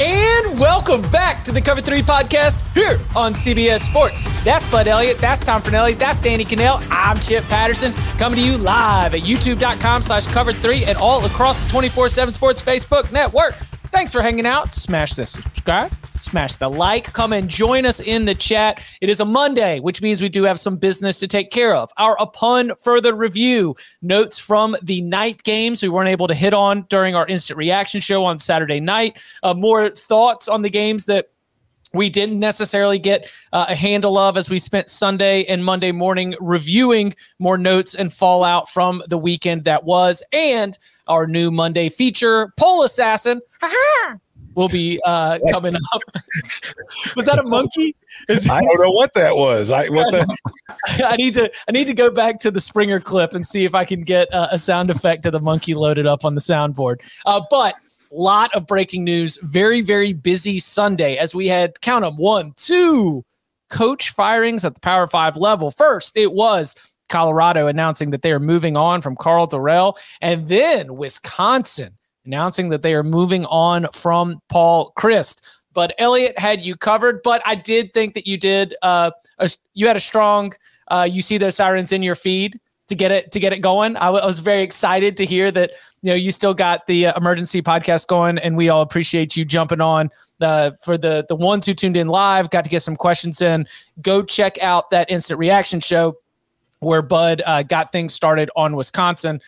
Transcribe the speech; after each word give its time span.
And 0.00 0.58
welcome 0.58 1.02
back 1.10 1.44
to 1.44 1.52
the 1.52 1.60
Cover 1.60 1.80
3 1.80 2.02
podcast 2.02 2.66
here 2.74 2.98
on 3.14 3.34
CBS 3.34 3.80
Sports. 3.80 4.22
That's 4.42 4.66
Bud 4.66 4.88
Elliott. 4.88 5.18
That's 5.18 5.44
Tom 5.44 5.62
Fornelli. 5.62 5.96
That's 5.96 6.18
Danny 6.20 6.44
Kanell. 6.44 6.84
I'm 6.90 7.20
Chip 7.20 7.44
Patterson 7.44 7.92
coming 8.18 8.38
to 8.38 8.44
you 8.44 8.56
live 8.56 9.14
at 9.14 9.20
youtube.com 9.20 10.02
slash 10.02 10.26
cover 10.26 10.52
3 10.52 10.86
and 10.86 10.98
all 10.98 11.24
across 11.24 11.62
the 11.62 11.70
24 11.70 12.08
7 12.08 12.32
Sports 12.34 12.62
Facebook 12.62 13.12
network. 13.12 13.54
Thanks 13.92 14.10
for 14.10 14.22
hanging 14.22 14.46
out. 14.46 14.72
Smash 14.72 15.14
the 15.14 15.26
subscribe, 15.26 15.92
smash 16.18 16.56
the 16.56 16.68
like, 16.68 17.12
come 17.12 17.34
and 17.34 17.46
join 17.46 17.84
us 17.84 18.00
in 18.00 18.24
the 18.24 18.34
chat. 18.34 18.82
It 19.02 19.10
is 19.10 19.20
a 19.20 19.24
Monday, 19.26 19.80
which 19.80 20.00
means 20.00 20.22
we 20.22 20.30
do 20.30 20.44
have 20.44 20.58
some 20.58 20.78
business 20.78 21.20
to 21.20 21.28
take 21.28 21.50
care 21.50 21.74
of. 21.74 21.90
Our 21.98 22.16
upon 22.18 22.72
further 22.82 23.14
review 23.14 23.76
notes 24.00 24.38
from 24.38 24.76
the 24.82 25.02
night 25.02 25.42
games 25.42 25.82
we 25.82 25.90
weren't 25.90 26.08
able 26.08 26.26
to 26.26 26.34
hit 26.34 26.54
on 26.54 26.86
during 26.88 27.14
our 27.14 27.26
instant 27.26 27.58
reaction 27.58 28.00
show 28.00 28.24
on 28.24 28.38
Saturday 28.38 28.80
night. 28.80 29.18
Uh, 29.42 29.52
more 29.52 29.90
thoughts 29.90 30.48
on 30.48 30.62
the 30.62 30.70
games 30.70 31.04
that 31.04 31.28
we 31.94 32.08
didn't 32.08 32.38
necessarily 32.38 32.98
get 32.98 33.30
uh, 33.52 33.66
a 33.68 33.74
handle 33.74 34.16
of 34.16 34.36
as 34.36 34.48
we 34.48 34.58
spent 34.58 34.88
Sunday 34.88 35.44
and 35.44 35.64
Monday 35.64 35.92
morning 35.92 36.34
reviewing 36.40 37.14
more 37.38 37.58
notes 37.58 37.94
and 37.94 38.12
fallout 38.12 38.68
from 38.68 39.02
the 39.08 39.18
weekend 39.18 39.64
that 39.64 39.84
was, 39.84 40.22
and 40.32 40.78
our 41.06 41.26
new 41.26 41.50
Monday 41.50 41.88
feature, 41.88 42.52
Poll 42.56 42.84
Assassin, 42.84 43.40
will 44.54 44.68
be 44.68 45.00
uh, 45.04 45.38
coming 45.50 45.72
up. 45.92 46.02
was 47.16 47.26
that 47.26 47.38
a 47.38 47.42
monkey? 47.42 47.94
Is 48.28 48.48
I 48.48 48.60
don't 48.60 48.80
know 48.80 48.90
what 48.90 49.14
that 49.14 49.34
was. 49.34 49.70
I 49.70 49.88
what 49.88 50.10
the? 50.12 50.36
I 51.06 51.16
need 51.16 51.34
to 51.34 51.50
I 51.68 51.72
need 51.72 51.86
to 51.86 51.94
go 51.94 52.10
back 52.10 52.38
to 52.40 52.50
the 52.50 52.60
Springer 52.60 53.00
clip 53.00 53.32
and 53.32 53.46
see 53.46 53.64
if 53.64 53.74
I 53.74 53.84
can 53.84 54.02
get 54.02 54.32
uh, 54.32 54.48
a 54.50 54.58
sound 54.58 54.90
effect 54.90 55.26
of 55.26 55.32
the 55.32 55.40
monkey 55.40 55.74
loaded 55.74 56.06
up 56.06 56.24
on 56.24 56.34
the 56.34 56.40
soundboard. 56.40 57.00
Uh, 57.26 57.40
but 57.50 57.74
lot 58.12 58.54
of 58.54 58.66
breaking 58.66 59.04
news. 59.04 59.38
Very, 59.42 59.80
very 59.80 60.12
busy 60.12 60.58
Sunday 60.58 61.16
as 61.16 61.34
we 61.34 61.48
had 61.48 61.80
count 61.80 62.02
them 62.02 62.16
one, 62.16 62.52
two 62.56 63.24
coach 63.70 64.10
firings 64.10 64.64
at 64.64 64.74
the 64.74 64.80
Power 64.80 65.06
Five 65.06 65.36
level. 65.36 65.70
First, 65.70 66.16
it 66.16 66.32
was 66.32 66.74
Colorado 67.08 67.66
announcing 67.66 68.10
that 68.10 68.22
they 68.22 68.32
are 68.32 68.40
moving 68.40 68.76
on 68.76 69.00
from 69.00 69.16
Karl 69.16 69.46
Dorrell, 69.46 69.96
and 70.20 70.46
then 70.48 70.96
Wisconsin 70.96 71.96
announcing 72.24 72.68
that 72.68 72.82
they 72.82 72.94
are 72.94 73.02
moving 73.02 73.44
on 73.46 73.86
from 73.92 74.40
Paul 74.48 74.92
Chryst. 74.96 75.42
Bud 75.72 75.92
Elliott 75.98 76.38
had 76.38 76.62
you 76.62 76.76
covered. 76.76 77.22
But 77.22 77.42
I 77.46 77.54
did 77.54 77.92
think 77.94 78.14
that 78.14 78.26
you 78.26 78.36
did. 78.36 78.74
Uh, 78.82 79.10
a, 79.38 79.50
you 79.74 79.86
had 79.86 79.96
a 79.96 80.00
strong. 80.00 80.52
Uh, 80.88 81.08
you 81.10 81.22
see 81.22 81.38
those 81.38 81.56
sirens 81.56 81.92
in 81.92 82.02
your 82.02 82.14
feed 82.14 82.60
to 82.92 82.96
get 82.96 83.10
it 83.10 83.32
to 83.32 83.40
get 83.40 83.52
it 83.52 83.60
going. 83.60 83.96
I, 83.96 84.06
w- 84.06 84.22
I 84.22 84.26
was 84.26 84.38
very 84.40 84.62
excited 84.62 85.16
to 85.16 85.24
hear 85.24 85.50
that 85.50 85.72
you 86.02 86.10
know 86.10 86.14
you 86.14 86.30
still 86.30 86.54
got 86.54 86.86
the 86.86 87.06
uh, 87.06 87.16
emergency 87.16 87.62
podcast 87.62 88.06
going, 88.06 88.38
and 88.38 88.56
we 88.56 88.68
all 88.68 88.82
appreciate 88.82 89.36
you 89.36 89.44
jumping 89.44 89.80
on 89.80 90.10
uh, 90.40 90.72
for 90.82 90.98
the 90.98 91.24
the 91.28 91.34
ones 91.34 91.66
who 91.66 91.74
tuned 91.74 91.96
in 91.96 92.08
live. 92.08 92.50
Got 92.50 92.64
to 92.64 92.70
get 92.70 92.82
some 92.82 92.96
questions 92.96 93.40
in. 93.40 93.66
Go 94.02 94.22
check 94.22 94.62
out 94.62 94.90
that 94.90 95.10
instant 95.10 95.38
reaction 95.38 95.80
show 95.80 96.16
where 96.80 97.02
Bud 97.02 97.42
uh, 97.46 97.62
got 97.62 97.92
things 97.92 98.12
started 98.12 98.50
on 98.56 98.76
Wisconsin. 98.76 99.40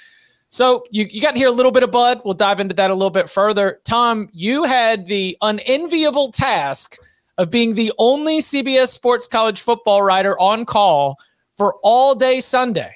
So 0.48 0.84
you, 0.90 1.06
you 1.10 1.20
got 1.20 1.32
to 1.32 1.38
hear 1.38 1.48
a 1.48 1.52
little 1.52 1.72
bit 1.72 1.82
of 1.82 1.90
Bud. 1.90 2.20
We'll 2.24 2.34
dive 2.34 2.60
into 2.60 2.76
that 2.76 2.90
a 2.90 2.94
little 2.94 3.10
bit 3.10 3.28
further. 3.28 3.80
Tom, 3.84 4.28
you 4.32 4.62
had 4.62 5.06
the 5.06 5.36
unenviable 5.42 6.30
task 6.30 6.96
of 7.38 7.50
being 7.50 7.74
the 7.74 7.92
only 7.98 8.38
CBS 8.38 8.88
Sports 8.88 9.26
college 9.26 9.60
football 9.60 10.00
writer 10.00 10.38
on 10.38 10.64
call 10.64 11.18
for 11.56 11.74
all 11.82 12.14
day 12.14 12.38
Sunday 12.38 12.94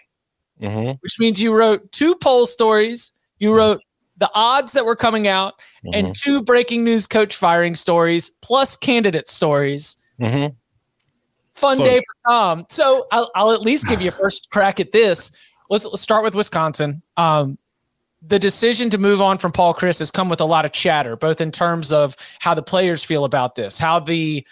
mm-hmm. 0.60 0.92
which 1.00 1.18
means 1.18 1.40
you 1.40 1.54
wrote 1.54 1.90
two 1.92 2.14
poll 2.16 2.46
stories. 2.46 3.12
You 3.38 3.50
mm-hmm. 3.50 3.58
wrote 3.58 3.80
the 4.16 4.30
odds 4.34 4.72
that 4.72 4.84
were 4.84 4.96
coming 4.96 5.26
out 5.26 5.54
mm-hmm. 5.84 5.90
and 5.94 6.14
two 6.14 6.42
breaking 6.42 6.84
news 6.84 7.06
coach 7.06 7.36
firing 7.36 7.74
stories 7.74 8.30
plus 8.42 8.76
candidate 8.76 9.28
stories. 9.28 9.96
Mm-hmm. 10.20 10.54
Fun 11.54 11.76
so, 11.78 11.84
day 11.84 11.96
for 11.96 12.30
Tom. 12.30 12.66
So 12.68 13.06
I'll, 13.10 13.30
I'll, 13.34 13.50
at 13.52 13.62
least 13.62 13.88
give 13.88 14.00
you 14.00 14.08
a 14.08 14.12
first 14.12 14.50
crack 14.50 14.80
at 14.80 14.92
this. 14.92 15.32
Let's, 15.70 15.84
let's 15.84 16.02
start 16.02 16.24
with 16.24 16.34
Wisconsin. 16.34 17.02
Um, 17.16 17.58
the 18.22 18.38
decision 18.38 18.90
to 18.90 18.98
move 18.98 19.22
on 19.22 19.38
from 19.38 19.52
Paul 19.52 19.74
Chryst 19.74 20.00
has 20.00 20.10
come 20.10 20.28
with 20.28 20.40
a 20.40 20.44
lot 20.44 20.64
of 20.64 20.72
chatter, 20.72 21.16
both 21.16 21.40
in 21.40 21.52
terms 21.52 21.92
of 21.92 22.16
how 22.40 22.54
the 22.54 22.62
players 22.62 23.04
feel 23.04 23.24
about 23.24 23.54
this, 23.54 23.78
how 23.78 24.00
the 24.00 24.44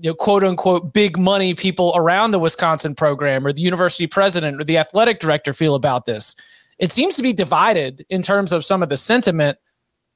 you 0.00 0.10
know, 0.10 0.14
quote 0.14 0.42
unquote 0.42 0.92
big 0.92 1.18
money 1.18 1.54
people 1.54 1.92
around 1.94 2.30
the 2.30 2.38
Wisconsin 2.38 2.94
program 2.94 3.46
or 3.46 3.52
the 3.52 3.62
university 3.62 4.06
president 4.06 4.60
or 4.60 4.64
the 4.64 4.78
athletic 4.78 5.20
director 5.20 5.52
feel 5.52 5.74
about 5.74 6.06
this. 6.06 6.34
It 6.78 6.90
seems 6.90 7.16
to 7.16 7.22
be 7.22 7.34
divided 7.34 8.04
in 8.08 8.22
terms 8.22 8.52
of 8.52 8.64
some 8.64 8.82
of 8.82 8.88
the 8.88 8.96
sentiment. 8.96 9.58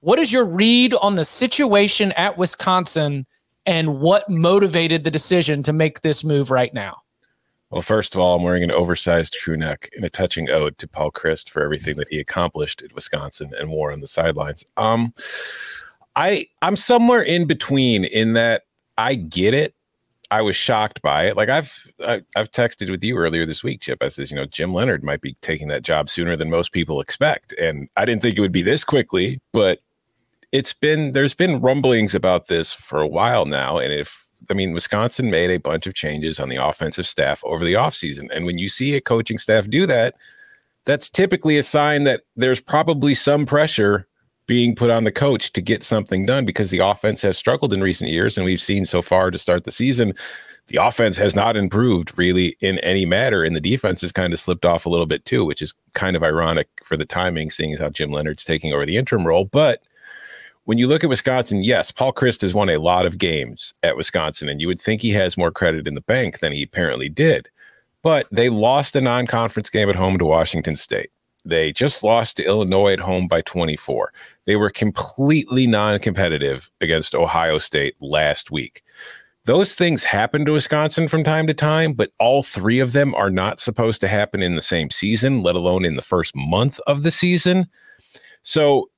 What 0.01 0.19
is 0.19 0.33
your 0.33 0.47
read 0.47 0.95
on 0.95 1.17
the 1.17 1.25
situation 1.25 2.13
at 2.13 2.39
Wisconsin 2.39 3.27
and 3.67 4.01
what 4.01 4.29
motivated 4.29 5.05
the 5.05 5.11
decision 5.11 5.63
to 5.65 5.73
make 5.73 6.01
this 6.01 6.25
move 6.25 6.51
right 6.51 6.73
now? 6.73 7.03
Well, 7.71 7.83
first 7.83 8.15
of 8.15 8.21
all, 8.21 8.37
I'm 8.37 8.43
wearing 8.43 8.63
an 8.63 8.71
oversized 8.71 9.37
crew 9.43 9.57
neck 9.57 9.91
in 9.97 10.05
a 10.05 10.11
touching 10.11 10.49
ode 10.49 10.79
to 10.79 10.89
Paul 10.89 11.11
Chryst 11.11 11.51
for 11.51 11.63
everything 11.63 11.97
that 11.97 12.09
he 12.09 12.21
accomplished 12.21 12.83
at 12.83 12.95
Wisconsin 12.95 13.53
and 13.59 13.71
wore 13.71 13.93
on 13.93 14.01
the 14.01 14.07
sidelines. 14.07 14.65
Um, 14.77 15.13
I 16.17 16.47
I'm 16.63 16.77
somewhere 16.77 17.23
in 17.23 17.47
between 17.47 18.05
in 18.05 18.35
that 18.35 18.64
I 18.97 19.15
get 19.15 19.55
it. 19.55 19.75
I 20.31 20.43
was 20.43 20.57
shocked 20.57 21.03
by 21.03 21.27
it. 21.27 21.37
Like 21.37 21.49
I've 21.49 21.91
I, 22.05 22.13
have 22.13 22.25
i 22.35 22.39
have 22.41 22.51
texted 22.51 22.91
with 22.91 23.05
you 23.05 23.17
earlier 23.17 23.47
this 23.47 23.63
week, 23.63 23.83
Chip. 23.83 24.03
I 24.03 24.09
says, 24.09 24.31
you 24.31 24.37
know, 24.37 24.47
Jim 24.47 24.73
Leonhard 24.73 25.05
might 25.05 25.21
be 25.21 25.35
taking 25.43 25.69
that 25.69 25.83
job 25.83 26.09
sooner 26.09 26.37
than 26.37 26.51
most 26.51 26.73
people 26.73 27.01
expect, 27.01 27.53
and 27.55 27.89
I 27.97 28.05
didn't 28.05 28.23
think 28.23 28.37
it 28.37 28.41
would 28.41 28.53
be 28.53 28.63
this 28.63 28.85
quickly. 28.85 29.41
But 29.53 29.81
it's 30.51 30.73
been 30.73 31.13
there's 31.13 31.35
been 31.35 31.61
rumblings 31.61 32.15
about 32.15 32.47
this 32.47 32.73
for 32.73 33.01
a 33.01 33.07
while 33.07 33.45
now, 33.45 33.79
and 33.79 33.93
if 33.93 34.25
I 34.51 34.55
mean, 34.55 34.73
Wisconsin 34.73 35.31
made 35.31 35.51
a 35.51 35.59
bunch 35.59 35.87
of 35.87 35.95
changes 35.95 36.41
on 36.41 36.49
the 36.49 36.57
offensive 36.57 37.07
staff 37.07 37.43
over 37.45 37.65
the 37.65 37.75
offseason. 37.75 38.29
And 38.33 38.47
when 38.47 38.59
you 38.59 38.69
see 38.69 38.95
a 38.95 39.01
coaching 39.01 39.39
staff 39.39 39.69
do 39.69 39.87
that, 39.87 40.15
that's 40.85 41.09
typically 41.09 41.57
a 41.57 41.63
sign 41.63 42.05
that 42.05 42.23
there's 42.37 42.61
probably 42.61 43.15
some 43.15 43.47
pressure 43.47 44.07
being 44.47 44.75
put 44.75 44.91
on 44.91 45.05
the 45.05 45.13
coach 45.13 45.53
to 45.53 45.61
get 45.61 45.83
something 45.83 46.27
done 46.27 46.45
because 46.45 46.71
the 46.71 46.79
offense 46.79 47.23
has 47.23 47.39
struggled 47.39 47.73
in 47.73 47.81
recent 47.81 48.11
years. 48.11 48.37
And 48.37 48.45
we've 48.45 48.61
seen 48.61 48.85
so 48.85 49.03
far 49.03 49.31
to 49.31 49.39
start 49.39 49.65
the 49.65 49.71
season, 49.71 50.15
the 50.69 50.77
offense 50.77 51.17
has 51.17 51.37
not 51.37 51.57
improved 51.57 52.17
really 52.17 52.57
in 52.61 52.79
any 52.81 53.07
matter. 53.07 53.43
And 53.43 53.55
the 53.55 53.61
defense 53.61 54.01
has 54.01 54.13
kind 54.13 54.33
of 54.33 54.41
slipped 54.41 54.65
off 54.65 54.87
a 54.87 54.91
little 54.91 55.07
bit 55.07 55.25
too, 55.25 55.45
which 55.45 55.63
is 55.63 55.75
kind 55.95 56.17
of 56.17 56.23
ironic 56.23 56.69
for 56.83 56.97
the 56.97 57.05
timing, 57.05 57.51
seeing 57.51 57.73
as 57.73 57.81
how 57.81 57.91
Jim 57.91 58.11
Leonhard's 58.11 58.45
taking 58.45 58.73
over 58.73 58.87
the 58.87 58.97
interim 58.97 59.27
role. 59.27 59.45
But 59.45 59.83
when 60.65 60.79
you 60.79 60.87
look 60.87 61.05
at 61.05 61.11
Wisconsin, 61.11 61.63
yes, 61.63 61.91
Paul 61.91 62.13
Chryst 62.13 62.41
has 62.41 62.55
won 62.55 62.71
a 62.71 62.79
lot 62.79 63.05
of 63.05 63.19
games 63.19 63.75
at 63.83 63.97
Wisconsin, 63.97 64.49
and 64.49 64.61
you 64.61 64.67
would 64.67 64.81
think 64.81 65.03
he 65.03 65.11
has 65.11 65.37
more 65.37 65.51
credit 65.51 65.87
in 65.87 65.95
the 65.95 66.01
bank 66.01 66.39
than 66.39 66.53
he 66.53 66.63
apparently 66.63 67.11
did. 67.11 67.51
But 68.03 68.27
they 68.31 68.49
lost 68.49 68.97
a 68.97 69.01
non 69.01 69.27
conference 69.27 69.71
game 69.71 69.91
at 69.91 69.97
home 69.97 70.19
to 70.19 70.25
Washington 70.25 70.77
State. 70.77 71.11
They 71.45 71.73
just 71.73 72.03
lost 72.03 72.39
to 72.39 72.45
Illinois 72.45 72.95
at 72.95 73.01
home 73.01 73.29
by 73.29 73.43
24. 73.43 74.13
They 74.47 74.57
were 74.57 74.71
completely 74.71 75.67
non 75.67 75.99
competitive 75.99 76.71
against 76.81 77.15
Ohio 77.15 77.59
State 77.59 77.95
last 78.01 78.51
week. 78.51 78.83
Those 79.47 79.75
things 79.75 80.05
happen 80.05 80.45
to 80.47 80.53
Wisconsin 80.53 81.07
from 81.07 81.23
time 81.23 81.47
to 81.47 81.55
time, 81.55 81.93
but 81.93 82.13
all 82.19 82.43
three 82.43 82.81
of 82.81 82.93
them 82.93 83.15
are 83.15 83.31
not 83.31 83.61
supposed 83.61 84.01
to 84.01 84.09
happen 84.09 84.43
in 84.43 84.55
the 84.55 84.63
same 84.63 84.91
season, 84.91 85.43
let 85.43 85.55
alone 85.55 85.85
in 85.85 85.97
the 85.97 86.03
first 86.03 86.35
month 86.35 86.81
of 86.87 87.03
the 87.03 87.11
season. 87.11 87.67
So 88.43 88.89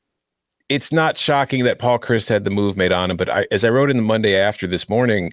it's 0.68 0.92
not 0.92 1.16
shocking 1.16 1.64
that 1.64 1.80
Paul 1.80 1.98
Chryst 1.98 2.28
had 2.28 2.44
the 2.44 2.50
move 2.50 2.76
made 2.76 2.92
on 2.92 3.10
him. 3.10 3.16
But 3.16 3.28
I, 3.28 3.46
as 3.50 3.64
I 3.64 3.70
wrote 3.70 3.90
in 3.90 3.96
the 3.96 4.02
Monday 4.02 4.36
after 4.36 4.68
this 4.68 4.88
morning, 4.88 5.32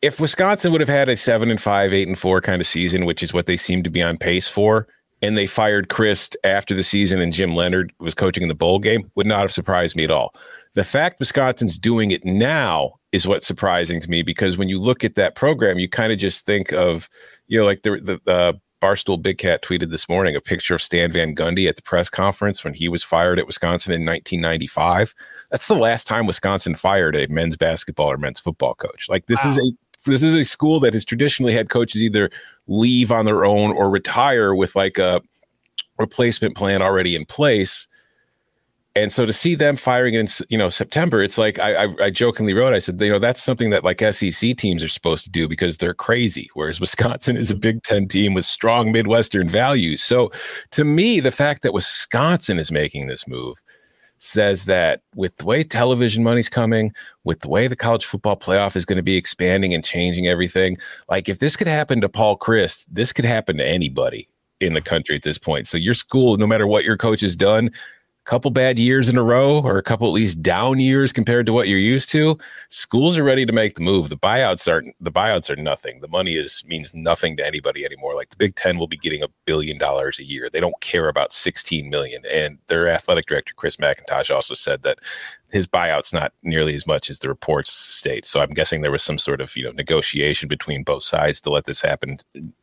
if 0.00 0.20
Wisconsin 0.20 0.70
would 0.70 0.80
have 0.80 0.88
had 0.88 1.08
a 1.08 1.16
seven 1.16 1.50
and 1.50 1.60
five, 1.60 1.92
eight 1.92 2.06
and 2.06 2.18
four 2.18 2.40
kind 2.40 2.60
of 2.60 2.66
season, 2.66 3.04
which 3.04 3.22
is 3.22 3.34
what 3.34 3.46
they 3.46 3.56
seem 3.56 3.82
to 3.82 3.90
be 3.90 4.02
on 4.02 4.16
pace 4.16 4.48
for, 4.48 4.86
and 5.22 5.36
they 5.36 5.46
fired 5.46 5.88
Chryst 5.88 6.36
after 6.44 6.74
the 6.74 6.82
season 6.82 7.20
and 7.20 7.32
Jim 7.32 7.54
Leonhard 7.54 7.92
was 7.98 8.14
coaching 8.14 8.42
in 8.42 8.48
the 8.48 8.54
bowl 8.54 8.78
game, 8.78 9.10
would 9.14 9.26
not 9.26 9.40
have 9.40 9.52
surprised 9.52 9.96
me 9.96 10.04
at 10.04 10.10
all. 10.10 10.34
The 10.74 10.84
fact 10.84 11.18
Wisconsin's 11.18 11.78
doing 11.78 12.10
it 12.10 12.24
now 12.24 12.94
is 13.12 13.26
what's 13.26 13.46
surprising 13.46 14.00
to 14.00 14.10
me 14.10 14.22
because 14.22 14.58
when 14.58 14.68
you 14.68 14.78
look 14.78 15.02
at 15.02 15.14
that 15.14 15.34
program, 15.34 15.78
you 15.78 15.88
kind 15.88 16.12
of 16.12 16.18
just 16.18 16.46
think 16.46 16.72
of, 16.72 17.08
you 17.46 17.58
know, 17.58 17.64
like 17.64 17.82
the 17.82 18.20
the 18.24 18.30
uh, 18.30 18.52
Barstool 18.80 19.20
Big 19.20 19.38
Cat 19.38 19.62
tweeted 19.62 19.90
this 19.90 20.08
morning 20.08 20.36
a 20.36 20.40
picture 20.40 20.74
of 20.74 20.82
Stan 20.82 21.10
Van 21.10 21.34
Gundy 21.34 21.68
at 21.68 21.76
the 21.76 21.82
press 21.82 22.08
conference 22.08 22.62
when 22.62 22.74
he 22.74 22.88
was 22.88 23.02
fired 23.02 23.38
at 23.38 23.46
Wisconsin 23.46 23.92
in 23.92 24.06
1995. 24.06 25.14
That's 25.50 25.66
the 25.66 25.74
last 25.74 26.06
time 26.06 26.26
Wisconsin 26.26 26.74
fired 26.74 27.16
a 27.16 27.26
men's 27.28 27.56
basketball 27.56 28.10
or 28.10 28.18
men's 28.18 28.40
football 28.40 28.74
coach. 28.74 29.08
Like 29.08 29.26
this 29.26 29.44
wow. 29.44 29.50
is 29.50 29.58
a 29.58 29.72
this 30.06 30.22
is 30.22 30.34
a 30.34 30.44
school 30.44 30.80
that 30.80 30.94
has 30.94 31.04
traditionally 31.04 31.52
had 31.52 31.70
coaches 31.70 32.02
either 32.02 32.30
leave 32.68 33.10
on 33.10 33.24
their 33.24 33.44
own 33.44 33.72
or 33.72 33.90
retire 33.90 34.54
with 34.54 34.76
like 34.76 34.98
a 34.98 35.20
replacement 35.98 36.56
plan 36.56 36.80
already 36.80 37.16
in 37.16 37.24
place 37.24 37.88
and 38.98 39.12
so 39.12 39.24
to 39.26 39.32
see 39.32 39.54
them 39.54 39.76
firing 39.76 40.14
in 40.14 40.26
you 40.48 40.58
know 40.58 40.68
September, 40.68 41.22
it's 41.22 41.38
like 41.38 41.58
I, 41.58 41.84
I, 41.84 41.94
I 42.02 42.10
jokingly 42.10 42.52
wrote, 42.52 42.74
I 42.74 42.80
said, 42.80 43.00
you 43.00 43.10
know, 43.10 43.20
that's 43.20 43.42
something 43.42 43.70
that 43.70 43.84
like 43.84 44.00
SEC 44.00 44.56
teams 44.56 44.82
are 44.82 44.88
supposed 44.88 45.24
to 45.24 45.30
do 45.30 45.46
because 45.46 45.78
they're 45.78 45.94
crazy, 45.94 46.50
whereas 46.54 46.80
Wisconsin 46.80 47.36
is 47.36 47.50
a 47.50 47.54
mm-hmm. 47.54 47.60
Big 47.60 47.82
Ten 47.82 48.08
team 48.08 48.34
with 48.34 48.44
strong 48.44 48.90
Midwestern 48.90 49.48
values. 49.48 50.02
So 50.02 50.32
to 50.72 50.84
me, 50.84 51.20
the 51.20 51.30
fact 51.30 51.62
that 51.62 51.72
Wisconsin 51.72 52.58
is 52.58 52.72
making 52.72 53.06
this 53.06 53.28
move 53.28 53.62
says 54.18 54.64
that 54.66 55.02
with 55.14 55.36
the 55.36 55.46
way 55.46 55.64
television 55.64 56.22
money's 56.22 56.48
coming, 56.48 56.92
with 57.24 57.40
the 57.40 57.48
way 57.48 57.66
the 57.66 57.76
college 57.76 58.04
football 58.04 58.36
playoff 58.36 58.76
is 58.76 58.84
going 58.84 58.96
to 58.96 59.02
be 59.02 59.16
expanding 59.16 59.74
and 59.74 59.84
changing 59.84 60.26
everything, 60.26 60.76
like 61.08 61.28
if 61.28 61.38
this 61.38 61.56
could 61.56 61.66
happen 61.66 62.00
to 62.00 62.08
Paul 62.08 62.38
Chryst, 62.38 62.86
this 62.90 63.12
could 63.12 63.24
happen 63.24 63.56
to 63.58 63.66
anybody 63.66 64.28
in 64.60 64.74
the 64.74 64.80
country 64.80 65.14
at 65.14 65.22
this 65.22 65.38
point. 65.38 65.68
So 65.68 65.76
your 65.78 65.94
school, 65.94 66.36
no 66.36 66.46
matter 66.46 66.66
what 66.66 66.84
your 66.84 66.96
coach 66.96 67.20
has 67.20 67.36
done, 67.36 67.70
couple 68.28 68.50
bad 68.50 68.78
years 68.78 69.08
in 69.08 69.16
a 69.16 69.22
row 69.22 69.58
or 69.62 69.78
a 69.78 69.82
couple 69.82 70.06
at 70.06 70.12
least 70.12 70.42
down 70.42 70.78
years 70.78 71.12
compared 71.12 71.46
to 71.46 71.52
what 71.52 71.66
you're 71.66 71.78
used 71.78 72.10
to, 72.10 72.36
schools 72.68 73.16
are 73.16 73.24
ready 73.24 73.46
to 73.46 73.54
make 73.54 73.74
the 73.74 73.80
move. 73.80 74.10
The 74.10 74.18
buyouts 74.18 74.70
aren't. 74.70 74.94
the 75.00 75.10
buyouts 75.10 75.48
are 75.48 75.56
nothing. 75.56 76.02
The 76.02 76.08
money 76.08 76.34
is 76.34 76.62
means 76.66 76.92
nothing 76.92 77.38
to 77.38 77.46
anybody 77.46 77.86
anymore. 77.86 78.14
Like 78.14 78.28
the 78.28 78.36
Big 78.36 78.54
Ten 78.54 78.78
will 78.78 78.86
be 78.86 78.98
getting 78.98 79.22
a 79.22 79.28
billion 79.46 79.78
dollars 79.78 80.18
a 80.18 80.24
year. 80.24 80.50
They 80.50 80.60
don't 80.60 80.78
care 80.82 81.08
about 81.08 81.32
16 81.32 81.88
million. 81.88 82.22
And 82.30 82.58
their 82.66 82.86
athletic 82.86 83.24
director 83.24 83.54
Chris 83.56 83.76
McIntosh 83.76 84.32
also 84.32 84.52
said 84.52 84.82
that 84.82 84.98
his 85.50 85.66
buyout's 85.66 86.12
not 86.12 86.34
nearly 86.42 86.74
as 86.74 86.86
much 86.86 87.08
as 87.08 87.20
the 87.20 87.28
reports 87.28 87.72
state. 87.72 88.26
So 88.26 88.40
I'm 88.42 88.50
guessing 88.50 88.82
there 88.82 88.92
was 88.92 89.02
some 89.02 89.18
sort 89.18 89.40
of 89.40 89.56
you 89.56 89.64
know 89.64 89.72
negotiation 89.72 90.50
between 90.50 90.84
both 90.84 91.02
sides 91.02 91.40
to 91.40 91.50
let 91.50 91.64
this 91.64 91.80
happen, 91.80 92.18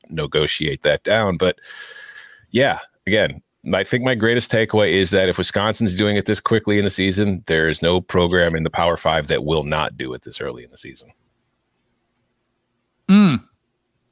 negotiate 0.10 0.84
that 0.84 1.04
down. 1.04 1.38
But 1.38 1.60
yeah, 2.52 2.78
again, 3.08 3.42
I 3.74 3.84
think 3.84 4.04
my 4.04 4.16
greatest 4.16 4.52
takeaway 4.52 4.92
is 4.92 5.10
that 5.12 5.30
if 5.30 5.38
Wisconsin's 5.38 5.96
doing 5.96 6.18
it 6.18 6.26
this 6.26 6.40
quickly 6.40 6.78
in 6.78 6.84
the 6.84 6.90
season, 6.90 7.44
there's 7.48 7.82
no 7.82 8.02
program 8.02 8.56
in 8.56 8.64
the 8.64 8.70
Power 8.70 8.98
Five 8.98 9.28
that 9.28 9.44
will 9.44 9.64
not 9.64 9.98
do 9.98 10.14
it 10.14 10.24
this 10.24 10.40
early 10.40 10.64
in 10.64 10.72
the 10.72 10.78
season. 10.78 11.12
Hmm. 13.10 13.36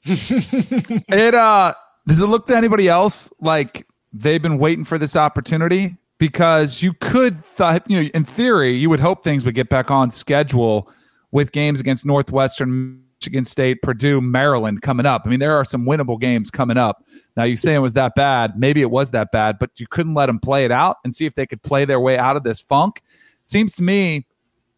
it 0.05 1.33
uh 1.33 1.73
does 2.07 2.19
it 2.19 2.25
look 2.25 2.47
to 2.47 2.55
anybody 2.55 2.89
else 2.89 3.31
like 3.39 3.87
they've 4.11 4.41
been 4.41 4.57
waiting 4.57 4.85
for 4.85 4.97
this 4.97 5.15
opportunity? 5.15 5.95
Because 6.17 6.81
you 6.81 6.93
could 6.93 7.43
th- 7.57 7.81
you 7.87 8.03
know, 8.03 8.09
in 8.13 8.23
theory, 8.23 8.75
you 8.75 8.89
would 8.89 8.99
hope 8.99 9.23
things 9.23 9.45
would 9.45 9.55
get 9.55 9.69
back 9.69 9.89
on 9.89 10.11
schedule 10.11 10.91
with 11.31 11.51
games 11.51 11.79
against 11.79 12.05
Northwestern, 12.05 13.01
Michigan 13.19 13.45
State, 13.45 13.81
Purdue, 13.81 14.21
Maryland 14.21 14.81
coming 14.81 15.05
up. 15.05 15.23
I 15.25 15.29
mean, 15.29 15.39
there 15.39 15.55
are 15.55 15.65
some 15.65 15.85
winnable 15.85 16.19
games 16.19 16.51
coming 16.51 16.77
up. 16.77 17.02
Now 17.35 17.43
you 17.43 17.55
say 17.55 17.73
it 17.73 17.79
was 17.79 17.93
that 17.93 18.15
bad. 18.15 18.59
Maybe 18.59 18.81
it 18.81 18.91
was 18.91 19.11
that 19.11 19.31
bad, 19.31 19.57
but 19.59 19.71
you 19.77 19.87
couldn't 19.87 20.13
let 20.13 20.27
them 20.27 20.39
play 20.39 20.65
it 20.65 20.71
out 20.71 20.97
and 21.03 21.15
see 21.15 21.25
if 21.25 21.35
they 21.35 21.47
could 21.47 21.61
play 21.63 21.85
their 21.85 21.99
way 21.99 22.17
out 22.17 22.35
of 22.35 22.43
this 22.43 22.59
funk. 22.59 23.01
Seems 23.43 23.75
to 23.75 23.83
me, 23.83 24.25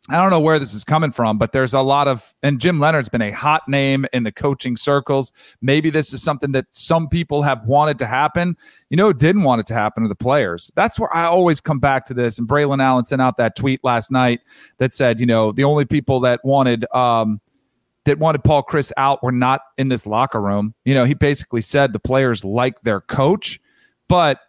I 0.08 0.18
don't 0.18 0.30
know 0.30 0.40
where 0.40 0.60
this 0.60 0.76
is 0.76 0.84
coming 0.84 1.10
from, 1.10 1.40
but 1.40 1.52
there's 1.52 1.74
a 1.74 1.82
lot 1.82 2.08
of, 2.08 2.32
and 2.44 2.60
Jim 2.60 2.78
Leonhard's 2.78 3.10
been 3.10 3.24
a 3.24 3.32
hot 3.32 3.68
name 3.68 4.06
in 4.14 4.22
the 4.22 4.32
coaching 4.32 4.78
circles. 4.78 5.32
Maybe 5.64 5.90
this 5.90 6.14
is 6.14 6.22
something 6.22 6.52
that 6.52 6.72
some 6.74 7.10
people 7.10 7.42
have 7.42 7.66
wanted 7.66 7.98
to 8.00 8.06
happen. 8.06 8.56
You 8.92 8.98
know, 8.98 9.12
didn't 9.12 9.42
want 9.42 9.62
it 9.62 9.66
to 9.68 9.74
happen 9.74 10.04
to 10.04 10.10
the 10.10 10.16
players. 10.16 10.72
That's 10.76 11.00
where 11.00 11.14
I 11.16 11.26
always 11.26 11.60
come 11.60 11.80
back 11.80 12.06
to 12.06 12.14
this. 12.14 12.38
And 12.38 12.48
Braylon 12.48 12.84
Allen 12.84 13.04
sent 13.04 13.20
out 13.20 13.38
that 13.38 13.56
tweet 13.56 13.84
last 13.84 14.12
night 14.12 14.42
that 14.78 14.94
said, 14.94 15.20
you 15.20 15.26
know, 15.26 15.52
the 15.52 15.64
only 15.64 15.86
people 15.86 16.20
that 16.20 16.40
wanted, 16.44 16.86
um, 16.94 17.42
that 18.06 18.20
wanted 18.20 18.44
Paul 18.44 18.64
Chryst 18.64 18.92
out 18.98 19.22
were 19.24 19.32
not 19.32 19.62
in 19.78 19.90
this 19.90 20.06
locker 20.06 20.42
room. 20.42 20.74
You 20.86 20.94
know, 20.94 21.06
he 21.06 21.14
basically 21.14 21.62
said 21.62 21.94
the 21.94 22.00
players 22.00 22.44
like 22.44 22.82
their 22.82 23.02
coach, 23.02 23.60
but 24.08 24.40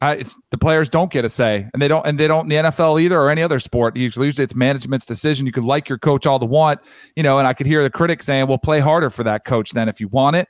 uh, 0.00 0.16
it's 0.18 0.36
the 0.50 0.58
players 0.58 0.88
don't 0.88 1.12
get 1.12 1.24
a 1.24 1.28
say, 1.28 1.68
and 1.72 1.80
they 1.80 1.86
don't, 1.86 2.04
and 2.04 2.18
they 2.18 2.26
don't 2.26 2.44
in 2.44 2.48
the 2.48 2.70
NFL 2.70 3.00
either 3.00 3.20
or 3.20 3.30
any 3.30 3.42
other 3.42 3.60
sport. 3.60 3.96
Usually, 3.96 4.26
usually 4.26 4.42
it's 4.42 4.54
management's 4.54 5.06
decision. 5.06 5.46
You 5.46 5.52
could 5.52 5.62
like 5.62 5.88
your 5.88 5.98
coach 5.98 6.26
all 6.26 6.40
the 6.40 6.46
want, 6.46 6.80
you 7.14 7.22
know, 7.22 7.38
and 7.38 7.46
I 7.46 7.52
could 7.52 7.66
hear 7.66 7.84
the 7.84 7.90
critics 7.90 8.26
saying, 8.26 8.48
"Well, 8.48 8.58
play 8.58 8.80
harder 8.80 9.10
for 9.10 9.22
that 9.22 9.44
coach 9.44 9.70
then 9.70 9.88
if 9.88 10.00
you 10.00 10.08
want 10.08 10.36
it." 10.36 10.48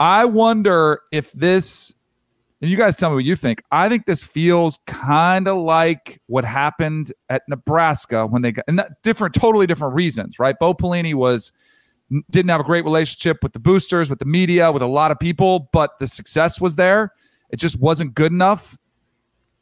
I 0.00 0.24
wonder 0.24 1.00
if 1.12 1.30
this 1.30 1.94
and 2.62 2.70
you 2.70 2.76
guys 2.76 2.96
tell 2.96 3.10
me 3.10 3.16
what 3.16 3.24
you 3.24 3.34
think. 3.34 3.60
I 3.72 3.88
think 3.88 4.06
this 4.06 4.22
feels 4.22 4.78
kind 4.86 5.48
of 5.48 5.58
like 5.58 6.22
what 6.28 6.44
happened 6.44 7.12
at 7.28 7.42
Nebraska 7.48 8.24
when 8.28 8.42
they 8.42 8.52
got 8.52 8.64
and 8.68 8.80
different, 9.02 9.34
totally 9.34 9.66
different 9.66 9.94
reasons, 9.94 10.38
right? 10.38 10.56
Bo 10.58 10.72
Pelini 10.72 11.12
was 11.12 11.50
didn't 12.30 12.50
have 12.50 12.60
a 12.60 12.64
great 12.64 12.84
relationship 12.84 13.42
with 13.42 13.52
the 13.52 13.58
boosters, 13.58 14.08
with 14.08 14.20
the 14.20 14.26
media, 14.26 14.70
with 14.70 14.82
a 14.82 14.86
lot 14.86 15.10
of 15.10 15.18
people, 15.18 15.70
but 15.72 15.98
the 15.98 16.06
success 16.06 16.60
was 16.60 16.76
there. 16.76 17.12
It 17.50 17.56
just 17.56 17.80
wasn't 17.80 18.14
good 18.14 18.30
enough. 18.30 18.78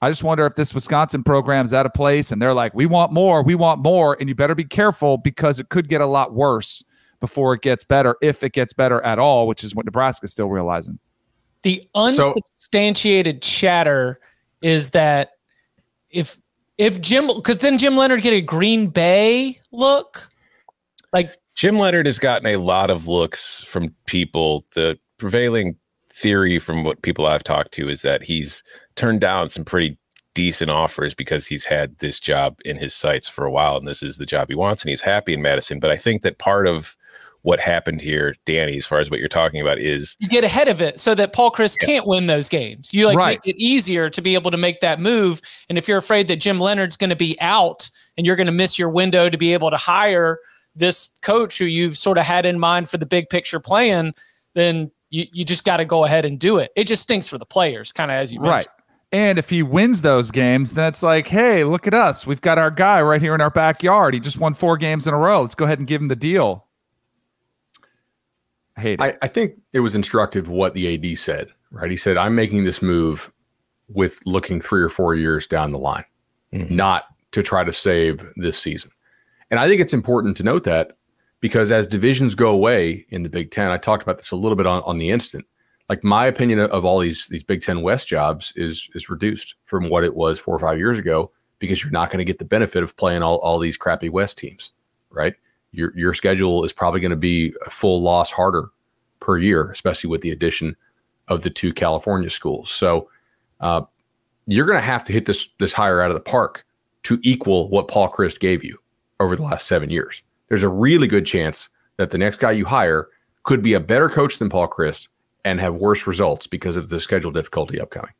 I 0.02 0.10
just 0.10 0.22
wonder 0.22 0.44
if 0.44 0.54
this 0.54 0.74
Wisconsin 0.74 1.22
program 1.22 1.64
is 1.64 1.72
out 1.72 1.86
of 1.86 1.94
place 1.94 2.32
and 2.32 2.40
they're 2.40 2.54
like, 2.54 2.74
we 2.74 2.84
want 2.84 3.12
more, 3.12 3.42
we 3.42 3.54
want 3.54 3.80
more, 3.80 4.16
and 4.20 4.28
you 4.28 4.34
better 4.34 4.54
be 4.54 4.64
careful 4.64 5.16
because 5.16 5.58
it 5.58 5.70
could 5.70 5.88
get 5.88 6.02
a 6.02 6.06
lot 6.06 6.34
worse 6.34 6.84
before 7.20 7.54
it 7.54 7.62
gets 7.62 7.84
better, 7.84 8.16
if 8.20 8.42
it 8.42 8.52
gets 8.52 8.74
better 8.74 9.00
at 9.02 9.18
all, 9.18 9.46
which 9.46 9.64
is 9.64 9.74
what 9.74 9.86
Nebraska's 9.86 10.32
still 10.32 10.48
realizing. 10.48 10.98
The 11.62 11.86
unsubstantiated 11.94 13.44
so, 13.44 13.50
chatter 13.50 14.20
is 14.62 14.90
that 14.90 15.32
if 16.10 16.38
if 16.78 17.00
Jim 17.00 17.28
because 17.34 17.58
then 17.58 17.78
Jim 17.78 17.96
Leonhard 17.96 18.22
get 18.22 18.32
a 18.32 18.40
Green 18.40 18.88
Bay 18.88 19.58
look, 19.72 20.30
like 21.12 21.30
Jim 21.54 21.78
Leonhard 21.78 22.06
has 22.06 22.18
gotten 22.18 22.46
a 22.46 22.56
lot 22.56 22.90
of 22.90 23.06
looks 23.06 23.62
from 23.62 23.94
people. 24.06 24.64
The 24.74 24.98
prevailing 25.18 25.76
theory 26.10 26.58
from 26.58 26.84
what 26.84 27.02
people 27.02 27.26
I've 27.26 27.44
talked 27.44 27.72
to 27.72 27.88
is 27.88 28.02
that 28.02 28.22
he's 28.22 28.62
turned 28.96 29.20
down 29.20 29.50
some 29.50 29.64
pretty 29.64 29.98
decent 30.34 30.70
offers 30.70 31.14
because 31.14 31.46
he's 31.46 31.64
had 31.64 31.98
this 31.98 32.20
job 32.20 32.58
in 32.64 32.76
his 32.76 32.94
sights 32.94 33.28
for 33.28 33.44
a 33.44 33.50
while 33.50 33.76
and 33.76 33.86
this 33.86 34.02
is 34.02 34.16
the 34.16 34.26
job 34.26 34.48
he 34.48 34.54
wants 34.54 34.82
and 34.82 34.90
he's 34.90 35.02
happy 35.02 35.34
in 35.34 35.42
Madison. 35.42 35.80
But 35.80 35.90
I 35.90 35.96
think 35.96 36.22
that 36.22 36.38
part 36.38 36.66
of 36.66 36.96
what 37.42 37.60
happened 37.60 38.00
here, 38.00 38.36
Danny, 38.44 38.76
as 38.76 38.86
far 38.86 38.98
as 38.98 39.10
what 39.10 39.18
you're 39.18 39.28
talking 39.28 39.60
about, 39.60 39.78
is 39.78 40.16
you 40.18 40.28
get 40.28 40.44
ahead 40.44 40.68
of 40.68 40.82
it 40.82 41.00
so 41.00 41.14
that 41.14 41.32
Paul 41.32 41.50
Chryst 41.50 41.78
yeah. 41.80 41.86
can't 41.86 42.06
win 42.06 42.26
those 42.26 42.48
games. 42.48 42.92
You 42.92 43.06
like 43.06 43.16
right. 43.16 43.40
make 43.44 43.54
it 43.54 43.60
easier 43.60 44.10
to 44.10 44.20
be 44.20 44.34
able 44.34 44.50
to 44.50 44.56
make 44.56 44.80
that 44.80 45.00
move. 45.00 45.40
And 45.68 45.78
if 45.78 45.88
you're 45.88 45.98
afraid 45.98 46.28
that 46.28 46.36
Jim 46.36 46.58
Leonhard's 46.58 46.96
going 46.96 47.10
to 47.10 47.16
be 47.16 47.38
out 47.40 47.88
and 48.16 48.26
you're 48.26 48.36
going 48.36 48.46
to 48.46 48.52
miss 48.52 48.78
your 48.78 48.90
window 48.90 49.30
to 49.30 49.38
be 49.38 49.52
able 49.52 49.70
to 49.70 49.76
hire 49.76 50.38
this 50.74 51.10
coach 51.22 51.58
who 51.58 51.64
you've 51.64 51.96
sort 51.96 52.18
of 52.18 52.24
had 52.24 52.44
in 52.44 52.58
mind 52.58 52.88
for 52.88 52.98
the 52.98 53.06
big 53.06 53.28
picture 53.30 53.60
plan, 53.60 54.12
then 54.54 54.90
you, 55.08 55.24
you 55.32 55.44
just 55.44 55.64
got 55.64 55.78
to 55.78 55.84
go 55.84 56.04
ahead 56.04 56.24
and 56.24 56.38
do 56.38 56.58
it. 56.58 56.70
It 56.76 56.84
just 56.84 57.02
stinks 57.02 57.26
for 57.26 57.38
the 57.38 57.46
players, 57.46 57.92
kind 57.92 58.10
of 58.10 58.16
as 58.16 58.32
you 58.32 58.40
mentioned. 58.40 58.54
Right. 58.54 58.66
And 59.12 59.38
if 59.38 59.50
he 59.50 59.64
wins 59.64 60.02
those 60.02 60.30
games, 60.30 60.74
then 60.74 60.86
it's 60.86 61.02
like, 61.02 61.26
hey, 61.26 61.64
look 61.64 61.88
at 61.88 61.94
us. 61.94 62.26
We've 62.26 62.40
got 62.40 62.58
our 62.58 62.70
guy 62.70 63.02
right 63.02 63.20
here 63.20 63.34
in 63.34 63.40
our 63.40 63.50
backyard. 63.50 64.14
He 64.14 64.20
just 64.20 64.38
won 64.38 64.54
four 64.54 64.76
games 64.76 65.08
in 65.08 65.14
a 65.14 65.18
row. 65.18 65.42
Let's 65.42 65.56
go 65.56 65.64
ahead 65.64 65.78
and 65.78 65.88
give 65.88 66.00
him 66.00 66.08
the 66.08 66.14
deal. 66.14 66.68
I 68.80 68.82
hate 68.82 69.00
I, 69.00 69.16
I, 69.20 69.28
think 69.28 69.60
it 69.74 69.80
was 69.80 69.94
instructive 69.94 70.48
what 70.48 70.72
the 70.72 70.94
AD 70.94 71.18
said, 71.18 71.48
right? 71.70 71.90
He 71.90 71.96
said, 71.98 72.16
I'm 72.16 72.34
making 72.34 72.64
this 72.64 72.80
move 72.80 73.30
with 73.88 74.20
looking 74.24 74.60
three 74.60 74.80
or 74.80 74.88
four 74.88 75.14
years 75.14 75.46
down 75.46 75.72
the 75.72 75.78
line, 75.78 76.04
mm-hmm. 76.52 76.74
not 76.74 77.04
to 77.32 77.42
try 77.42 77.62
to 77.62 77.72
save 77.72 78.26
this 78.36 78.58
season. 78.58 78.90
And 79.50 79.60
I 79.60 79.68
think 79.68 79.80
it's 79.80 79.92
important 79.92 80.36
to 80.38 80.42
note 80.42 80.64
that 80.64 80.92
because 81.40 81.70
as 81.72 81.86
divisions 81.86 82.34
go 82.34 82.50
away 82.50 83.04
in 83.10 83.22
the 83.22 83.28
Big 83.28 83.50
Ten, 83.50 83.70
I 83.70 83.76
talked 83.76 84.02
about 84.02 84.16
this 84.16 84.30
a 84.30 84.36
little 84.36 84.56
bit 84.56 84.66
on, 84.66 84.82
on 84.82 84.96
the 84.96 85.10
instant. 85.10 85.44
Like 85.90 86.02
my 86.02 86.24
opinion 86.26 86.60
of 86.60 86.84
all 86.84 87.00
these 87.00 87.26
these 87.28 87.42
Big 87.42 87.60
Ten 87.60 87.82
West 87.82 88.08
jobs 88.08 88.52
is 88.56 88.88
is 88.94 89.10
reduced 89.10 89.56
from 89.66 89.90
what 89.90 90.04
it 90.04 90.14
was 90.14 90.38
four 90.38 90.56
or 90.56 90.60
five 90.60 90.78
years 90.78 90.98
ago 90.98 91.32
because 91.58 91.82
you're 91.82 91.92
not 91.92 92.10
going 92.10 92.18
to 92.18 92.24
get 92.24 92.38
the 92.38 92.44
benefit 92.46 92.82
of 92.82 92.96
playing 92.96 93.22
all, 93.22 93.36
all 93.38 93.58
these 93.58 93.76
crappy 93.76 94.08
West 94.08 94.38
teams, 94.38 94.72
right? 95.10 95.34
Your 95.72 95.96
your 95.96 96.14
schedule 96.14 96.64
is 96.64 96.72
probably 96.72 97.00
going 97.00 97.10
to 97.10 97.16
be 97.16 97.54
a 97.66 97.70
full 97.70 98.02
loss 98.02 98.30
harder 98.30 98.70
per 99.20 99.38
year, 99.38 99.70
especially 99.70 100.08
with 100.08 100.22
the 100.22 100.30
addition 100.30 100.76
of 101.28 101.42
the 101.42 101.50
two 101.50 101.72
California 101.72 102.30
schools. 102.30 102.70
So 102.70 103.08
uh, 103.60 103.82
you're 104.46 104.66
going 104.66 104.78
to 104.78 104.84
have 104.84 105.04
to 105.04 105.12
hit 105.12 105.26
this 105.26 105.48
this 105.58 105.72
higher 105.72 106.00
out 106.00 106.10
of 106.10 106.16
the 106.16 106.20
park 106.20 106.64
to 107.04 107.18
equal 107.22 107.68
what 107.68 107.88
Paul 107.88 108.10
Chryst 108.10 108.40
gave 108.40 108.64
you 108.64 108.78
over 109.20 109.36
the 109.36 109.42
last 109.42 109.66
seven 109.66 109.90
years 109.90 110.22
there's 110.50 110.62
a 110.64 110.68
really 110.68 111.06
good 111.06 111.24
chance 111.24 111.70
that 111.96 112.10
the 112.10 112.18
next 112.18 112.38
guy 112.38 112.52
you 112.52 112.66
hire 112.66 113.08
could 113.44 113.62
be 113.62 113.72
a 113.72 113.80
better 113.80 114.10
coach 114.10 114.38
than 114.38 114.50
Paul 114.50 114.68
Chryst 114.68 115.08
and 115.44 115.58
have 115.58 115.74
worse 115.76 116.06
results 116.06 116.46
because 116.46 116.76
of 116.76 116.90
the 116.90 117.00
schedule 117.00 117.30
difficulty 117.30 117.80
upcoming. 117.80 118.10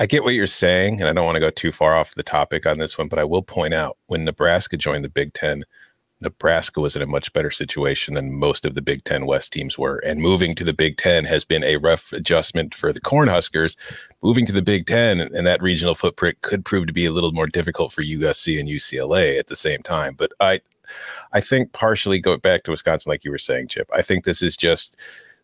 I 0.00 0.06
get 0.06 0.24
what 0.24 0.34
you're 0.34 0.48
saying, 0.48 1.00
and 1.00 1.08
I 1.08 1.12
don't 1.12 1.24
want 1.24 1.36
to 1.36 1.40
go 1.40 1.50
too 1.50 1.70
far 1.70 1.94
off 1.94 2.16
the 2.16 2.24
topic 2.24 2.66
on 2.66 2.78
this 2.78 2.98
one, 2.98 3.06
but 3.06 3.20
I 3.20 3.24
will 3.24 3.42
point 3.42 3.74
out 3.74 3.96
when 4.06 4.24
Nebraska 4.24 4.76
joined 4.76 5.04
the 5.04 5.08
Big 5.08 5.34
Ten, 5.34 5.64
Nebraska 6.24 6.80
was 6.80 6.96
in 6.96 7.02
a 7.02 7.06
much 7.06 7.32
better 7.32 7.50
situation 7.50 8.14
than 8.14 8.34
most 8.34 8.66
of 8.66 8.74
the 8.74 8.82
Big 8.82 9.04
Ten 9.04 9.26
West 9.26 9.52
teams 9.52 9.78
were. 9.78 9.98
And 9.98 10.20
moving 10.20 10.54
to 10.56 10.64
the 10.64 10.72
Big 10.72 10.96
Ten 10.96 11.24
has 11.26 11.44
been 11.44 11.62
a 11.62 11.76
rough 11.76 12.12
adjustment 12.12 12.74
for 12.74 12.92
the 12.92 13.00
Cornhuskers. 13.00 13.76
Moving 14.22 14.46
to 14.46 14.52
the 14.52 14.62
Big 14.62 14.86
Ten 14.86 15.20
and 15.20 15.46
that 15.46 15.62
regional 15.62 15.94
footprint 15.94 16.42
could 16.42 16.64
prove 16.64 16.86
to 16.88 16.92
be 16.92 17.06
a 17.06 17.12
little 17.12 17.32
more 17.32 17.46
difficult 17.46 17.92
for 17.92 18.02
USC 18.02 18.58
and 18.58 18.68
UCLA 18.68 19.38
at 19.38 19.46
the 19.46 19.56
same 19.56 19.82
time. 19.82 20.14
But 20.14 20.32
I, 20.40 20.60
I 21.32 21.40
think 21.40 21.72
partially 21.72 22.18
go 22.18 22.36
back 22.36 22.64
to 22.64 22.70
Wisconsin, 22.70 23.10
like 23.10 23.24
you 23.24 23.30
were 23.30 23.38
saying, 23.38 23.68
Chip. 23.68 23.88
I 23.94 24.02
think 24.02 24.24
this 24.24 24.42
is 24.42 24.56
just 24.56 24.98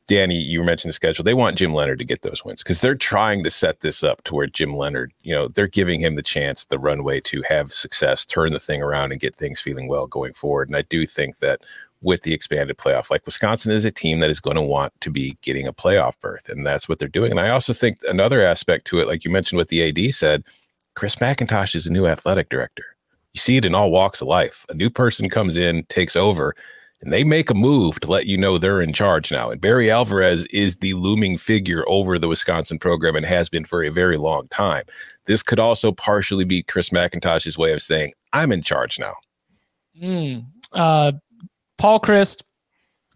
Danny, 0.06 0.34
you 0.34 0.62
mentioned 0.64 0.88
the 0.88 0.94
schedule. 0.94 1.22
They 1.22 1.34
want 1.34 1.56
Jim 1.56 1.72
Leonhard 1.72 2.00
to 2.00 2.04
get 2.04 2.22
those 2.22 2.44
wins 2.44 2.62
because 2.62 2.80
they're 2.80 2.96
trying 2.96 3.44
to 3.44 3.50
set 3.50 3.80
this 3.80 4.02
up 4.02 4.24
to 4.24 4.34
where 4.34 4.48
Jim 4.48 4.74
Leonhard, 4.74 5.12
you 5.22 5.32
know, 5.32 5.46
they're 5.46 5.68
giving 5.68 6.00
him 6.00 6.16
the 6.16 6.22
chance, 6.22 6.64
the 6.64 6.80
runway 6.80 7.20
to 7.20 7.42
have 7.48 7.72
success, 7.72 8.24
turn 8.24 8.52
the 8.52 8.58
thing 8.58 8.82
around, 8.82 9.12
and 9.12 9.20
get 9.20 9.36
things 9.36 9.60
feeling 9.60 9.86
well 9.86 10.08
going 10.08 10.32
forward. 10.32 10.68
And 10.68 10.76
I 10.76 10.82
do 10.82 11.06
think 11.06 11.38
that 11.38 11.60
with 12.02 12.22
the 12.22 12.34
expanded 12.34 12.76
playoff, 12.76 13.10
like 13.10 13.24
Wisconsin 13.26 13.72
is 13.72 13.84
a 13.84 13.90
team 13.90 14.20
that 14.20 14.30
is 14.30 14.40
going 14.40 14.56
to 14.56 14.62
want 14.62 14.92
to 15.00 15.10
be 15.10 15.36
getting 15.42 15.66
a 15.66 15.72
playoff 15.72 16.18
berth, 16.18 16.48
and 16.48 16.66
that's 16.66 16.88
what 16.88 16.98
they're 16.98 17.08
doing. 17.08 17.30
And 17.30 17.40
I 17.40 17.50
also 17.50 17.72
think 17.72 17.98
another 18.08 18.40
aspect 18.40 18.86
to 18.88 19.00
it, 19.00 19.06
like 19.06 19.24
you 19.24 19.30
mentioned, 19.30 19.58
what 19.58 19.68
the 19.68 19.88
AD 19.88 20.14
said, 20.14 20.42
Chris 20.94 21.16
McIntosh 21.16 21.74
is 21.74 21.86
a 21.86 21.92
new 21.92 22.06
athletic 22.06 22.48
director. 22.48 22.84
You 23.32 23.38
see 23.38 23.56
it 23.56 23.64
in 23.64 23.74
all 23.74 23.90
walks 23.90 24.20
of 24.20 24.28
life. 24.28 24.66
A 24.68 24.74
new 24.74 24.90
person 24.90 25.30
comes 25.30 25.56
in, 25.56 25.84
takes 25.84 26.16
over, 26.16 26.56
and 27.02 27.12
they 27.12 27.24
make 27.24 27.48
a 27.50 27.54
move 27.54 27.98
to 28.00 28.10
let 28.10 28.26
you 28.26 28.36
know 28.36 28.58
they're 28.58 28.80
in 28.80 28.92
charge 28.92 29.32
now. 29.32 29.50
And 29.50 29.60
Barry 29.60 29.90
Alvarez 29.90 30.46
is 30.46 30.76
the 30.76 30.94
looming 30.94 31.38
figure 31.38 31.84
over 31.86 32.18
the 32.18 32.28
Wisconsin 32.28 32.78
program 32.78 33.16
and 33.16 33.24
has 33.24 33.48
been 33.48 33.64
for 33.64 33.82
a 33.82 33.90
very 33.90 34.16
long 34.16 34.48
time. 34.48 34.84
This 35.26 35.42
could 35.42 35.58
also 35.58 35.92
partially 35.92 36.44
be 36.44 36.62
Chris 36.62 36.90
McIntosh's 36.90 37.56
way 37.56 37.72
of 37.72 37.80
saying, 37.80 38.12
I'm 38.32 38.52
in 38.52 38.62
charge 38.62 38.98
now. 38.98 39.14
Mm. 40.00 40.46
Uh, 40.72 41.12
Paul 41.78 42.00
Chryst 42.00 42.42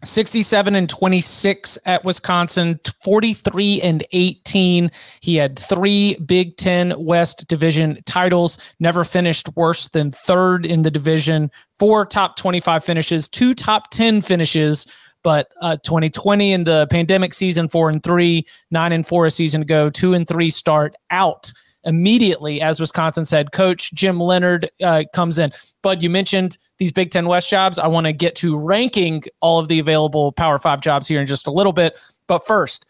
67 0.05 0.75
and 0.75 0.89
26 0.89 1.77
at 1.85 2.03
Wisconsin, 2.03 2.79
43 3.01 3.81
and 3.81 4.05
18. 4.11 4.91
He 5.21 5.35
had 5.35 5.57
three 5.57 6.15
Big 6.25 6.57
Ten 6.57 6.93
West 6.97 7.47
Division 7.47 8.01
titles, 8.05 8.57
never 8.79 9.03
finished 9.03 9.49
worse 9.55 9.89
than 9.89 10.11
third 10.11 10.65
in 10.65 10.83
the 10.83 10.91
division, 10.91 11.51
four 11.79 12.05
top 12.05 12.35
25 12.35 12.83
finishes, 12.83 13.27
two 13.27 13.53
top 13.53 13.91
10 13.91 14.21
finishes. 14.21 14.87
But 15.23 15.49
uh, 15.59 15.77
2020 15.77 16.53
in 16.53 16.63
the 16.65 16.85
pandemic 16.91 17.33
season, 17.33 17.67
four 17.67 17.89
and 17.89 18.03
three, 18.03 18.45
nine 18.69 18.91
and 18.91 19.07
four 19.07 19.25
a 19.25 19.31
season 19.31 19.63
ago, 19.63 19.89
two 19.89 20.13
and 20.13 20.27
three 20.27 20.51
start 20.51 20.95
out 21.09 21.51
immediately 21.83 22.61
as 22.61 22.79
Wisconsin's 22.79 23.31
head 23.31 23.51
coach. 23.51 23.93
Jim 23.93 24.19
Leonhard 24.19 24.69
uh, 24.83 25.03
comes 25.13 25.39
in. 25.39 25.51
Bud, 25.81 26.03
you 26.03 26.09
mentioned 26.09 26.57
these 26.77 26.91
Big 26.91 27.11
Ten 27.11 27.27
West 27.27 27.49
jobs. 27.49 27.79
I 27.79 27.87
want 27.87 28.05
to 28.07 28.13
get 28.13 28.35
to 28.37 28.57
ranking 28.57 29.23
all 29.41 29.59
of 29.59 29.67
the 29.67 29.79
available 29.79 30.31
Power 30.31 30.59
Five 30.59 30.81
jobs 30.81 31.07
here 31.07 31.21
in 31.21 31.27
just 31.27 31.47
a 31.47 31.51
little 31.51 31.73
bit. 31.73 31.97
But 32.27 32.45
first, 32.45 32.85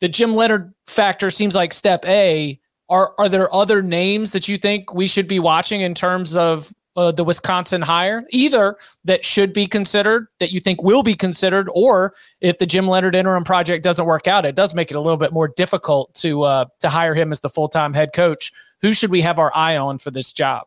the 0.00 0.08
Jim 0.08 0.34
Leonhard 0.34 0.72
factor 0.86 1.30
seems 1.30 1.54
like 1.54 1.72
step 1.72 2.04
A. 2.06 2.58
Are 2.88 3.14
are 3.18 3.28
there 3.28 3.52
other 3.54 3.82
names 3.82 4.32
that 4.32 4.48
you 4.48 4.58
think 4.58 4.92
we 4.94 5.06
should 5.06 5.26
be 5.26 5.40
watching 5.40 5.80
in 5.80 5.94
terms 5.94 6.36
of 6.36 6.72
uh, 6.96 7.12
the 7.12 7.24
Wisconsin 7.24 7.82
hire, 7.82 8.24
either 8.30 8.76
that 9.04 9.24
should 9.24 9.52
be 9.52 9.66
considered, 9.66 10.28
that 10.38 10.52
you 10.52 10.60
think 10.60 10.82
will 10.82 11.02
be 11.02 11.14
considered, 11.14 11.68
or 11.74 12.14
if 12.40 12.58
the 12.58 12.66
Jim 12.66 12.86
Leonhard 12.86 13.16
interim 13.16 13.44
project 13.44 13.82
doesn't 13.82 14.06
work 14.06 14.28
out, 14.28 14.46
it 14.46 14.54
does 14.54 14.74
make 14.74 14.90
it 14.90 14.96
a 14.96 15.00
little 15.00 15.16
bit 15.16 15.32
more 15.32 15.48
difficult 15.48 16.14
to 16.14 16.42
uh, 16.42 16.66
to 16.80 16.88
hire 16.88 17.14
him 17.14 17.32
as 17.32 17.40
the 17.40 17.48
full 17.48 17.68
time 17.68 17.94
head 17.94 18.12
coach. 18.12 18.52
Who 18.82 18.92
should 18.92 19.10
we 19.10 19.22
have 19.22 19.38
our 19.38 19.50
eye 19.54 19.76
on 19.76 19.98
for 19.98 20.10
this 20.10 20.32
job? 20.32 20.66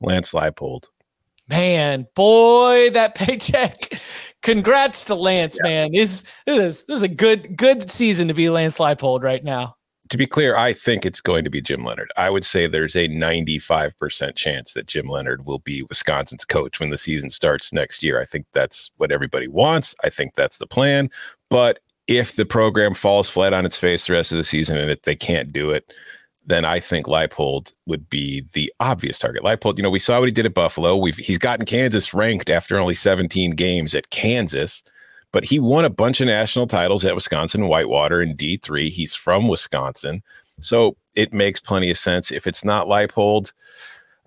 Lance 0.00 0.32
Leipold. 0.32 0.84
Man, 1.50 2.06
boy, 2.14 2.90
that 2.90 3.14
paycheck. 3.16 4.00
Congrats 4.42 5.04
to 5.06 5.14
Lance, 5.14 5.58
yeah. 5.62 5.68
man. 5.68 5.92
This, 5.92 6.24
this 6.46 6.58
is 6.58 6.84
this 6.84 6.96
is 6.96 7.02
a 7.02 7.08
good 7.08 7.56
good 7.56 7.90
season 7.90 8.28
to 8.28 8.34
be 8.34 8.48
Lance 8.48 8.78
Leipold 8.78 9.22
right 9.22 9.44
now 9.44 9.76
to 10.10 10.18
be 10.18 10.26
clear, 10.26 10.56
I 10.56 10.72
think 10.72 11.06
it's 11.06 11.20
going 11.20 11.44
to 11.44 11.50
be 11.50 11.62
Jim 11.62 11.84
Leonhard. 11.84 12.12
I 12.16 12.30
would 12.30 12.44
say 12.44 12.66
there's 12.66 12.96
a 12.96 13.08
95% 13.08 14.34
chance 14.34 14.74
that 14.74 14.88
Jim 14.88 15.06
Leonhard 15.06 15.46
will 15.46 15.60
be 15.60 15.84
Wisconsin's 15.84 16.44
coach 16.44 16.80
when 16.80 16.90
the 16.90 16.98
season 16.98 17.30
starts 17.30 17.72
next 17.72 18.02
year. 18.02 18.20
I 18.20 18.24
think 18.24 18.46
that's 18.52 18.90
what 18.96 19.12
everybody 19.12 19.46
wants. 19.46 19.94
I 20.04 20.10
think 20.10 20.34
that's 20.34 20.58
the 20.58 20.66
plan. 20.66 21.10
But 21.48 21.78
if 22.08 22.34
the 22.34 22.44
program 22.44 22.94
falls 22.94 23.30
flat 23.30 23.52
on 23.52 23.64
its 23.64 23.76
face 23.76 24.06
the 24.06 24.14
rest 24.14 24.32
of 24.32 24.38
the 24.38 24.44
season 24.44 24.76
and 24.76 24.90
if 24.90 25.02
they 25.02 25.14
can't 25.14 25.52
do 25.52 25.70
it, 25.70 25.92
then 26.50 26.64
I 26.64 26.80
think 26.80 27.06
Leipold 27.06 27.72
would 27.86 28.10
be 28.10 28.44
the 28.52 28.72
obvious 28.80 29.18
target. 29.18 29.42
Leipold, 29.42 29.76
you 29.76 29.82
know, 29.82 29.90
we 29.90 29.98
saw 29.98 30.18
what 30.18 30.28
he 30.28 30.32
did 30.32 30.46
at 30.46 30.54
Buffalo. 30.54 30.96
We've 30.96 31.16
he's 31.16 31.38
gotten 31.38 31.66
Kansas 31.66 32.12
ranked 32.12 32.50
after 32.50 32.78
only 32.78 32.94
17 32.94 33.52
games 33.52 33.94
at 33.94 34.10
Kansas 34.10 34.82
but 35.32 35.44
he 35.44 35.58
won 35.58 35.84
a 35.84 35.90
bunch 35.90 36.20
of 36.20 36.26
national 36.26 36.66
titles 36.66 37.04
at 37.04 37.14
Wisconsin 37.14 37.68
Whitewater 37.68 38.20
in 38.20 38.36
D3. 38.36 38.88
He's 38.88 39.14
from 39.14 39.48
Wisconsin. 39.48 40.22
So 40.60 40.96
it 41.14 41.32
makes 41.32 41.60
plenty 41.60 41.90
of 41.90 41.98
sense. 41.98 42.30
If 42.30 42.46
it's 42.46 42.64
not 42.64 42.86
Leipold, 42.86 43.52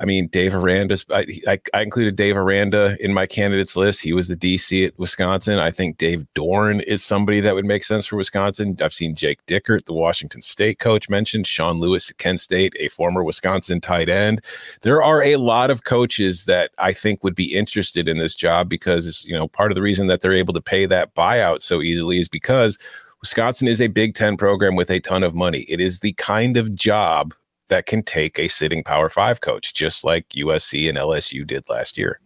I 0.04 0.06
mean, 0.06 0.28
Dave 0.28 0.54
Aranda. 0.54 0.98
I, 1.12 1.26
I, 1.48 1.60
I, 1.74 1.82
included 1.82 2.18
Dave 2.18 2.36
Aranda 2.36 2.98
in 3.00 3.14
my 3.14 3.26
candidates 3.26 3.78
list. 3.78 4.02
He 4.02 4.12
was 4.12 4.28
the 4.28 4.36
DC 4.36 4.86
at 4.86 5.00
Wisconsin. 5.00 5.60
I 5.60 5.72
think 5.72 5.98
Dave 5.98 6.26
Doeren 6.36 6.84
is 6.84 7.02
somebody 7.02 7.40
that 7.40 7.56
would 7.56 7.64
make 7.64 7.86
sense 7.86 8.06
for 8.06 8.18
Wisconsin. 8.18 8.76
I've 8.82 8.92
seen 8.92 9.16
Jake 9.16 9.46
Dickert, 9.46 9.86
the 9.86 9.94
Washington 9.94 10.42
State 10.42 10.78
coach, 10.78 11.10
mentioned 11.10 11.48
Sean 11.48 11.80
Lewis 11.80 12.10
at 12.10 12.18
Kent 12.18 12.42
State, 12.42 12.76
a 12.82 12.90
former 12.90 13.24
Wisconsin 13.24 13.80
tight 13.80 14.10
end. 14.10 14.42
There 14.82 15.02
are 15.02 15.24
a 15.24 15.38
lot 15.38 15.72
of 15.72 15.86
coaches 15.86 16.44
that 16.46 16.72
I 16.80 16.92
think 16.92 17.24
would 17.24 17.36
be 17.36 17.56
interested 17.56 18.10
in 18.10 18.18
this 18.18 18.36
job 18.36 18.68
because, 18.68 19.24
you 19.24 19.34
know, 19.34 19.48
part 19.48 19.72
of 19.72 19.76
the 19.76 19.82
reason 19.82 20.08
that 20.08 20.20
they're 20.20 20.34
able 20.34 20.54
to 20.54 20.62
pay 20.62 20.86
that 20.86 21.16
buyout 21.16 21.62
so 21.62 21.82
easily 21.82 22.18
is 22.18 22.28
because 22.28 22.78
Wisconsin 23.22 23.70
is 23.70 23.82
a 23.82 23.88
Big 23.88 24.16
Ten 24.16 24.36
program 24.36 24.76
with 24.76 24.92
a 24.92 25.00
ton 25.00 25.24
of 25.24 25.34
money. 25.34 25.62
It 25.70 25.80
is 25.80 26.00
the 26.00 26.12
kind 26.14 26.58
of 26.58 26.76
job 26.76 27.34
that 27.68 27.86
can 27.86 28.04
take 28.04 28.40
a 28.40 28.48
sitting 28.48 28.84
Power 28.84 29.10
Five 29.10 29.42
coach, 29.42 29.74
just 29.74 30.04
like 30.04 30.30
USC 30.30 30.90
and 30.90 30.98
LSU 30.98 31.46
did 31.46 31.68
last 31.70 31.98
year. 31.98 32.20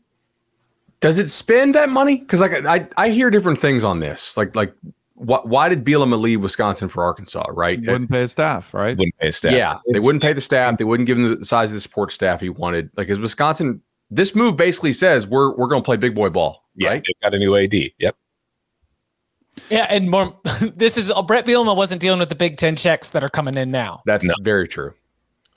Does 1.00 1.20
it 1.20 1.29
spend 1.29 1.75
that 1.75 1.89
money? 1.89 2.17
Because 2.17 2.41
like 2.41 2.65
I, 2.65 2.88
I 2.98 3.10
hear 3.10 3.29
different 3.29 3.60
things 3.60 3.84
on 3.84 4.00
this. 4.00 4.36
Like 4.36 4.56
like 4.56 4.74
what, 5.13 5.48
why 5.48 5.70
did 5.70 5.84
Bielema 5.84 6.20
leave 6.20 6.44
Wisconsin 6.44 6.89
for 6.89 7.03
Arkansas? 7.03 7.46
Right? 7.51 7.79
Wouldn't 7.79 8.10
pay 8.10 8.22
his 8.22 8.32
staff, 8.32 8.74
right? 8.74 8.98
Wouldn't 8.98 9.17
pay 9.17 9.32
staff. 9.32 9.51
Yeah, 9.51 9.77
they 9.91 10.00
wouldn't 10.00 10.22
pay 10.22 10.34
the 10.34 10.41
staff. 10.41 10.77
They 10.77 10.86
wouldn't 10.86 11.08
give 11.08 11.17
him 11.17 11.39
the 11.39 11.46
size 11.46 11.72
of 11.72 11.75
the 11.75 11.82
support 11.82 12.12
staff 12.12 12.41
he 12.41 12.50
wanted. 12.50 12.89
Like 12.98 13.10
is 13.10 13.20
Wisconsin? 13.20 13.82
This 14.10 14.34
move 14.34 14.58
basically 14.58 14.94
says 14.94 15.27
we're 15.27 15.56
we're 15.56 15.67
going 15.67 15.82
to 15.82 15.86
play 15.86 15.98
big 15.98 16.15
boy 16.15 16.29
ball. 16.29 16.63
Yeah, 16.75 16.89
right? 16.89 17.03
they 17.06 17.13
got 17.22 17.34
a 17.34 17.39
new 17.39 17.56
AD. 17.56 17.74
Yep. 17.74 18.15
Yeah, 19.70 19.88
and 19.89 20.10
more. 20.10 20.36
This 20.75 20.98
is 20.98 21.12
Bret 21.25 21.46
Bielema 21.46 21.75
wasn't 21.75 22.01
dealing 22.01 22.20
with 22.20 22.29
the 22.29 22.36
Big 22.36 22.58
Ten 22.58 22.75
checks 22.75 23.12
that 23.12 23.24
are 23.24 23.29
coming 23.29 23.56
in 23.56 23.70
now. 23.70 24.01
That's 24.06 24.24
no. 24.24 24.34
very 24.41 24.67
true. 24.67 24.94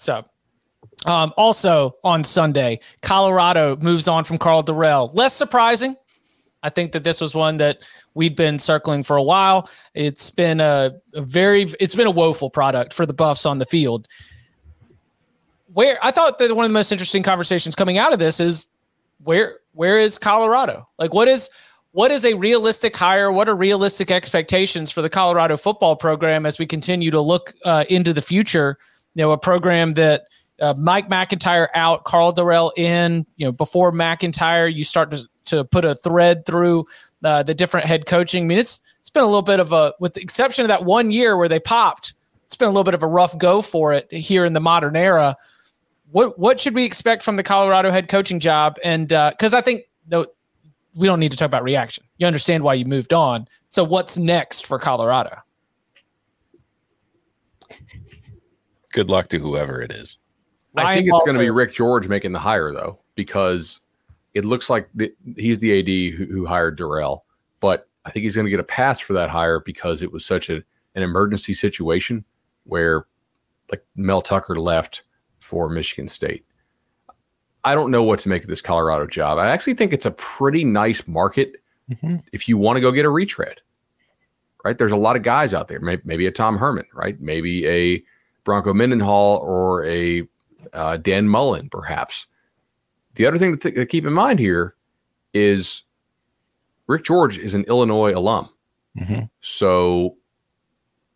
So, 0.01 0.25
um, 1.05 1.33
also 1.37 1.97
on 2.03 2.25
Sunday, 2.25 2.81
Colorado 3.03 3.77
moves 3.77 4.09
on 4.09 4.25
from 4.25 4.39
Karl 4.39 4.63
Dorrell. 4.63 5.15
Less 5.15 5.35
surprising. 5.35 5.95
I 6.63 6.71
think 6.71 6.93
that 6.93 7.05
this 7.05 7.21
was 7.21 7.35
one 7.35 7.59
that 7.59 7.79
we'd 8.15 8.35
been 8.35 8.59
circling 8.59 9.03
for 9.03 9.17
a 9.17 9.23
while. 9.23 9.69
It's 9.95 10.31
been 10.31 10.61
a, 10.61 10.93
a 11.15 11.21
very, 11.21 11.63
it's 11.79 11.95
been 11.95 12.07
a 12.07 12.11
woeful 12.11 12.49
product 12.49 12.95
for 12.95 13.05
the 13.05 13.13
Buffs 13.13 13.45
on 13.45 13.59
the 13.59 13.67
field. 13.67 14.09
Where 15.73 15.99
I 16.03 16.11
thought 16.11 16.39
that 16.39 16.55
one 16.57 16.65
of 16.65 16.71
the 16.71 16.75
most 16.75 16.93
interesting 16.93 17.23
conversations 17.23 17.75
coming 17.75 17.99
out 17.99 18.13
of 18.13 18.19
this 18.19 18.41
is 18.41 18.67
where 19.23 19.59
where 19.73 19.99
is 19.99 20.19
Colorado? 20.19 20.89
Like, 20.99 21.15
what 21.15 21.29
is 21.29 21.51
what 21.93 22.11
is 22.11 22.25
a 22.25 22.35
realistic 22.35 22.97
hire? 22.97 23.31
What 23.31 23.49
are 23.49 23.55
realistic 23.55 24.11
expectations 24.11 24.91
for 24.91 25.03
the 25.03 25.11
Colorado 25.11 25.57
football 25.57 25.95
program 25.95 26.47
as 26.47 26.59
we 26.59 26.67
continue 26.67 27.11
to 27.11 27.21
look 27.21 27.55
uh, 27.65 27.85
into 27.89 28.13
the 28.13 28.23
future? 28.23 28.79
You 29.15 29.23
know, 29.23 29.31
a 29.33 29.39
program 29.39 29.93
that 29.93 30.25
uh, 30.61 30.75
Mike 30.77 31.09
MacIntyre 31.09 31.71
out, 31.75 32.05
Karl 32.05 32.33
Dorrell 32.33 32.73
in. 32.77 33.27
You 33.37 33.47
know, 33.47 33.53
before 33.53 33.93
MacIntyre, 33.93 34.69
you 34.69 34.85
start 34.85 35.11
to, 35.11 35.27
to 35.47 35.65
put 35.65 35.85
a 35.85 35.95
thread 35.95 36.45
through 36.47 36.87
uh, 37.25 37.43
the 37.43 37.55
different 37.55 37.87
head 37.87 38.07
coaching. 38.07 38.45
I 38.45 38.47
mean, 38.47 38.59
it's 38.59 38.81
it's 38.99 39.11
been 39.11 39.23
a 39.23 39.27
little 39.27 39.43
bit 39.43 39.61
of 39.61 39.73
a, 39.73 39.95
with 40.01 40.15
the 40.15 40.23
exception 40.23 40.65
of 40.65 40.69
that 40.69 40.85
one 40.85 41.11
year 41.11 41.37
where 41.37 41.49
they 41.49 41.61
popped. 41.61 42.15
It's 42.45 42.57
been 42.57 42.69
a 42.69 42.71
little 42.71 42.85
bit 42.85 42.95
of 42.95 43.03
a 43.03 43.07
rough 43.07 43.37
go 43.39 43.63
for 43.63 43.93
it 43.93 44.13
here 44.13 44.45
in 44.45 44.53
the 44.53 44.61
modern 44.61 44.97
era. 44.97 45.37
What 46.11 46.39
what 46.39 46.59
should 46.59 46.75
we 46.75 46.85
expect 46.85 47.23
from 47.23 47.37
the 47.37 47.43
Colorado 47.43 47.91
head 47.91 48.09
coaching 48.09 48.41
job? 48.41 48.77
And 48.83 49.09
because 49.09 49.55
uh, 49.55 49.59
I 49.59 49.61
think 49.61 49.85
no, 50.09 50.27
we 50.95 51.07
don't 51.07 51.21
need 51.21 51.31
to 51.31 51.37
talk 51.37 51.47
about 51.47 51.63
reaction. 51.63 52.05
You 52.19 52.27
understand 52.27 52.65
why 52.65 52.75
you 52.75 52.85
moved 52.85 53.13
on. 53.13 53.47
So 53.69 53.85
what's 53.85 54.19
next 54.19 54.67
for 54.67 54.79
Colorado? 54.79 55.39
Good 58.93 59.09
luck 59.09 59.29
to 59.29 59.39
whoever 59.39 59.81
it 59.81 59.93
is. 59.93 60.19
Ryan 60.75 60.87
I 60.87 60.95
think 60.95 61.09
it's 61.09 61.23
going 61.23 61.33
to 61.33 61.39
be 61.39 61.51
Rick 61.51 61.71
George 61.71 62.09
making 62.09 62.33
the 62.33 62.39
hire 62.39 62.73
though, 62.73 62.99
because 63.15 63.81
it 64.35 64.45
looks 64.45 64.71
like 64.71 64.89
the, 64.95 65.13
he's 65.37 65.59
the 65.59 65.79
AD 65.79 66.17
who, 66.17 66.27
who 66.27 66.47
hired 66.47 66.79
Dorrell, 66.79 67.23
but 67.61 67.89
I 68.05 68.11
think 68.11 68.25
he's 68.25 68.35
going 68.35 68.47
to 68.47 68.51
get 68.51 68.61
a 68.61 68.65
pass 68.65 69.01
for 69.01 69.13
that 69.15 69.31
hire 69.31 69.61
because 69.61 70.03
it 70.03 70.13
was 70.13 70.25
such 70.25 70.49
a, 70.49 70.63
an 70.95 71.03
emergency 71.03 71.55
situation 71.55 72.25
where 72.65 73.07
like 73.71 73.85
Mel 73.97 74.23
Tucker 74.23 74.59
left 74.59 75.03
for 75.41 75.69
Michigan 75.69 76.09
State. 76.09 76.45
I 77.63 77.75
don't 77.75 77.91
know 77.91 78.03
what 78.03 78.21
to 78.21 78.29
make 78.29 78.43
of 78.43 78.49
this 78.49 78.63
Colorado 78.63 79.07
job. 79.07 79.39
I 79.39 79.51
actually 79.51 79.75
think 79.75 79.93
it's 79.93 80.07
a 80.07 80.13
pretty 80.13 80.65
nice 80.65 81.07
market 81.07 81.57
mm-hmm. 81.91 82.17
if 82.33 82.49
you 82.49 82.57
want 82.57 82.77
to 82.77 82.81
go 82.81 82.91
get 82.91 83.05
a 83.05 83.11
retread. 83.11 83.61
Right? 84.65 84.77
There's 84.77 84.93
a 84.93 84.97
lot 84.97 85.17
of 85.17 85.23
guys 85.23 85.55
out 85.55 85.69
there. 85.69 85.81
Maybe, 85.81 86.03
maybe 86.05 86.27
a 86.27 86.31
Tom 86.31 86.59
Herman, 86.59 86.87
right? 86.95 87.21
Maybe 87.21 87.67
a 87.67 88.03
Bronco 88.45 88.73
Mendenhall 88.75 89.39
or 89.39 89.85
a 89.85 90.27
uh, 90.73 90.97
Dan 90.97 91.29
Mullen, 91.29 91.69
perhaps. 91.69 92.27
The 93.15 93.27
other 93.27 93.39
thing 93.39 93.53
to, 93.53 93.59
th- 93.59 93.75
to 93.75 93.87
keep 93.87 94.07
in 94.07 94.13
mind 94.13 94.39
here 94.39 94.75
is 95.35 95.83
Rick 96.87 97.05
George 97.05 97.39
is 97.39 97.55
an 97.55 97.65
Illinois 97.65 98.15
alum. 98.15 98.49
Mm-hmm. 98.99 99.25
So 99.41 100.17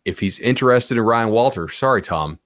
if 0.05 0.19
he's 0.19 0.39
interested 0.39 0.97
in 0.97 1.03
Ryan 1.03 1.29
Walter, 1.29 1.69
sorry, 1.69 2.01
Tom, 2.01 2.39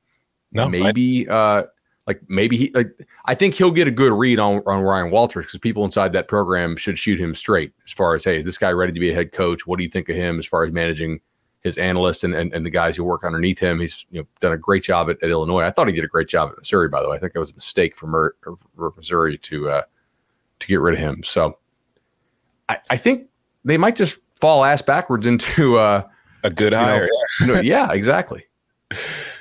no, 0.51 0.67
maybe 0.67 1.29
I- 1.29 1.33
uh, 1.33 1.63
like 2.07 2.21
maybe 2.27 2.57
he 2.57 2.71
like 2.73 2.89
I 3.25 3.35
think 3.35 3.53
he'll 3.53 3.69
get 3.69 3.87
a 3.87 3.91
good 3.91 4.11
read 4.11 4.39
on 4.39 4.63
on 4.65 4.81
Ryan 4.81 5.11
Walters 5.11 5.45
because 5.45 5.59
people 5.59 5.85
inside 5.85 6.11
that 6.13 6.27
program 6.27 6.75
should 6.75 6.97
shoot 6.97 7.21
him 7.21 7.35
straight 7.35 7.71
as 7.85 7.91
far 7.91 8.15
as 8.15 8.23
hey, 8.23 8.37
is 8.37 8.45
this 8.45 8.57
guy 8.57 8.71
ready 8.71 8.91
to 8.91 8.99
be 8.99 9.11
a 9.11 9.13
head 9.13 9.31
coach? 9.31 9.67
What 9.67 9.77
do 9.77 9.83
you 9.83 9.91
think 9.91 10.09
of 10.09 10.15
him 10.15 10.39
as 10.39 10.45
far 10.47 10.63
as 10.63 10.73
managing 10.73 11.19
his 11.61 11.77
analysts 11.77 12.23
and, 12.23 12.33
and, 12.33 12.53
and 12.53 12.65
the 12.65 12.69
guys 12.69 12.95
who 12.95 13.03
work 13.03 13.23
underneath 13.23 13.59
him? 13.59 13.79
He's 13.79 14.05
you 14.11 14.21
know 14.21 14.27
done 14.39 14.53
a 14.53 14.57
great 14.57 14.83
job 14.83 15.09
at, 15.09 15.21
at 15.23 15.29
Illinois. 15.29 15.63
I 15.63 15.71
thought 15.71 15.87
he 15.87 15.93
did 15.93 16.03
a 16.03 16.07
great 16.07 16.27
job 16.27 16.49
at 16.51 16.57
Missouri, 16.57 16.89
by 16.89 17.01
the 17.01 17.09
way. 17.09 17.17
I 17.17 17.19
think 17.19 17.33
it 17.35 17.39
was 17.39 17.51
a 17.51 17.55
mistake 17.55 17.95
for, 17.95 18.07
Mer- 18.07 18.35
for 18.75 18.93
Missouri 18.95 19.37
to 19.37 19.69
uh, 19.69 19.81
to 20.59 20.67
get 20.67 20.81
rid 20.81 20.93
of 20.95 20.99
him. 20.99 21.23
So 21.23 21.57
I, 22.67 22.79
I 22.89 22.97
think 22.97 23.27
they 23.65 23.77
might 23.77 23.95
just 23.95 24.19
fall 24.39 24.63
ass 24.63 24.81
backwards 24.81 25.27
into 25.27 25.77
uh, 25.77 26.07
a 26.43 26.49
good 26.49 26.73
hire. 26.73 27.09
Know, 27.41 27.53
no, 27.55 27.61
yeah, 27.61 27.91
exactly. 27.91 28.45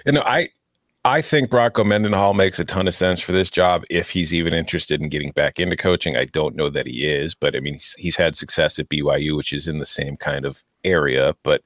You 0.05 0.13
know, 0.13 0.23
I 0.25 0.49
I 1.05 1.23
think 1.23 1.49
Bronco 1.49 1.85
Mendenhall 1.85 2.35
makes 2.35 2.59
a 2.59 2.65
ton 2.65 2.89
of 2.89 2.95
sense 2.95 3.21
for 3.21 3.33
this 3.33 3.51
job 3.51 3.85
if 3.89 4.11
he's 4.11 4.35
even 4.35 4.53
interested 4.53 5.01
in 5.01 5.09
getting 5.09 5.31
back 5.31 5.59
into 5.61 5.77
coaching. 5.77 6.17
I 6.17 6.25
don't 6.25 6.57
know 6.57 6.69
that 6.69 6.87
he 6.87 7.07
is, 7.07 7.35
but 7.35 7.55
I 7.55 7.61
mean, 7.61 7.75
he's, 7.75 7.95
he's 7.99 8.17
had 8.17 8.37
success 8.37 8.79
at 8.79 8.89
BYU, 8.89 9.37
which 9.37 9.53
is 9.53 9.69
in 9.69 9.79
the 9.79 9.87
same 9.87 10.17
kind 10.17 10.45
of 10.45 10.63
area. 10.85 11.35
But 11.43 11.63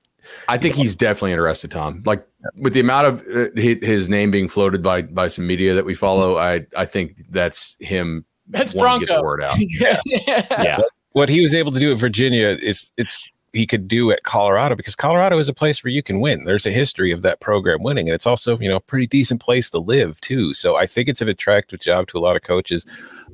I 0.48 0.58
think 0.58 0.74
he's 0.74 0.96
definitely 0.96 1.32
interested, 1.32 1.70
Tom. 1.70 2.02
Like 2.04 2.26
with 2.56 2.72
the 2.72 2.80
amount 2.80 3.06
of 3.06 3.20
uh, 3.34 3.48
his 3.54 4.08
name 4.08 4.30
being 4.30 4.48
floated 4.48 4.82
by 4.82 5.02
by 5.02 5.28
some 5.28 5.46
media 5.46 5.74
that 5.74 5.84
we 5.84 5.94
follow, 5.94 6.38
I 6.38 6.66
I 6.76 6.86
think 6.86 7.24
that's 7.30 7.76
him. 7.80 8.24
That's 8.48 8.72
Bronco. 8.72 9.22
word 9.22 9.42
out. 9.42 9.54
yeah. 9.58 9.98
yeah. 10.06 10.46
yeah. 10.50 10.80
What 11.12 11.28
he 11.28 11.42
was 11.42 11.54
able 11.54 11.72
to 11.72 11.78
do 11.78 11.92
at 11.92 11.98
Virginia 11.98 12.48
is 12.48 12.90
it's 12.96 13.30
he 13.52 13.66
could 13.66 13.86
do 13.86 14.10
at 14.10 14.22
Colorado 14.22 14.74
because 14.74 14.94
Colorado 14.94 15.38
is 15.38 15.48
a 15.48 15.54
place 15.54 15.84
where 15.84 15.90
you 15.90 16.02
can 16.02 16.20
win. 16.20 16.44
There's 16.44 16.64
a 16.64 16.70
history 16.70 17.12
of 17.12 17.22
that 17.22 17.40
program 17.40 17.82
winning, 17.82 18.08
and 18.08 18.14
it's 18.14 18.26
also 18.26 18.58
you 18.58 18.68
know 18.68 18.76
a 18.76 18.80
pretty 18.80 19.06
decent 19.06 19.40
place 19.40 19.68
to 19.70 19.78
live 19.78 20.20
too. 20.20 20.54
So 20.54 20.76
I 20.76 20.86
think 20.86 21.08
it's 21.08 21.20
an 21.20 21.28
attractive 21.28 21.80
job 21.80 22.06
to 22.08 22.18
a 22.18 22.20
lot 22.20 22.36
of 22.36 22.42
coaches. 22.42 22.86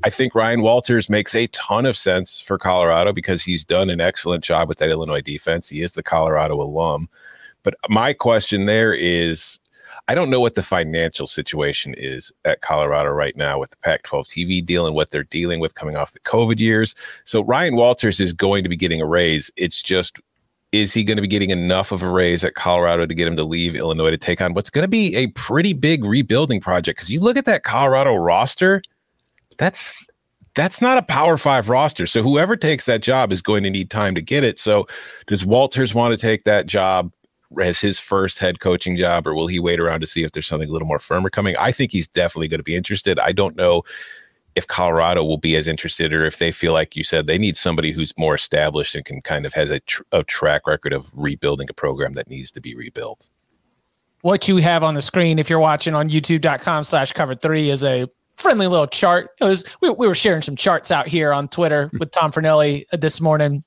I 0.05 0.11
think 0.11 0.35
Ryan 0.35 0.63
Walters 0.63 1.11
makes 1.11 1.35
a 1.35 1.49
ton 1.49 1.85
of 1.85 1.97
sense 1.97 2.41
for 2.41 2.57
Colorado 2.57 3.13
because 3.13 3.43
he's 3.43 3.65
done 3.65 3.91
an 3.91 4.01
excellent 4.01 4.45
job 4.45 4.69
with 4.69 4.79
that 4.79 4.91
Illinois 4.91 5.21
defense. 5.21 5.69
He 5.69 5.83
is 5.83 5.93
the 5.93 6.03
Colorado 6.03 6.61
alum. 6.61 7.09
But 7.65 7.75
my 7.89 8.13
question 8.13 8.67
there 8.67 8.95
is 8.95 9.59
I 10.07 10.15
don't 10.15 10.31
know 10.31 10.41
what 10.41 10.55
the 10.55 10.63
financial 10.63 11.27
situation 11.27 11.95
is 11.99 12.33
at 12.45 12.63
Colorado 12.63 13.11
right 13.11 13.37
now 13.37 13.59
with 13.59 13.71
the 13.71 13.77
Pac 13.77 14.05
12 14.05 14.27
TV 14.29 14.65
deal 14.65 14.87
and 14.87 14.95
what 14.95 15.11
they're 15.11 15.25
dealing 15.25 15.61
with 15.61 15.75
coming 15.75 15.97
off 15.97 16.13
the 16.13 16.21
COVID 16.21 16.59
years. 16.59 16.95
So 17.25 17.45
Ryan 17.45 17.77
Walters 17.77 18.19
is 18.19 18.33
going 18.33 18.63
to 18.63 18.71
be 18.71 18.77
getting 18.77 19.03
a 19.03 19.07
raise. 19.07 19.51
It's 19.57 19.83
just, 19.83 20.19
is 20.73 20.95
he 20.95 21.05
going 21.05 21.19
to 21.19 21.23
be 21.23 21.29
getting 21.29 21.51
enough 21.51 21.93
of 21.93 22.03
a 22.03 22.09
raise 22.09 22.43
at 22.43 22.55
Colorado 22.55 23.05
to 23.05 23.15
get 23.15 23.29
him 23.29 23.37
to 23.37 23.45
leave 23.45 23.77
Illinois 23.77 24.11
to 24.11 24.17
take 24.17 24.41
on 24.41 24.55
what's 24.55 24.71
going 24.71 24.85
to 24.85 24.89
be 24.89 25.15
a 25.15 25.27
pretty 25.29 25.75
big 25.75 26.07
rebuilding 26.07 26.61
project? 26.61 26.97
Because 26.97 27.11
you 27.11 27.21
look 27.21 27.37
at 27.37 27.45
that 27.45 27.65
Colorado 27.65 28.15
roster, 28.15 28.81
that's 29.59 30.09
that's 30.55 30.81
not 30.81 30.99
a 30.99 31.03
power 31.03 31.37
five 31.37 31.69
roster. 31.69 32.07
So 32.07 32.23
whoever 32.23 32.57
takes 32.57 32.87
that 32.87 33.03
job 33.03 33.33
is 33.33 33.43
going 33.43 33.63
to 33.63 33.71
need 33.71 33.91
time 33.91 34.15
to 34.15 34.23
get 34.23 34.43
it. 34.43 34.59
So 34.59 34.87
does 35.29 35.45
Walters 35.45 35.95
want 35.95 36.13
to 36.13 36.19
take 36.19 36.45
that 36.45 36.67
job? 36.67 37.13
as 37.61 37.81
his 37.81 37.99
first 37.99 38.39
head 38.39 38.61
coaching 38.61 38.97
job, 38.97 39.27
or 39.27 39.35
will 39.35 39.47
he 39.47 39.59
wait 39.59 39.81
around 39.81 40.01
to 40.01 40.07
see 40.07 40.23
if 40.23 40.33
there's 40.33 40.47
something 40.47 40.69
a 40.69 40.73
little 40.73 40.87
more 40.87 40.99
firmer 40.99 41.31
coming? 41.31 41.57
I 41.59 41.73
think 41.73 41.93
he's 41.93 42.07
definitely 42.07 42.49
going 42.49 42.59
to 42.59 42.65
be 42.65 42.77
interested. 42.77 43.19
I 43.19 43.33
don't 43.33 43.57
know 43.57 43.85
if 44.55 44.67
Colorado 44.67 45.25
will 45.25 45.39
be 45.39 45.57
as 45.57 45.67
interested, 45.67 46.13
or 46.13 46.27
if 46.27 46.39
they 46.39 46.51
feel 46.51 46.73
like 46.73 46.97
you 46.97 47.05
said 47.05 47.27
they 47.27 47.39
need 47.39 47.57
somebody 47.57 47.93
who's 47.93 48.13
more 48.19 48.35
established 48.35 48.95
and 48.95 49.05
can 49.05 49.23
kind 49.23 49.47
of 49.47 49.55
has 49.55 49.71
a, 49.71 49.81
tr- 49.81 50.03
a 50.13 50.25
track 50.25 50.67
record 50.67 50.93
of 50.93 51.11
rebuilding 51.17 51.69
a 51.71 51.73
program 51.73 52.15
that 52.15 52.29
needs 52.29 52.51
to 52.51 52.61
be 52.61 52.75
rebuilt. 52.75 53.31
What 54.23 54.49
you 54.49 54.57
have 54.57 54.83
on 54.83 54.95
the 54.95 55.03
screen, 55.03 55.39
if 55.39 55.49
you're 55.49 55.61
watching 55.61 55.95
on 55.95 56.09
youtube.com 56.09 56.85
slash 56.85 57.13
cover 57.13 57.35
three, 57.35 57.71
is 57.71 57.85
a 57.85 58.09
friendly 58.39 58.67
little 58.67 58.87
chart. 58.87 59.31
It 59.41 59.45
was 59.45 59.65
we, 59.83 59.91
we 59.91 60.07
were 60.07 60.15
sharing 60.15 60.43
some 60.43 60.57
charts 60.57 60.91
out 60.91 61.07
here 61.07 61.33
on 61.33 61.49
Twitter 61.49 61.91
with 61.99 62.11
Tom 62.11 62.33
Fornelli 62.33 62.85
this 62.93 63.21
morning 63.21 63.63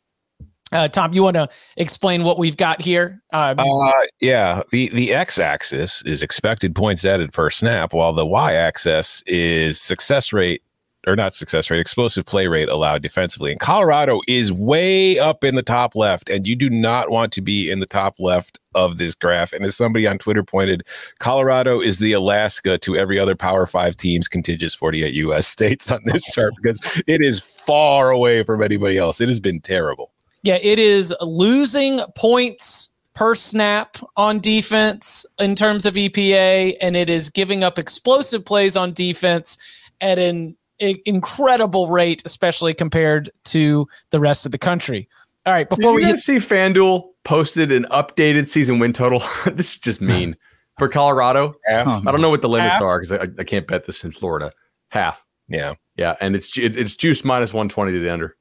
uh, 0.74 0.88
Tom, 0.88 1.14
you 1.14 1.24
want 1.24 1.36
to 1.36 1.50
explain 1.78 2.24
what 2.24 2.38
we've 2.38 2.58
got 2.58 2.82
here? 2.82 3.22
Um, 3.34 3.60
uh, 3.60 3.92
yeah, 4.20 4.62
the 4.72 4.90
the 4.90 5.14
x-axis 5.14 6.02
is 6.04 6.24
expected 6.24 6.76
points 6.76 7.04
added 7.04 7.34
per 7.34 7.50
snap, 7.50 7.94
while 7.94 8.14
the 8.14 8.26
y-axis 8.26 9.22
is 9.28 9.80
success 9.80 10.32
rate 10.32 10.64
or 11.08 11.16
not 11.16 11.34
success 11.34 11.70
rate, 11.70 11.80
explosive 11.80 12.26
play 12.26 12.48
rate 12.48 12.70
allowed 12.70 13.02
defensively. 13.02 13.52
And 13.52 13.60
Colorado 13.60 14.22
is 14.28 14.52
way 14.52 15.18
up 15.18 15.44
in 15.44 15.56
the 15.56 15.64
top 15.64 15.96
left, 15.96 16.30
and 16.30 16.46
you 16.46 16.56
do 16.56 16.70
not 16.70 17.10
want 17.10 17.34
to 17.34 17.42
be 17.42 17.72
in 17.72 17.80
the 17.80 17.86
top 17.86 18.16
left 18.20 18.60
of 18.76 18.98
this 18.98 19.16
graph. 19.16 19.54
And 19.54 19.66
as 19.66 19.76
somebody 19.76 20.08
on 20.08 20.18
Twitter 20.18 20.44
pointed, 20.44 20.84
Colorado 21.20 21.80
is 21.80 22.00
the 22.00 22.14
Alaska 22.14 22.78
to 22.80 22.96
every 22.96 23.18
other 23.18 23.36
Power 23.36 23.66
Five 23.66 23.98
team's 23.98 24.28
contiguous 24.28 24.76
48 24.76 25.14
U.S. 25.16 25.48
states 25.48 25.92
on 25.92 26.02
this 26.06 26.24
chart 26.34 26.54
because 26.62 27.04
it 27.08 27.22
is 27.22 27.40
far 27.40 28.12
away 28.12 28.44
from 28.44 28.62
anybody 28.62 28.98
else. 28.98 29.20
It 29.20 29.28
has 29.28 29.40
been 29.40 29.60
terrible. 29.60 30.12
Yeah, 30.44 30.58
it 30.62 30.80
is 30.80 31.14
losing 31.22 32.00
points 32.16 32.90
per 33.14 33.36
snap 33.36 33.98
on 34.16 34.40
defense 34.40 35.26
in 35.40 35.56
terms 35.56 35.86
of 35.86 35.96
EPA, 35.96 36.78
and 36.82 36.96
it 36.96 37.10
is 37.10 37.30
giving 37.30 37.64
up 37.64 37.78
explosive 37.78 38.46
plays 38.46 38.78
on 38.78 38.94
defense 38.94 39.58
at 40.00 40.18
an 40.18 40.58
incredible 41.06 41.90
rate, 41.90 42.22
especially 42.26 42.74
compared 42.74 43.30
to 43.46 43.88
the 44.10 44.20
rest 44.20 44.46
of 44.46 44.52
the 44.52 44.58
country. 44.58 45.08
All 45.46 45.54
right, 45.54 45.68
before 45.68 45.94
Did 45.94 46.06
we 46.06 46.06
hit- 46.06 46.20
see 46.20 46.38
FanDuel 46.38 47.10
posted 47.24 47.72
an 47.72 47.86
updated 47.86 48.48
season 48.48 48.80
win 48.80 48.94
total. 48.94 49.24
this 49.46 49.74
is 49.74 49.78
just 49.78 50.02
mean 50.02 50.36
for 50.78 50.88
Colorado. 50.88 51.54
Half. 51.68 52.06
I 52.08 52.12
don't 52.12 52.22
know 52.22 52.30
what 52.30 52.42
the 52.42 52.50
limits 52.50 52.74
Half. 52.74 52.82
are 52.84 53.00
because 53.00 53.18
I, 53.20 53.42
I, 53.42 53.44
can't 53.44 53.68
bet 53.68 53.86
this 53.86 54.04
in 54.04 54.12
Florida. 54.12 54.52
Half. 54.90 55.26
Yeah, 55.48 55.76
yeah, 55.98 56.16
and 56.22 56.36
it's 56.36 56.58
it's 56.58 56.96
juice 56.96 57.26
minus 57.26 57.54
one 57.54 57.70
twenty 57.70 57.92
to 57.94 58.00
the 58.00 58.12
under. 58.12 58.36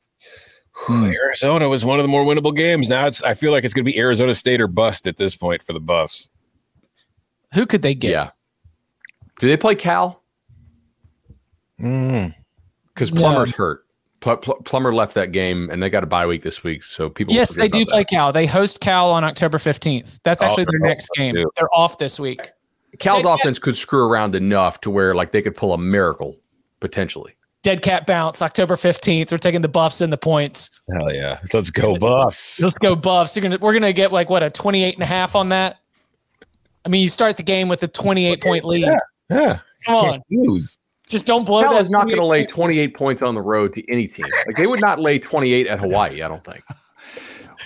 Hmm. 0.72 1.05
Arizona 1.05 1.68
was 1.68 1.85
one 1.85 1.98
of 1.98 2.05
the 2.05 2.09
more 2.09 2.24
winnable 2.24 2.55
games. 2.55 2.88
Now 2.88 3.07
it's 3.07 3.22
I 3.22 3.35
feel 3.35 3.53
like 3.53 3.64
it's 3.64 3.74
going 3.74 3.85
to 3.85 3.90
be 3.90 3.98
Arizona 3.98 4.35
State 4.35 4.61
or 4.61 4.68
bust 4.68 5.07
at 5.07 5.16
this 5.16 5.35
point 5.37 5.62
for 5.62 5.72
the 5.72 5.81
Buffs. 5.81 6.31
Who 7.55 7.66
could 7.66 7.83
they 7.83 7.94
get? 7.94 8.11
Yeah. 8.12 8.31
Do 9.40 9.48
they 9.48 9.57
play 9.57 9.74
Cal? 9.74 10.19
Because 11.81 13.11
mm. 13.11 13.16
Plummer's 13.16 13.53
hurt. 13.53 13.85
Pl- 14.21 14.37
Pl- 14.37 14.62
Plummer 14.64 14.95
left 14.95 15.14
that 15.14 15.33
game, 15.33 15.71
and 15.71 15.83
they 15.83 15.88
got 15.88 16.05
a 16.05 16.07
bye 16.07 16.27
week 16.27 16.43
this 16.43 16.62
week. 16.62 16.85
So 16.85 17.09
people. 17.09 17.35
Yes, 17.35 17.57
they 17.57 17.69
do 17.69 17.87
play 17.87 18.01
that. 18.01 18.11
Cal. 18.11 18.33
They 18.33 18.47
host 18.47 18.81
Cal 18.81 19.11
on 19.11 19.25
October 19.25 19.59
fifteenth. 19.59 20.21
That's 20.25 20.43
actually 20.43 20.64
oh, 20.64 20.73
their 20.73 20.81
next 20.81 21.09
game. 21.16 21.35
Too. 21.35 21.51
They're 21.57 21.75
off 21.75 21.99
this 21.99 22.21
week. 22.21 22.51
Cal's 22.99 23.25
they, 23.25 23.31
offense 23.31 23.59
could 23.59 23.77
screw 23.77 24.07
around 24.07 24.35
enough 24.35 24.81
to 24.83 24.90
where 24.90 25.14
like 25.14 25.33
they 25.33 25.40
could 25.43 25.57
pull 25.57 25.73
a 25.73 25.79
miracle 25.79 26.37
potentially. 26.81 27.35
Dead 27.62 27.83
Cat 27.83 28.07
Bounce, 28.07 28.40
October 28.40 28.75
15th. 28.75 29.31
We're 29.31 29.38
taking 29.38 29.61
the 29.61 29.69
buffs 29.69 30.01
and 30.01 30.11
the 30.11 30.16
points. 30.16 30.71
Hell 30.90 31.12
yeah. 31.12 31.38
Let's 31.53 31.71
go 31.71 31.95
buffs. 31.97 32.61
Let's 32.61 32.79
go 32.79 32.97
buffs. 32.97 33.37
You're 33.37 33.43
gonna, 33.43 33.59
we're 33.59 33.73
going 33.73 33.83
to 33.83 33.93
get 33.93 34.12
like 34.12 34.31
what, 34.31 34.43
a 34.43 34.49
28 34.49 34.95
and 34.95 35.03
a 35.03 35.07
half 35.07 35.37
on 35.37 35.51
that? 35.51 35.77
I 36.87 36.88
mean, 36.88 37.03
you 37.03 37.09
start 37.09 37.37
the 37.37 37.43
game 37.43 37.69
with 37.69 37.83
a 37.83 37.88
28 37.88 38.40
point 38.43 38.64
lead. 38.64 38.85
Yeah. 38.85 38.97
yeah. 39.31 39.59
Come 39.85 39.95
on. 39.95 40.23
lose. 40.31 40.79
Just 41.11 41.27
don't 41.27 41.44
blow 41.44 41.62
Cal 41.62 41.75
that. 41.75 41.81
is 41.81 41.90
not 41.90 42.07
going 42.07 42.20
to 42.20 42.25
lay 42.25 42.46
28 42.46 42.90
28 42.90 42.96
points 42.96 43.23
on 43.23 43.35
the 43.35 43.42
road 43.42 43.75
to 43.75 43.92
any 43.92 44.07
team. 44.07 44.27
Like 44.46 44.57
they 44.57 44.66
would 44.66 44.81
not 44.81 45.01
lay 45.01 45.18
28 45.18 45.66
at 45.66 45.81
Hawaii. 45.81 46.23
I 46.23 46.29
don't 46.29 46.44
think. 46.44 46.62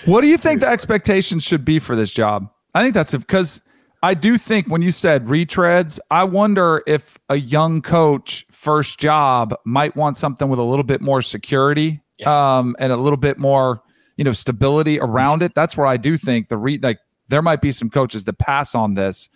What 0.03 0.21
do 0.21 0.27
you 0.27 0.37
think 0.37 0.59
the 0.59 0.67
expectations 0.67 1.41
should 1.43 1.63
be 1.65 1.79
for 1.79 1.95
this 1.95 2.11
job? 2.11 2.49
I 2.75 2.83
think 2.83 2.93
that's 2.93 3.13
because 3.13 3.61
I 4.03 4.13
do 4.13 4.37
think 4.37 4.67
when 4.67 4.81
you 4.83 4.91
said 4.91 5.25
retreads, 5.25 5.99
I 6.11 6.25
wonder 6.25 6.83
if 6.85 7.17
a 7.29 7.37
young 7.37 7.81
coach 7.81 8.45
first 8.51 8.99
job 8.99 9.55
might 9.65 9.95
want 9.95 10.17
something 10.17 10.47
with 10.47 10.59
a 10.59 10.63
little 10.63 10.83
bit 10.83 11.01
more 11.01 11.23
security 11.23 12.01
um, 12.25 12.75
and 12.77 12.91
a 12.91 12.97
little 12.97 13.17
bit 13.17 13.39
more, 13.39 13.81
you 14.17 14.23
know, 14.23 14.33
stability 14.33 14.99
around 14.99 15.41
it. 15.41 15.55
That's 15.55 15.75
where 15.75 15.87
I 15.87 15.97
do 15.97 16.17
think 16.17 16.49
the 16.49 16.57
re 16.57 16.77
like 16.77 16.99
there 17.29 17.41
might 17.41 17.61
be 17.61 17.71
some 17.71 17.89
coaches 17.89 18.25
that 18.25 18.37
pass 18.37 18.75
on 18.75 18.93
this. 18.93 19.29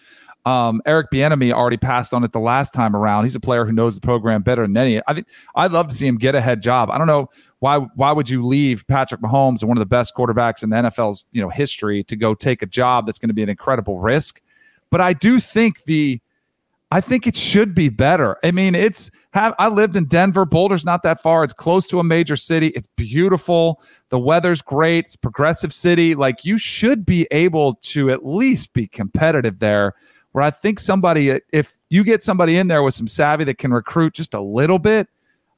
Um, 0.45 0.81
Eric 0.85 1.11
Bieniemy 1.11 1.51
already 1.51 1.77
passed 1.77 2.13
on 2.13 2.23
it 2.23 2.31
the 2.31 2.39
last 2.39 2.73
time 2.73 2.95
around. 2.95 3.25
He's 3.25 3.35
a 3.35 3.39
player 3.39 3.65
who 3.65 3.71
knows 3.71 3.95
the 3.95 4.01
program 4.01 4.41
better 4.41 4.61
than 4.63 4.77
any. 4.77 5.01
I 5.05 5.13
think 5.13 5.27
I'd 5.55 5.71
love 5.71 5.87
to 5.87 5.93
see 5.93 6.07
him 6.07 6.17
get 6.17 6.33
a 6.33 6.41
head 6.41 6.61
job. 6.61 6.89
I 6.89 6.97
don't 6.97 7.07
know 7.07 7.29
why. 7.59 7.79
Why 7.95 8.11
would 8.11 8.29
you 8.29 8.45
leave 8.45 8.87
Patrick 8.87 9.21
Mahomes, 9.21 9.63
one 9.63 9.77
of 9.77 9.81
the 9.81 9.85
best 9.85 10.15
quarterbacks 10.15 10.63
in 10.63 10.69
the 10.69 10.77
NFL's 10.77 11.25
you 11.31 11.41
know 11.41 11.49
history, 11.49 12.03
to 12.05 12.15
go 12.15 12.33
take 12.33 12.61
a 12.61 12.65
job 12.65 13.05
that's 13.05 13.19
going 13.19 13.29
to 13.29 13.33
be 13.33 13.43
an 13.43 13.49
incredible 13.49 13.99
risk? 13.99 14.41
But 14.89 15.01
I 15.01 15.13
do 15.13 15.39
think 15.39 15.83
the 15.83 16.21
I 16.91 17.01
think 17.01 17.27
it 17.27 17.35
should 17.35 17.75
be 17.75 17.89
better. 17.89 18.37
I 18.43 18.51
mean, 18.51 18.73
it's 18.73 19.11
have 19.33 19.53
I 19.59 19.67
lived 19.67 19.95
in 19.95 20.05
Denver. 20.05 20.45
Boulder's 20.45 20.85
not 20.85 21.03
that 21.03 21.21
far. 21.21 21.43
It's 21.43 21.53
close 21.53 21.87
to 21.87 21.99
a 21.99 22.03
major 22.03 22.35
city. 22.35 22.67
It's 22.67 22.87
beautiful. 22.95 23.81
The 24.09 24.17
weather's 24.17 24.63
great. 24.63 25.05
It's 25.05 25.15
a 25.15 25.19
progressive 25.19 25.71
city. 25.71 26.15
Like 26.15 26.45
you 26.45 26.57
should 26.57 27.05
be 27.05 27.27
able 27.29 27.75
to 27.75 28.09
at 28.09 28.25
least 28.25 28.73
be 28.73 28.87
competitive 28.87 29.59
there. 29.59 29.93
Where 30.31 30.43
I 30.43 30.51
think 30.51 30.79
somebody, 30.79 31.39
if 31.51 31.79
you 31.89 32.03
get 32.03 32.21
somebody 32.21 32.57
in 32.57 32.67
there 32.67 32.83
with 32.83 32.93
some 32.93 33.07
savvy 33.07 33.43
that 33.45 33.57
can 33.57 33.71
recruit 33.73 34.13
just 34.13 34.33
a 34.33 34.41
little 34.41 34.77
bit, 34.79 35.07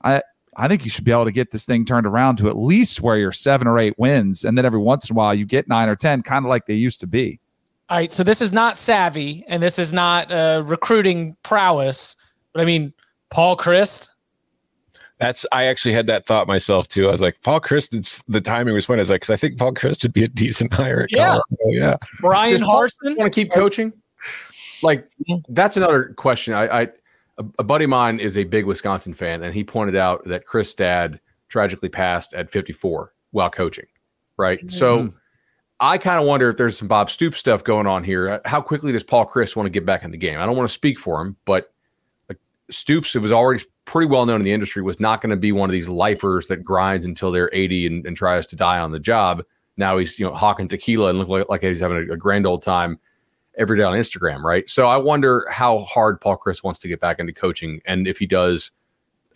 I 0.03 0.21
I 0.57 0.67
think 0.67 0.83
you 0.83 0.89
should 0.89 1.03
be 1.05 1.11
able 1.11 1.25
to 1.25 1.31
get 1.31 1.51
this 1.51 1.65
thing 1.65 1.85
turned 1.85 2.05
around 2.07 2.37
to 2.37 2.47
at 2.47 2.57
least 2.57 3.01
where 3.01 3.17
you're 3.17 3.31
seven 3.31 3.67
or 3.67 3.79
eight 3.79 3.93
wins, 3.97 4.43
and 4.45 4.57
then 4.57 4.65
every 4.65 4.79
once 4.79 5.09
in 5.09 5.15
a 5.15 5.17
while 5.17 5.33
you 5.33 5.45
get 5.45 5.67
nine 5.67 5.89
or 5.89 5.95
ten, 5.95 6.21
kind 6.21 6.45
of 6.45 6.49
like 6.49 6.65
they 6.65 6.73
used 6.73 6.99
to 7.01 7.07
be. 7.07 7.39
All 7.89 7.97
right, 7.97 8.11
so 8.11 8.23
this 8.23 8.41
is 8.41 8.53
not 8.53 8.77
savvy, 8.77 9.43
and 9.47 9.61
this 9.61 9.77
is 9.77 9.91
not 9.91 10.31
uh, 10.31 10.63
recruiting 10.65 11.35
prowess. 11.43 12.15
But 12.53 12.61
I 12.61 12.65
mean, 12.65 12.93
Paul 13.29 13.57
Chryst. 13.57 14.09
That's 15.19 15.45
I 15.51 15.65
actually 15.65 15.93
had 15.93 16.07
that 16.07 16.25
thought 16.25 16.47
myself 16.47 16.87
too. 16.87 17.07
I 17.07 17.11
was 17.11 17.21
like, 17.21 17.41
Paul 17.43 17.59
Christen's 17.59 18.21
the 18.27 18.41
timing 18.41 18.73
was 18.73 18.85
funny. 18.85 18.99
I 18.99 19.03
was 19.03 19.09
like, 19.11 19.21
because 19.21 19.29
I 19.33 19.35
think 19.37 19.57
Paul 19.59 19.73
Chryst 19.73 20.01
would 20.03 20.13
be 20.13 20.23
a 20.23 20.27
decent 20.27 20.73
hire. 20.73 21.03
At 21.03 21.11
Yeah. 21.11 21.27
Colorado. 21.27 21.41
yeah. 21.67 21.95
Brian 22.21 22.57
Does 22.59 22.67
Harson. 22.67 23.15
want 23.15 23.31
to 23.31 23.35
keep 23.39 23.51
coaching? 23.51 23.93
Like 24.83 25.09
mm-hmm. 25.29 25.53
that's 25.53 25.77
another 25.77 26.13
question. 26.15 26.53
I, 26.53 26.81
I 26.81 26.87
a, 27.37 27.63
buddy 27.63 27.85
of 27.85 27.89
mine 27.89 28.19
is 28.19 28.37
a 28.37 28.43
big 28.43 28.65
Wisconsin 28.65 29.13
fan, 29.13 29.43
and 29.43 29.53
he 29.53 29.63
pointed 29.63 29.95
out 29.95 30.25
that 30.25 30.45
Chris 30.45 30.73
Dad 30.73 31.19
tragically 31.49 31.89
passed 31.89 32.33
at 32.33 32.49
54 32.49 33.13
while 33.31 33.49
coaching. 33.49 33.87
Right. 34.37 34.59
Mm-hmm. 34.59 34.69
So 34.69 35.13
I 35.79 35.97
kind 35.97 36.19
of 36.19 36.25
wonder 36.25 36.49
if 36.49 36.57
there's 36.57 36.77
some 36.77 36.87
Bob 36.87 37.09
Stoops 37.09 37.39
stuff 37.39 37.63
going 37.63 37.87
on 37.87 38.03
here. 38.03 38.29
Uh, 38.29 38.39
how 38.45 38.61
quickly 38.61 38.91
does 38.91 39.03
Paul 39.03 39.27
Chryst 39.27 39.55
want 39.55 39.65
to 39.65 39.71
get 39.71 39.85
back 39.85 40.03
in 40.03 40.11
the 40.11 40.17
game? 40.17 40.39
I 40.39 40.45
don't 40.45 40.55
want 40.55 40.69
to 40.69 40.73
speak 40.73 40.99
for 40.99 41.21
him, 41.21 41.35
but 41.45 41.73
like 42.29 42.37
Stoops, 42.69 43.15
it 43.15 43.19
was 43.19 43.31
already 43.31 43.63
pretty 43.85 44.07
well 44.07 44.25
known 44.25 44.41
in 44.41 44.45
the 44.45 44.53
industry, 44.53 44.81
was 44.81 44.99
not 44.99 45.21
going 45.21 45.31
to 45.31 45.37
be 45.37 45.51
one 45.51 45.69
of 45.69 45.73
these 45.73 45.87
lifers 45.87 46.47
that 46.47 46.63
grinds 46.63 47.05
until 47.05 47.31
they're 47.31 47.49
80 47.51 47.87
and, 47.87 48.05
and 48.05 48.15
tries 48.15 48.47
to 48.47 48.55
die 48.55 48.79
on 48.79 48.91
the 48.91 48.99
job. 48.99 49.43
Now 49.77 49.97
he's 49.97 50.19
you 50.19 50.25
know 50.25 50.35
hawking 50.35 50.67
tequila 50.67 51.09
and 51.09 51.19
look 51.19 51.29
like, 51.29 51.49
like 51.49 51.63
he's 51.63 51.79
having 51.79 51.97
a, 52.09 52.13
a 52.13 52.17
grand 52.17 52.45
old 52.45 52.61
time 52.61 52.99
every 53.61 53.77
day 53.77 53.83
on 53.83 53.93
Instagram, 53.93 54.43
right? 54.43 54.69
So 54.69 54.87
I 54.87 54.97
wonder 54.97 55.45
how 55.49 55.79
hard 55.79 56.19
Paul 56.19 56.37
Chryst 56.37 56.63
wants 56.63 56.79
to 56.81 56.87
get 56.87 56.99
back 56.99 57.19
into 57.19 57.31
coaching, 57.31 57.81
and 57.85 58.07
if 58.07 58.17
he 58.17 58.25
does, 58.25 58.71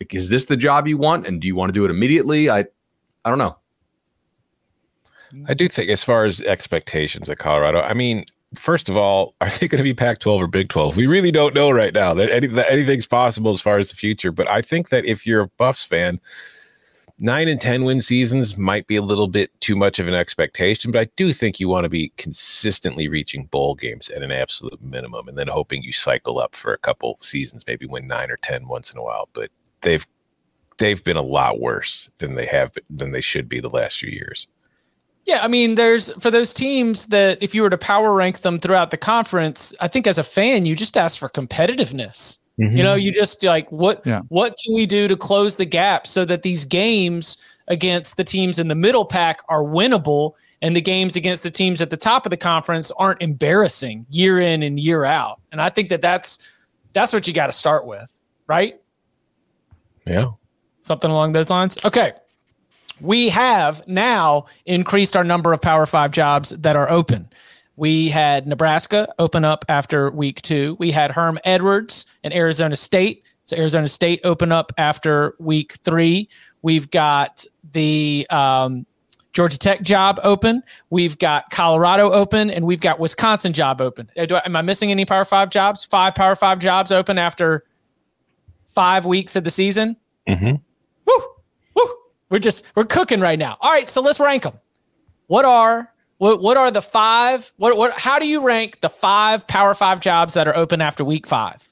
like, 0.00 0.12
is 0.14 0.28
this 0.28 0.46
the 0.46 0.56
job 0.56 0.86
you 0.86 0.98
want, 0.98 1.26
and 1.26 1.40
do 1.40 1.46
you 1.46 1.54
want 1.54 1.70
to 1.70 1.72
do 1.72 1.84
it 1.84 1.90
immediately? 1.90 2.50
I, 2.50 2.66
I 3.24 3.30
don't 3.30 3.38
know. 3.38 3.56
I 5.48 5.54
do 5.54 5.68
think, 5.68 5.88
as 5.88 6.04
far 6.04 6.24
as 6.24 6.40
expectations 6.40 7.28
at 7.28 7.38
Colorado, 7.38 7.80
I 7.80 7.94
mean, 7.94 8.24
first 8.54 8.88
of 8.88 8.96
all, 8.96 9.34
are 9.40 9.48
they 9.48 9.68
going 9.68 9.78
to 9.78 9.84
be 9.84 9.94
Pac 9.94 10.18
12 10.18 10.42
or 10.42 10.46
Big 10.46 10.68
12? 10.68 10.96
We 10.96 11.06
really 11.06 11.30
don't 11.30 11.54
know 11.54 11.70
right 11.70 11.94
now. 11.94 12.14
That, 12.14 12.30
any, 12.30 12.46
that 12.48 12.70
anything's 12.70 13.06
possible 13.06 13.52
as 13.52 13.60
far 13.60 13.78
as 13.78 13.90
the 13.90 13.96
future. 13.96 14.32
But 14.32 14.50
I 14.50 14.62
think 14.62 14.88
that 14.90 15.04
if 15.04 15.26
you're 15.26 15.42
a 15.42 15.48
Buffs 15.48 15.84
fan, 15.84 16.20
nine 17.18 17.48
and 17.48 17.60
10 17.60 17.84
win 17.84 18.00
seasons 18.00 18.56
might 18.56 18.86
be 18.86 18.96
a 18.96 19.02
little 19.02 19.28
bit 19.28 19.50
too 19.60 19.76
much 19.76 19.98
of 19.98 20.08
an 20.08 20.14
expectation. 20.14 20.90
But 20.90 21.00
I 21.00 21.08
do 21.16 21.32
think 21.32 21.58
you 21.58 21.68
want 21.68 21.84
to 21.84 21.88
be 21.88 22.12
consistently 22.16 23.08
reaching 23.08 23.46
bowl 23.46 23.74
games 23.74 24.08
at 24.10 24.22
an 24.22 24.32
absolute 24.32 24.82
minimum 24.82 25.28
and 25.28 25.38
then 25.38 25.48
hoping 25.48 25.82
you 25.82 25.92
cycle 25.92 26.38
up 26.38 26.54
for 26.54 26.72
a 26.72 26.78
couple 26.78 27.18
seasons, 27.20 27.64
maybe 27.66 27.86
win 27.86 28.06
nine 28.06 28.30
or 28.30 28.36
10 28.38 28.68
once 28.68 28.92
in 28.92 28.98
a 28.98 29.02
while. 29.02 29.28
But 29.32 29.50
they've, 29.80 30.06
they've 30.78 31.02
been 31.02 31.16
a 31.16 31.22
lot 31.22 31.60
worse 31.60 32.08
than 32.18 32.34
they 32.34 32.46
have 32.46 32.72
than 32.90 33.12
they 33.12 33.20
should 33.20 33.48
be 33.48 33.60
the 33.60 33.70
last 33.70 33.98
few 33.98 34.10
years. 34.10 34.46
Yeah, 35.24 35.40
I 35.42 35.48
mean, 35.48 35.74
there's 35.74 36.12
for 36.14 36.30
those 36.30 36.52
teams 36.52 37.06
that 37.06 37.42
if 37.42 37.52
you 37.52 37.62
were 37.62 37.70
to 37.70 37.78
power 37.78 38.14
rank 38.14 38.42
them 38.42 38.60
throughout 38.60 38.92
the 38.92 38.96
conference, 38.96 39.74
I 39.80 39.88
think 39.88 40.06
as 40.06 40.18
a 40.18 40.24
fan, 40.24 40.66
you 40.66 40.76
just 40.76 40.96
ask 40.96 41.18
for 41.18 41.28
competitiveness. 41.28 42.38
You 42.58 42.82
know, 42.82 42.94
mm-hmm. 42.94 43.00
you 43.00 43.12
just 43.12 43.44
like 43.44 43.70
what 43.70 44.00
Yeah. 44.06 44.22
what 44.28 44.54
can 44.64 44.74
we 44.74 44.86
do 44.86 45.08
to 45.08 45.16
close 45.16 45.56
the 45.56 45.66
gap 45.66 46.06
so 46.06 46.24
that 46.24 46.40
these 46.40 46.64
games 46.64 47.36
against 47.68 48.16
the 48.16 48.24
teams 48.24 48.58
in 48.58 48.68
the 48.68 48.74
middle 48.74 49.04
pack 49.04 49.40
are 49.48 49.62
winnable 49.62 50.32
and 50.62 50.74
the 50.74 50.80
games 50.80 51.16
against 51.16 51.42
the 51.42 51.50
teams 51.50 51.82
at 51.82 51.90
the 51.90 51.98
top 51.98 52.24
of 52.24 52.30
the 52.30 52.36
conference 52.36 52.90
aren't 52.92 53.20
embarrassing 53.20 54.06
year 54.10 54.40
in 54.40 54.62
and 54.62 54.80
year 54.80 55.04
out. 55.04 55.40
And 55.52 55.60
I 55.60 55.68
think 55.68 55.90
that 55.90 56.00
that's 56.00 56.48
that's 56.94 57.12
what 57.12 57.28
you 57.28 57.34
got 57.34 57.46
to 57.46 57.52
start 57.52 57.86
with, 57.86 58.10
right? 58.46 58.80
Yeah. 60.06 60.30
Something 60.80 61.10
along 61.10 61.32
those 61.32 61.50
lines. 61.50 61.76
Okay. 61.84 62.12
We 63.02 63.28
have 63.28 63.86
now 63.86 64.46
increased 64.64 65.14
our 65.14 65.24
number 65.24 65.52
of 65.52 65.60
Power 65.60 65.84
Five 65.84 66.10
jobs 66.12 66.50
that 66.50 66.74
are 66.74 66.88
open. 66.88 67.28
We 67.76 68.08
had 68.08 68.46
Nebraska 68.46 69.12
open 69.18 69.44
up 69.44 69.64
after 69.68 70.10
week 70.10 70.40
two. 70.42 70.76
We 70.78 70.90
had 70.90 71.10
Herm 71.10 71.38
Edwards 71.44 72.06
and 72.24 72.34
Arizona 72.34 72.74
State. 72.76 73.22
So 73.44 73.56
Arizona 73.56 73.86
State 73.86 74.20
open 74.24 74.50
up 74.50 74.72
after 74.78 75.34
week 75.38 75.74
three. 75.84 76.28
We've 76.62 76.90
got 76.90 77.44
the 77.72 78.26
um, 78.30 78.86
Georgia 79.32 79.58
Tech 79.58 79.82
job 79.82 80.18
open. 80.24 80.62
We've 80.90 81.18
got 81.18 81.50
Colorado 81.50 82.10
open, 82.10 82.50
and 82.50 82.64
we've 82.66 82.80
got 82.80 82.98
Wisconsin 82.98 83.52
job 83.52 83.80
open. 83.80 84.10
Uh, 84.16 84.26
I- 84.30 84.42
am 84.46 84.56
I 84.56 84.62
missing 84.62 84.90
any 84.90 85.04
Power 85.04 85.24
Five 85.26 85.50
jobs? 85.50 85.84
Five 85.84 86.14
Power 86.14 86.34
Five 86.34 86.58
jobs 86.58 86.90
open 86.90 87.18
after 87.18 87.64
five 88.68 89.04
weeks 89.06 89.36
of 89.36 89.44
the 89.44 89.50
season. 89.50 89.96
Mm-hmm. 90.26 90.56
Woo, 91.04 91.24
woo. 91.76 91.94
We're 92.30 92.38
just 92.38 92.64
we're 92.74 92.84
cooking 92.84 93.20
right 93.20 93.38
now. 93.38 93.58
All 93.60 93.70
right, 93.70 93.86
so 93.88 94.00
let's 94.00 94.18
rank 94.18 94.42
them. 94.44 94.58
What 95.28 95.44
are 95.44 95.92
what 96.18 96.40
what 96.40 96.56
are 96.56 96.70
the 96.70 96.82
five? 96.82 97.52
What 97.56 97.76
what? 97.76 97.98
How 97.98 98.18
do 98.18 98.26
you 98.26 98.40
rank 98.44 98.80
the 98.80 98.88
five 98.88 99.46
Power 99.46 99.74
Five 99.74 100.00
jobs 100.00 100.34
that 100.34 100.48
are 100.48 100.56
open 100.56 100.80
after 100.80 101.04
Week 101.04 101.26
Five? 101.26 101.68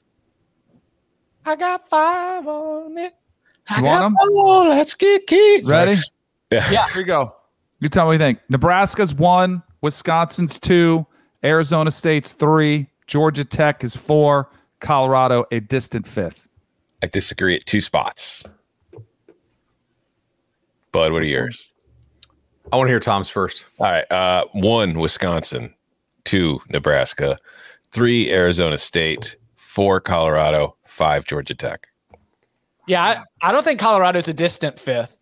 I 1.45 1.55
got 1.55 1.87
five 1.87 2.47
on 2.47 2.97
it. 2.97 3.13
I 3.69 3.77
You 3.77 3.83
got 3.83 4.01
want 4.01 4.05
'em? 4.05 4.17
Oh, 4.21 4.65
let's 4.69 4.93
get 4.95 5.27
kids. 5.27 5.67
Ready? 5.67 5.95
Yeah. 6.51 6.69
Yeah. 6.71 6.87
Here 6.89 7.01
you 7.01 7.07
go. 7.07 7.35
You 7.79 7.89
tell 7.89 8.05
me 8.05 8.07
what 8.07 8.13
you 8.13 8.19
think. 8.19 8.39
Nebraska's 8.49 9.13
one, 9.13 9.61
Wisconsin's 9.81 10.59
two, 10.59 11.05
Arizona 11.43 11.91
State's 11.91 12.33
three, 12.33 12.87
Georgia 13.07 13.43
Tech 13.43 13.83
is 13.83 13.95
four, 13.95 14.49
Colorado 14.79 15.45
a 15.51 15.59
distant 15.59 16.07
fifth. 16.07 16.47
I 17.03 17.07
disagree 17.07 17.55
at 17.55 17.65
two 17.65 17.81
spots. 17.81 18.43
Bud, 20.91 21.11
what 21.11 21.21
are 21.21 21.25
yours? 21.25 21.73
I 22.71 22.77
want 22.77 22.87
to 22.87 22.91
hear 22.91 22.99
Tom's 22.99 23.29
first. 23.29 23.65
All 23.79 23.85
right. 23.85 24.11
Uh, 24.11 24.45
one, 24.53 24.99
Wisconsin. 24.99 25.73
Two, 26.23 26.59
Nebraska. 26.69 27.37
Three, 27.91 28.31
Arizona 28.31 28.77
State. 28.77 29.37
Four, 29.55 30.01
Colorado. 30.01 30.75
Five, 30.85 31.25
Georgia 31.25 31.53
Tech. 31.53 31.87
Yeah, 32.87 33.03
I, 33.03 33.49
I 33.49 33.51
don't 33.51 33.63
think 33.63 33.79
Colorado's 33.79 34.27
a 34.27 34.33
distant 34.33 34.79
fifth. 34.79 35.19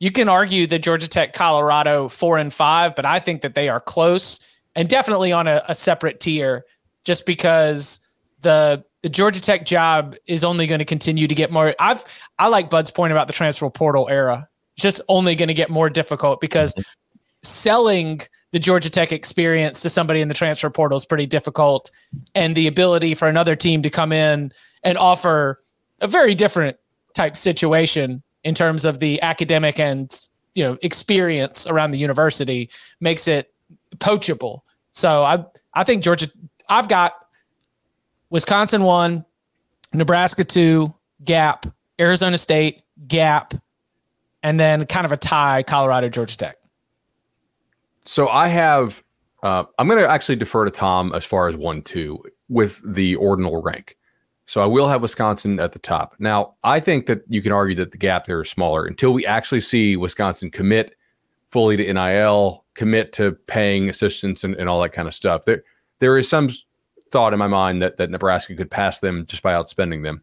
You 0.00 0.10
can 0.10 0.28
argue 0.28 0.66
that 0.66 0.80
Georgia 0.80 1.08
Tech, 1.08 1.32
Colorado, 1.32 2.08
four 2.08 2.38
and 2.38 2.52
five, 2.52 2.94
but 2.96 3.06
I 3.06 3.20
think 3.20 3.42
that 3.42 3.54
they 3.54 3.68
are 3.68 3.80
close 3.80 4.40
and 4.74 4.88
definitely 4.88 5.32
on 5.32 5.46
a, 5.46 5.62
a 5.68 5.74
separate 5.74 6.20
tier 6.20 6.64
just 7.04 7.26
because 7.26 8.00
the 8.42 8.84
the 9.02 9.08
Georgia 9.08 9.40
Tech 9.40 9.66
job 9.66 10.16
is 10.26 10.44
only 10.44 10.66
going 10.66 10.78
to 10.78 10.84
continue 10.84 11.28
to 11.28 11.34
get 11.34 11.52
more. 11.52 11.74
I've 11.78 12.04
I 12.38 12.48
like 12.48 12.70
Bud's 12.70 12.90
point 12.90 13.12
about 13.12 13.26
the 13.26 13.32
transfer 13.32 13.68
portal 13.70 14.08
era. 14.08 14.48
Just 14.76 15.00
only 15.08 15.34
going 15.34 15.48
to 15.48 15.54
get 15.54 15.70
more 15.70 15.88
difficult 15.88 16.40
because 16.40 16.74
mm-hmm. 16.74 16.82
selling 17.42 18.20
the 18.52 18.58
Georgia 18.58 18.90
Tech 18.90 19.12
experience 19.12 19.80
to 19.82 19.90
somebody 19.90 20.20
in 20.20 20.28
the 20.28 20.34
transfer 20.34 20.70
portal 20.70 20.96
is 20.96 21.04
pretty 21.04 21.26
difficult, 21.26 21.90
and 22.34 22.54
the 22.54 22.66
ability 22.66 23.14
for 23.14 23.28
another 23.28 23.56
team 23.56 23.82
to 23.82 23.90
come 23.90 24.12
in 24.12 24.52
and 24.82 24.98
offer 24.98 25.60
a 26.00 26.06
very 26.06 26.34
different 26.34 26.76
type 27.14 27.36
situation 27.36 28.22
in 28.44 28.54
terms 28.54 28.84
of 28.84 29.00
the 29.00 29.20
academic 29.22 29.80
and 29.80 30.28
you 30.54 30.62
know 30.62 30.78
experience 30.82 31.66
around 31.66 31.90
the 31.90 31.98
university 31.98 32.70
makes 33.00 33.26
it 33.26 33.52
poachable. 33.98 34.60
So 34.90 35.24
I 35.24 35.44
I 35.72 35.84
think 35.84 36.02
Georgia 36.02 36.28
I've 36.68 36.88
got 36.88 37.14
Wisconsin 38.30 38.82
one, 38.82 39.24
Nebraska 39.92 40.44
two, 40.44 40.94
gap, 41.24 41.66
Arizona 42.00 42.38
State, 42.38 42.82
gap, 43.08 43.54
and 44.44 44.60
then 44.60 44.86
kind 44.86 45.06
of 45.06 45.10
a 45.10 45.16
tie, 45.16 45.64
Colorado, 45.64 46.08
Georgia 46.08 46.36
Tech. 46.36 46.56
So 48.04 48.28
I 48.28 48.46
have. 48.48 49.02
Uh, 49.42 49.64
I'm 49.78 49.88
going 49.88 50.02
to 50.02 50.08
actually 50.08 50.36
defer 50.36 50.64
to 50.64 50.70
Tom 50.70 51.12
as 51.12 51.24
far 51.24 51.48
as 51.48 51.56
one 51.56 51.82
two 51.82 52.22
with 52.48 52.80
the 52.94 53.16
ordinal 53.16 53.60
rank. 53.60 53.96
So 54.46 54.62
I 54.62 54.66
will 54.66 54.88
have 54.88 55.02
Wisconsin 55.02 55.58
at 55.58 55.72
the 55.72 55.78
top. 55.78 56.14
Now 56.18 56.54
I 56.64 56.80
think 56.80 57.06
that 57.06 57.22
you 57.28 57.42
can 57.42 57.52
argue 57.52 57.74
that 57.76 57.90
the 57.90 57.98
gap 57.98 58.26
there 58.26 58.40
is 58.42 58.50
smaller 58.50 58.86
until 58.86 59.12
we 59.12 59.26
actually 59.26 59.60
see 59.60 59.96
Wisconsin 59.96 60.50
commit 60.50 60.94
fully 61.50 61.76
to 61.76 61.92
NIL, 61.92 62.64
commit 62.74 63.12
to 63.14 63.32
paying 63.46 63.88
assistants 63.90 64.44
and, 64.44 64.54
and 64.54 64.68
all 64.68 64.80
that 64.82 64.90
kind 64.90 65.08
of 65.08 65.14
stuff. 65.14 65.44
There 65.44 65.62
there 65.98 66.16
is 66.16 66.28
some 66.28 66.50
thought 67.10 67.32
in 67.32 67.38
my 67.38 67.46
mind 67.46 67.82
that 67.82 67.96
that 67.98 68.10
Nebraska 68.10 68.54
could 68.54 68.70
pass 68.70 68.98
them 68.98 69.26
just 69.26 69.42
by 69.42 69.52
outspending 69.52 70.02
them. 70.02 70.22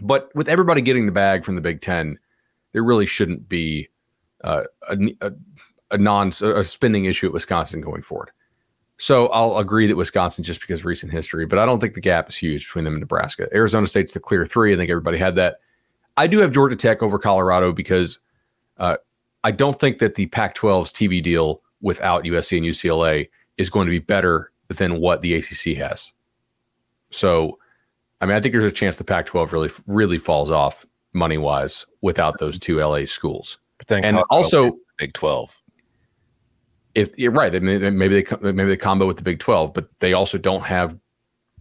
But 0.00 0.30
with 0.34 0.48
everybody 0.48 0.80
getting 0.80 1.06
the 1.06 1.12
bag 1.12 1.44
from 1.44 1.56
the 1.56 1.60
Big 1.60 1.80
Ten, 1.80 2.18
there 2.72 2.82
really 2.82 3.06
shouldn't 3.06 3.48
be 3.48 3.88
uh, 4.44 4.64
a, 4.88 4.96
a, 5.20 5.32
a 5.90 5.98
non 5.98 6.32
a 6.42 6.64
spending 6.64 7.06
issue 7.06 7.26
at 7.26 7.32
Wisconsin 7.32 7.80
going 7.80 8.02
forward. 8.02 8.30
So 8.98 9.28
I'll 9.28 9.58
agree 9.58 9.86
that 9.86 9.96
Wisconsin 9.96 10.42
just 10.42 10.60
because 10.60 10.80
of 10.80 10.86
recent 10.86 11.12
history, 11.12 11.46
but 11.46 11.58
I 11.58 11.64
don't 11.64 11.78
think 11.80 11.94
the 11.94 12.00
gap 12.00 12.28
is 12.28 12.36
huge 12.36 12.66
between 12.66 12.84
them 12.84 12.94
and 12.94 13.00
Nebraska. 13.00 13.48
Arizona 13.54 13.86
State's 13.86 14.14
the 14.14 14.20
clear 14.20 14.44
three. 14.44 14.74
I 14.74 14.76
think 14.76 14.90
everybody 14.90 15.18
had 15.18 15.36
that. 15.36 15.60
I 16.16 16.26
do 16.26 16.38
have 16.38 16.50
Georgia 16.50 16.74
Tech 16.74 17.00
over 17.00 17.16
Colorado 17.16 17.72
because 17.72 18.18
uh, 18.78 18.96
I 19.44 19.52
don't 19.52 19.78
think 19.78 20.00
that 20.00 20.16
the 20.16 20.26
Pac-12's 20.26 20.92
TV 20.92 21.22
deal 21.22 21.60
without 21.80 22.24
USC 22.24 22.58
and 22.58 22.66
UCLA 22.66 23.28
is 23.56 23.70
going 23.70 23.86
to 23.86 23.90
be 23.92 24.00
better 24.00 24.50
than 24.66 25.00
what 25.00 25.22
the 25.22 25.34
ACC 25.34 25.76
has. 25.76 26.12
So, 27.10 27.58
I 28.20 28.26
mean, 28.26 28.36
I 28.36 28.40
think 28.40 28.52
there's 28.52 28.64
a 28.64 28.70
chance 28.72 28.96
the 28.96 29.04
Pac-12 29.04 29.52
really, 29.52 29.70
really 29.86 30.18
falls 30.18 30.50
off 30.50 30.84
money 31.18 31.38
wise 31.38 31.84
without 32.00 32.38
those 32.38 32.58
two 32.58 32.80
LA 32.80 33.04
schools. 33.04 33.58
But 33.78 33.88
then 33.88 34.04
And 34.04 34.22
also- 34.30 34.78
Big 34.98 35.12
Twelve. 35.12 35.60
If 36.94 37.16
you're 37.16 37.30
right, 37.30 37.52
maybe 37.52 37.78
they 37.78 37.90
maybe 37.90 38.64
they 38.64 38.76
combo 38.76 39.06
with 39.06 39.18
the 39.18 39.22
Big 39.22 39.38
12, 39.38 39.72
but 39.72 39.88
they 40.00 40.14
also 40.14 40.36
don't 40.36 40.64
have 40.64 40.98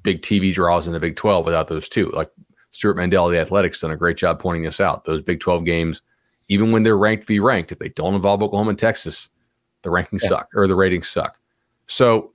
big 0.02 0.22
TV 0.22 0.52
draws 0.54 0.88
in 0.88 0.94
the 0.94 1.00
Big 1.00 1.16
12 1.16 1.46
without 1.46 1.68
those 1.68 1.88
two. 1.88 2.10
Like 2.12 2.32
Stewart 2.72 2.98
Mandel, 2.98 3.28
the 3.28 3.40
Athletic's, 3.40 3.82
done 3.82 3.92
a 3.92 3.98
great 3.98 4.18
job 4.18 4.40
pointing 4.40 4.64
this 4.64 4.80
out. 4.80 5.04
Those 5.04 5.22
Big 5.22 5.40
12 5.40 5.64
games, 5.66 6.02
even 6.48 6.72
when 6.72 6.82
they're 6.82 6.98
ranked 6.98 7.28
v 7.28 7.40
ranked, 7.40 7.72
if 7.72 7.78
they 7.78 7.90
don't 7.90 8.16
involve 8.16 8.42
Oklahoma 8.42 8.72
and 8.72 8.80
Texas, 8.80 9.30
the 9.84 9.90
rankings 9.90 10.22
suck 10.22 10.50
or 10.56 10.68
the 10.68 10.76
ratings 10.76 11.08
suck. 11.08 11.38
So 11.88 12.32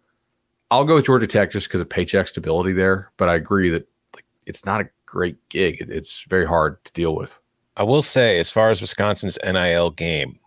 I'll 0.71 0.85
go 0.85 0.97
with 0.97 1.07
Georgia 1.07 1.27
Tech 1.27 1.51
just 1.51 1.67
because 1.69 1.81
of 1.81 1.89
paycheck 1.89 2.29
stability 2.29 2.73
there. 2.73 3.11
But 3.17 3.29
I 3.29 3.35
agree 3.35 3.69
that 3.71 3.89
like 4.15 4.25
it's 4.47 4.65
not 4.65 4.81
a 4.81 4.89
great 5.13 5.37
gig. 5.51 5.77
It's 5.89 6.25
very 6.29 6.47
hard 6.47 6.83
to 6.87 6.93
deal 6.93 7.15
with. 7.15 7.39
I 7.77 7.83
will 7.83 8.03
say, 8.03 8.39
as 8.39 8.49
far 8.49 8.71
as 8.71 8.81
Wisconsin's 8.81 9.39
NIL 9.45 9.91
game, 9.91 10.39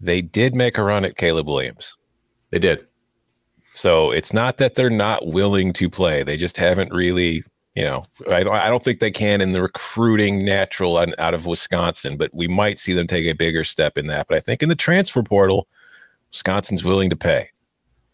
they 0.00 0.22
did 0.22 0.54
make 0.54 0.78
a 0.78 0.84
run 0.84 1.04
at 1.04 1.16
Caleb 1.16 1.46
Williams. 1.46 1.96
They 2.50 2.60
did. 2.60 2.86
So 3.72 4.12
it's 4.12 4.32
not 4.32 4.58
that 4.58 4.76
they're 4.76 4.88
not 4.88 5.26
willing 5.26 5.72
to 5.74 5.90
play; 5.90 6.22
they 6.22 6.36
just 6.36 6.56
haven't 6.56 6.92
really. 6.92 7.42
You 7.74 7.82
know, 7.82 8.04
I 8.30 8.44
don't. 8.44 8.54
I 8.54 8.68
don't 8.68 8.84
think 8.84 9.00
they 9.00 9.10
can 9.10 9.40
in 9.40 9.52
the 9.52 9.62
recruiting 9.62 10.44
natural 10.44 10.96
out 10.96 11.34
of 11.34 11.44
Wisconsin, 11.44 12.16
but 12.16 12.32
we 12.32 12.46
might 12.46 12.78
see 12.78 12.92
them 12.92 13.08
take 13.08 13.26
a 13.26 13.32
bigger 13.32 13.64
step 13.64 13.98
in 13.98 14.06
that. 14.06 14.28
But 14.28 14.36
I 14.36 14.40
think 14.40 14.62
in 14.62 14.68
the 14.68 14.76
transfer 14.76 15.24
portal, 15.24 15.66
Wisconsin's 16.30 16.84
willing 16.84 17.10
to 17.10 17.16
pay. 17.16 17.48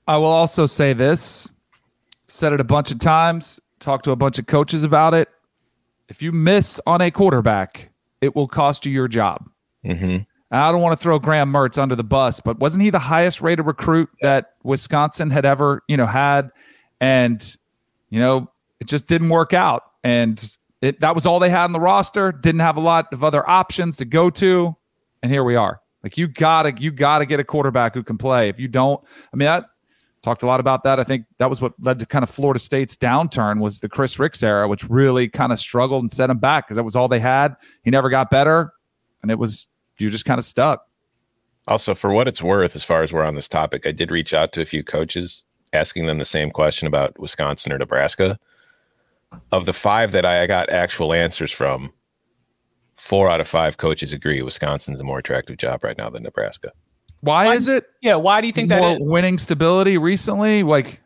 I 0.09 0.17
will 0.17 0.27
also 0.27 0.65
say 0.65 0.95
this 0.95 1.53
said 2.27 2.53
it 2.53 2.61
a 2.61 2.65
bunch 2.65 2.91
of 2.91 2.99
times, 2.99 3.61
talked 3.81 4.05
to 4.05 4.13
a 4.13 4.17
bunch 4.17 4.39
of 4.39 4.47
coaches 4.47 4.83
about 4.85 5.13
it. 5.13 5.29
If 6.11 6.21
you 6.21 6.33
miss 6.33 6.81
on 6.87 7.01
a 7.01 7.11
quarterback, 7.11 7.91
it 8.21 8.35
will 8.35 8.49
cost 8.49 8.85
you 8.85 8.93
your 8.93 9.09
job. 9.09 9.49
Mm-hmm. 9.85 10.19
I 10.51 10.73
don't 10.73 10.81
want 10.81 10.99
to 10.99 11.03
throw 11.03 11.21
Graham 11.21 11.53
Mertz 11.53 11.79
under 11.79 11.95
the 11.95 12.05
bus, 12.05 12.41
but 12.41 12.59
wasn't 12.59 12.83
he 12.83 12.91
the 12.91 12.99
highest 12.99 13.41
rated 13.41 13.65
recruit 13.65 14.11
that 14.21 14.55
Wisconsin 14.65 15.31
had 15.31 15.45
ever, 15.45 15.83
you 15.87 15.97
know, 15.97 16.07
had? 16.07 16.51
And, 17.01 17.57
you 18.09 18.19
know, 18.19 18.51
it 18.81 18.89
just 18.89 19.07
didn't 19.07 19.29
work 19.29 19.55
out. 19.55 19.85
And 20.03 20.57
it 20.81 20.99
that 21.01 21.15
was 21.15 21.27
all 21.27 21.39
they 21.39 21.51
had 21.51 21.65
on 21.65 21.73
the 21.73 21.81
roster. 21.81 22.33
Didn't 22.33 22.63
have 22.63 22.77
a 22.77 22.81
lot 22.81 23.13
of 23.13 23.23
other 23.23 23.49
options 23.49 23.97
to 23.99 24.05
go 24.05 24.29
to. 24.31 24.77
And 25.23 25.31
here 25.31 25.45
we 25.45 25.55
are. 25.55 25.81
Like 26.03 26.19
you 26.19 26.27
gotta, 26.27 26.73
you 26.77 26.91
gotta 26.91 27.27
get 27.27 27.39
a 27.39 27.45
quarterback 27.45 27.95
who 27.95 28.03
can 28.03 28.19
play. 28.19 28.49
If 28.49 28.59
you 28.59 28.67
don't, 28.67 29.01
I 29.33 29.37
mean, 29.37 29.49
I 29.49 29.63
talked 30.23 30.43
a 30.43 30.47
lot 30.47 30.61
about 30.61 30.85
that. 30.85 31.01
I 31.01 31.05
think 31.05 31.27
that 31.39 31.49
was 31.49 31.61
what 31.61 31.73
led 31.81 31.99
to 31.99 32.07
kind 32.07 32.23
of 32.23 32.31
Florida 32.31 32.59
State's 32.59 32.97
downturn 32.97 33.61
was 33.61 33.81
the 33.81 33.89
Chris 33.89 34.19
Rix 34.19 34.43
era, 34.43 34.69
which 34.69 34.89
really 34.89 35.29
kind 35.29 35.53
of 35.53 35.59
struggled 35.59 36.03
and 36.03 36.13
set 36.13 36.31
him 36.31 36.39
back 36.39 36.67
because 36.67 36.77
that 36.77 36.85
was 36.85 36.97
all 36.97 37.09
they 37.09 37.21
had. 37.21 37.55
He 37.83 37.91
never 37.91 38.11
got 38.11 38.31
better. 38.31 38.73
And 39.23 39.31
it 39.31 39.39
was 39.39 39.69
you 39.99 40.11
just 40.11 40.25
kind 40.25 40.39
of 40.39 40.45
stuck. 40.45 40.87
Also, 41.69 41.95
for 41.95 42.11
what 42.11 42.27
it's 42.27 42.43
worth, 42.43 42.75
as 42.75 42.85
far 42.85 43.03
as 43.03 43.13
we're 43.13 43.25
on 43.25 43.35
this 43.35 43.49
topic, 43.49 43.87
I 43.87 43.93
did 43.93 44.11
reach 44.11 44.33
out 44.33 44.53
to 44.53 44.63
a 44.63 44.67
few 44.67 44.83
coaches 44.83 45.43
asking 45.73 46.07
them 46.07 46.19
the 46.19 46.25
same 46.25 46.51
question 46.51 46.89
about 46.89 47.19
Wisconsin 47.19 47.73
or 47.73 47.79
Nebraska. 47.79 48.39
Of 49.53 49.67
the 49.67 49.73
five 49.73 50.11
that 50.13 50.25
I 50.25 50.47
got 50.47 50.71
actual 50.71 51.13
answers 51.13 51.53
from, 51.53 51.93
four 52.95 53.29
out 53.29 53.41
of 53.41 53.47
five 53.47 53.77
coaches 53.77 54.13
agree 54.13 54.43
Wisconsin's 54.43 55.01
a 55.01 55.05
more 55.05 55.19
attractive 55.19 55.59
job 55.59 55.85
right 55.85 55.97
now 55.97 56.11
than 56.11 56.25
Nebraska. 56.25 56.73
Why, 57.21 57.47
Why- 57.47 57.55
is 57.55 57.69
it 57.69 57.87
Yeah, 58.01 58.17
why 58.17 58.41
do 58.41 58.47
you 58.47 58.53
think 58.53 58.69
that 58.71 58.81
more 58.81 58.97
is? 59.01 59.13
winning 59.13 59.39
stability 59.39 59.99
recently? 59.99 60.63
Like 60.63 61.01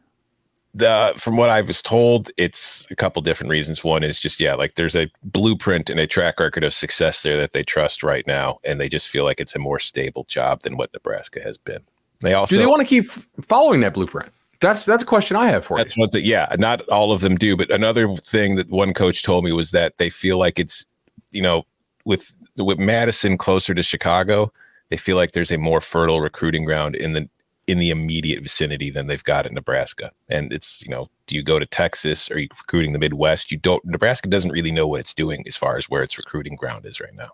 The 0.75 1.13
from 1.17 1.37
what 1.37 1.51
I 1.51 1.61
was 1.61 1.81
told, 1.83 2.31
it's 2.37 2.87
a 2.91 2.97
couple 2.97 3.23
different 3.23 3.51
reasons. 3.51 3.85
One 3.85 4.03
is 4.05 4.19
just 4.21 4.41
yeah, 4.41 4.55
like 4.55 4.75
there's 4.75 4.97
a 4.97 5.09
blueprint 5.23 5.89
and 5.91 6.01
a 6.01 6.07
track 6.07 6.41
record 6.41 6.65
of 6.65 6.75
success 6.75 7.23
there 7.23 7.37
that 7.37 7.53
they 7.53 7.63
trust 7.63 8.03
right 8.03 8.27
now, 8.27 8.59
and 8.65 8.81
they 8.81 8.89
just 8.89 9.09
feel 9.09 9.25
like 9.25 9.41
it's 9.41 9.55
a 9.55 9.59
more 9.59 9.79
stable 9.79 10.25
job 10.29 10.63
than 10.63 10.77
what 10.77 10.93
Nebraska 10.93 11.41
has 11.43 11.59
been. 11.59 11.83
They 12.21 12.35
also 12.35 12.55
Do 12.57 12.61
they 12.61 12.67
want 12.67 12.81
to 12.81 12.87
keep 12.87 13.07
following 13.47 13.81
that 13.81 13.95
blueprint? 13.95 14.31
That's 14.61 14.85
that's 14.85 15.03
a 15.03 15.07
question 15.07 15.37
I 15.37 15.49
have 15.49 15.65
for 15.65 15.77
That's 15.77 15.97
you. 15.97 16.01
what 16.01 16.13
the 16.13 16.23
yeah, 16.23 16.55
not 16.59 16.81
all 16.89 17.13
of 17.13 17.21
them 17.21 17.37
do, 17.37 17.57
but 17.57 17.71
another 17.71 18.15
thing 18.17 18.55
that 18.57 18.71
one 18.71 18.95
coach 18.95 19.23
told 19.23 19.45
me 19.45 19.53
was 19.53 19.73
that 19.73 19.99
they 19.99 20.11
feel 20.11 20.39
like 20.39 20.59
it's 20.59 20.87
you 21.33 21.43
know 21.43 21.65
with 22.05 22.33
with 22.57 22.79
Madison 22.79 23.37
closer 23.37 23.75
to 23.75 23.83
Chicago, 23.83 24.53
they 24.91 24.97
feel 24.97 25.17
like 25.17 25.33
there's 25.33 25.51
a 25.51 25.59
more 25.59 25.81
fertile 25.81 26.21
recruiting 26.21 26.65
ground 26.65 26.95
in 26.95 27.13
the 27.13 27.29
in 27.67 27.79
the 27.79 27.91
immediate 27.91 28.43
vicinity 28.43 28.91
than 28.91 29.07
they've 29.07 29.25
got 29.25 29.47
in 29.47 29.55
Nebraska. 29.55 30.13
And 30.29 30.53
it's 30.53 30.85
you 30.85 30.91
know, 30.91 31.09
do 31.27 31.35
you 31.35 31.43
go 31.43 31.59
to 31.59 31.67
Texas? 31.67 32.31
Are 32.31 32.39
you 32.39 32.49
recruiting 32.51 32.93
the 32.93 32.99
Midwest? 32.99 33.51
You 33.51 33.59
don't. 33.59 33.85
Nebraska 33.85 34.29
doesn't 34.29 34.51
really 34.51 34.73
know 34.73 34.87
what 34.87 35.01
it's 35.01 35.15
doing 35.15 35.45
as 35.47 35.57
far 35.57 35.77
as 35.77 35.89
where 35.89 36.03
its 36.03 36.19
recruiting 36.19 36.57
ground 36.57 36.87
is 36.87 37.01
right 37.01 37.15
now. 37.15 37.31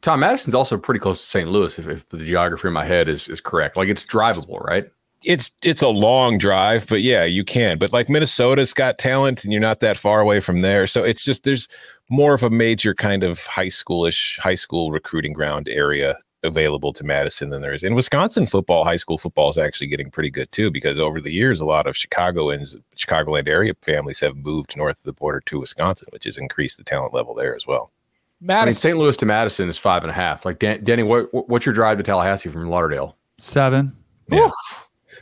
Tom 0.00 0.20
Madison's 0.20 0.54
also 0.54 0.78
pretty 0.78 1.00
close 1.00 1.20
to 1.20 1.26
St. 1.26 1.48
Louis, 1.48 1.76
if, 1.76 1.88
if 1.88 2.08
the 2.10 2.18
geography 2.18 2.68
in 2.68 2.74
my 2.74 2.84
head 2.84 3.08
is, 3.08 3.26
is 3.26 3.40
correct. 3.40 3.76
Like 3.76 3.88
it's 3.88 4.06
drivable, 4.06 4.62
right? 4.62 4.88
it's 5.24 5.50
it's 5.62 5.82
a 5.82 5.88
long 5.88 6.38
drive, 6.38 6.86
but 6.86 7.02
yeah, 7.02 7.24
you 7.24 7.44
can. 7.44 7.78
But 7.78 7.92
like 7.92 8.08
Minnesota's 8.08 8.72
got 8.72 8.98
talent, 8.98 9.44
and 9.44 9.52
you're 9.52 9.60
not 9.60 9.80
that 9.80 9.96
far 9.96 10.20
away 10.20 10.40
from 10.40 10.60
there. 10.60 10.86
So 10.86 11.02
it's 11.02 11.24
just 11.24 11.44
there's 11.44 11.68
more 12.08 12.34
of 12.34 12.42
a 12.42 12.50
major 12.50 12.94
kind 12.94 13.22
of 13.22 13.44
high 13.46 13.68
schoolish 13.68 14.38
high 14.38 14.54
school 14.54 14.90
recruiting 14.92 15.32
ground 15.32 15.68
area 15.68 16.18
available 16.48 16.92
to 16.92 17.04
Madison 17.04 17.50
than 17.50 17.62
there 17.62 17.72
is 17.72 17.84
in 17.84 17.94
Wisconsin. 17.94 18.46
Football, 18.46 18.84
high 18.84 18.96
school 18.96 19.18
football 19.18 19.50
is 19.50 19.58
actually 19.58 19.86
getting 19.86 20.10
pretty 20.10 20.30
good 20.30 20.50
too, 20.50 20.70
because 20.70 20.98
over 20.98 21.20
the 21.20 21.32
years, 21.32 21.60
a 21.60 21.64
lot 21.64 21.86
of 21.86 21.96
Chicagoans, 21.96 22.76
Chicagoland 22.96 23.46
area 23.46 23.74
families 23.82 24.18
have 24.20 24.36
moved 24.36 24.76
north 24.76 24.98
of 24.98 25.04
the 25.04 25.12
border 25.12 25.40
to 25.46 25.60
Wisconsin, 25.60 26.08
which 26.10 26.24
has 26.24 26.36
increased 26.36 26.76
the 26.76 26.84
talent 26.84 27.14
level 27.14 27.34
there 27.34 27.54
as 27.54 27.66
well. 27.66 27.92
I 28.40 28.42
mean, 28.42 28.46
Madison. 28.48 28.80
St. 28.80 28.98
Louis 28.98 29.16
to 29.18 29.26
Madison 29.26 29.68
is 29.68 29.78
five 29.78 30.02
and 30.02 30.10
a 30.10 30.14
half. 30.14 30.44
Like 30.44 30.58
Dan, 30.58 30.82
Danny, 30.82 31.04
what 31.04 31.28
what's 31.48 31.64
your 31.64 31.74
drive 31.74 31.98
to 31.98 32.02
Tallahassee 32.02 32.48
from 32.48 32.68
Lauderdale? 32.68 33.16
seven. 33.38 33.96
Yeah. 34.30 34.48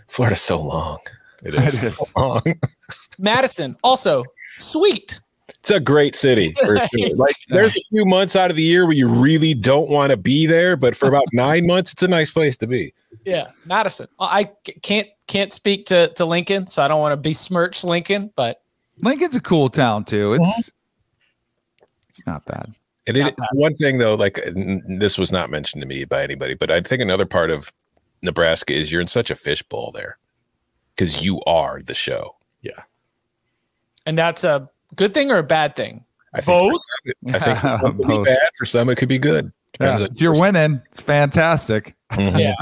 Florida's 0.07 0.41
so 0.41 0.61
long. 0.61 0.99
It 1.43 1.55
It 1.55 1.83
is. 1.83 2.13
Long. 2.17 2.43
Madison 3.19 3.77
also 3.83 4.25
sweet. 4.59 5.21
It's 5.49 5.71
a 5.71 5.81
great 5.81 6.15
city. 6.15 6.53
For 6.65 6.77
sure. 6.97 7.17
Like 7.17 7.37
there's 7.49 7.77
a 7.77 7.81
few 7.91 8.05
months 8.05 8.37
out 8.37 8.51
of 8.51 8.57
the 8.57 8.63
year 8.63 8.85
where 8.85 8.95
you 8.95 9.09
really 9.09 9.55
don't 9.55 9.91
want 9.91 10.11
to 10.11 10.17
be 10.17 10.47
there, 10.47 10.77
but 10.77 10.97
for 10.97 11.07
about 11.07 11.25
nine 11.33 11.67
months, 11.67 11.93
it's 11.93 12.03
a 12.03 12.09
nice 12.09 12.31
place 12.31 12.57
to 12.59 12.67
be. 12.67 12.93
Yeah, 13.25 13.49
Madison. 13.65 14.09
Well, 14.19 14.29
I 14.31 14.51
c- 14.67 14.79
can't 14.83 15.09
can't 15.27 15.53
speak 15.53 15.87
to 15.87 16.09
to 16.15 16.25
Lincoln, 16.25 16.67
so 16.67 16.83
I 16.83 16.89
don't 16.89 17.01
want 17.01 17.13
to 17.13 17.17
besmirch 17.17 17.83
Lincoln, 17.85 18.33
but 18.37 18.63
Lincoln's 19.01 19.37
a 19.37 19.41
cool 19.41 19.69
town 19.69 20.05
too. 20.05 20.35
It's 20.35 20.47
uh-huh. 20.47 21.87
it's 22.09 22.27
not 22.27 22.45
bad. 22.45 22.75
And 23.09 23.17
it, 23.17 23.35
one 23.53 23.75
thing 23.75 23.99
though, 23.99 24.15
like 24.15 24.41
this 24.89 25.17
was 25.17 25.31
not 25.31 25.51
mentioned 25.51 25.81
to 25.83 25.87
me 25.87 26.05
by 26.05 26.23
anybody, 26.23 26.55
but 26.55 26.71
I 26.71 26.81
think 26.81 27.01
another 27.01 27.27
part 27.27 27.51
of 27.51 27.73
Nebraska 28.23 28.75
is 28.75 28.91
you're 28.91 29.01
in 29.01 29.07
such 29.07 29.31
a 29.31 29.37
fishbowl 29.37 29.93
there 29.93 30.19
because 30.95 31.25
you 31.25 31.41
are 31.47 31.83
the 31.83 31.95
show. 31.95 32.35
Yeah, 32.63 32.83
and 34.07 34.19
that's 34.19 34.43
a 34.43 34.69
good 34.95 35.13
thing 35.15 35.31
or 35.31 35.39
a 35.39 35.43
bad 35.43 35.75
thing. 35.77 36.05
I 36.35 36.41
Both? 36.43 36.73
for 36.73 37.13
some, 37.25 37.35
I 37.35 37.39
think 37.39 37.59
for 37.59 37.69
some 37.81 37.91
it 37.91 37.97
could 37.97 38.09
be 38.09 38.25
bad. 38.25 38.49
For 38.59 38.67
some, 38.67 38.89
it 38.91 38.97
could 38.97 39.09
be 39.09 39.19
good. 39.19 39.53
Yeah, 39.81 40.01
if 40.11 40.21
you're 40.21 40.39
winning, 40.39 40.81
it's 40.91 41.01
fantastic. 41.01 41.95
Mhm. 42.13 42.39
Yeah. 42.39 42.55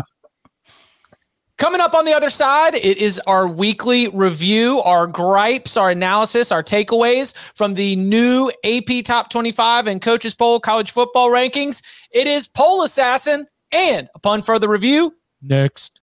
coming 1.58 1.80
up 1.80 1.94
on 1.94 2.04
the 2.04 2.12
other 2.12 2.30
side, 2.30 2.74
it 2.74 2.98
is 2.98 3.20
our 3.26 3.46
weekly 3.46 4.08
review, 4.08 4.80
our 4.80 5.06
gripes, 5.06 5.76
our 5.76 5.90
analysis, 5.90 6.50
our 6.50 6.62
takeaways 6.62 7.34
from 7.54 7.74
the 7.74 7.94
new 7.96 8.50
AP 8.64 9.02
Top 9.04 9.30
25 9.30 9.86
and 9.86 10.02
Coaches 10.02 10.34
Poll 10.34 10.58
college 10.60 10.90
football 10.90 11.30
rankings. 11.30 11.82
It 12.10 12.26
is 12.26 12.46
Poll 12.48 12.82
Assassin. 12.82 13.46
And 13.72 14.08
upon 14.14 14.42
further 14.42 14.68
review, 14.68 15.14
next. 15.42 16.00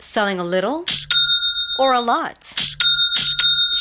Selling 0.00 0.38
a 0.40 0.44
little 0.44 0.84
or 1.78 1.92
a 1.92 2.00
lot? 2.00 2.54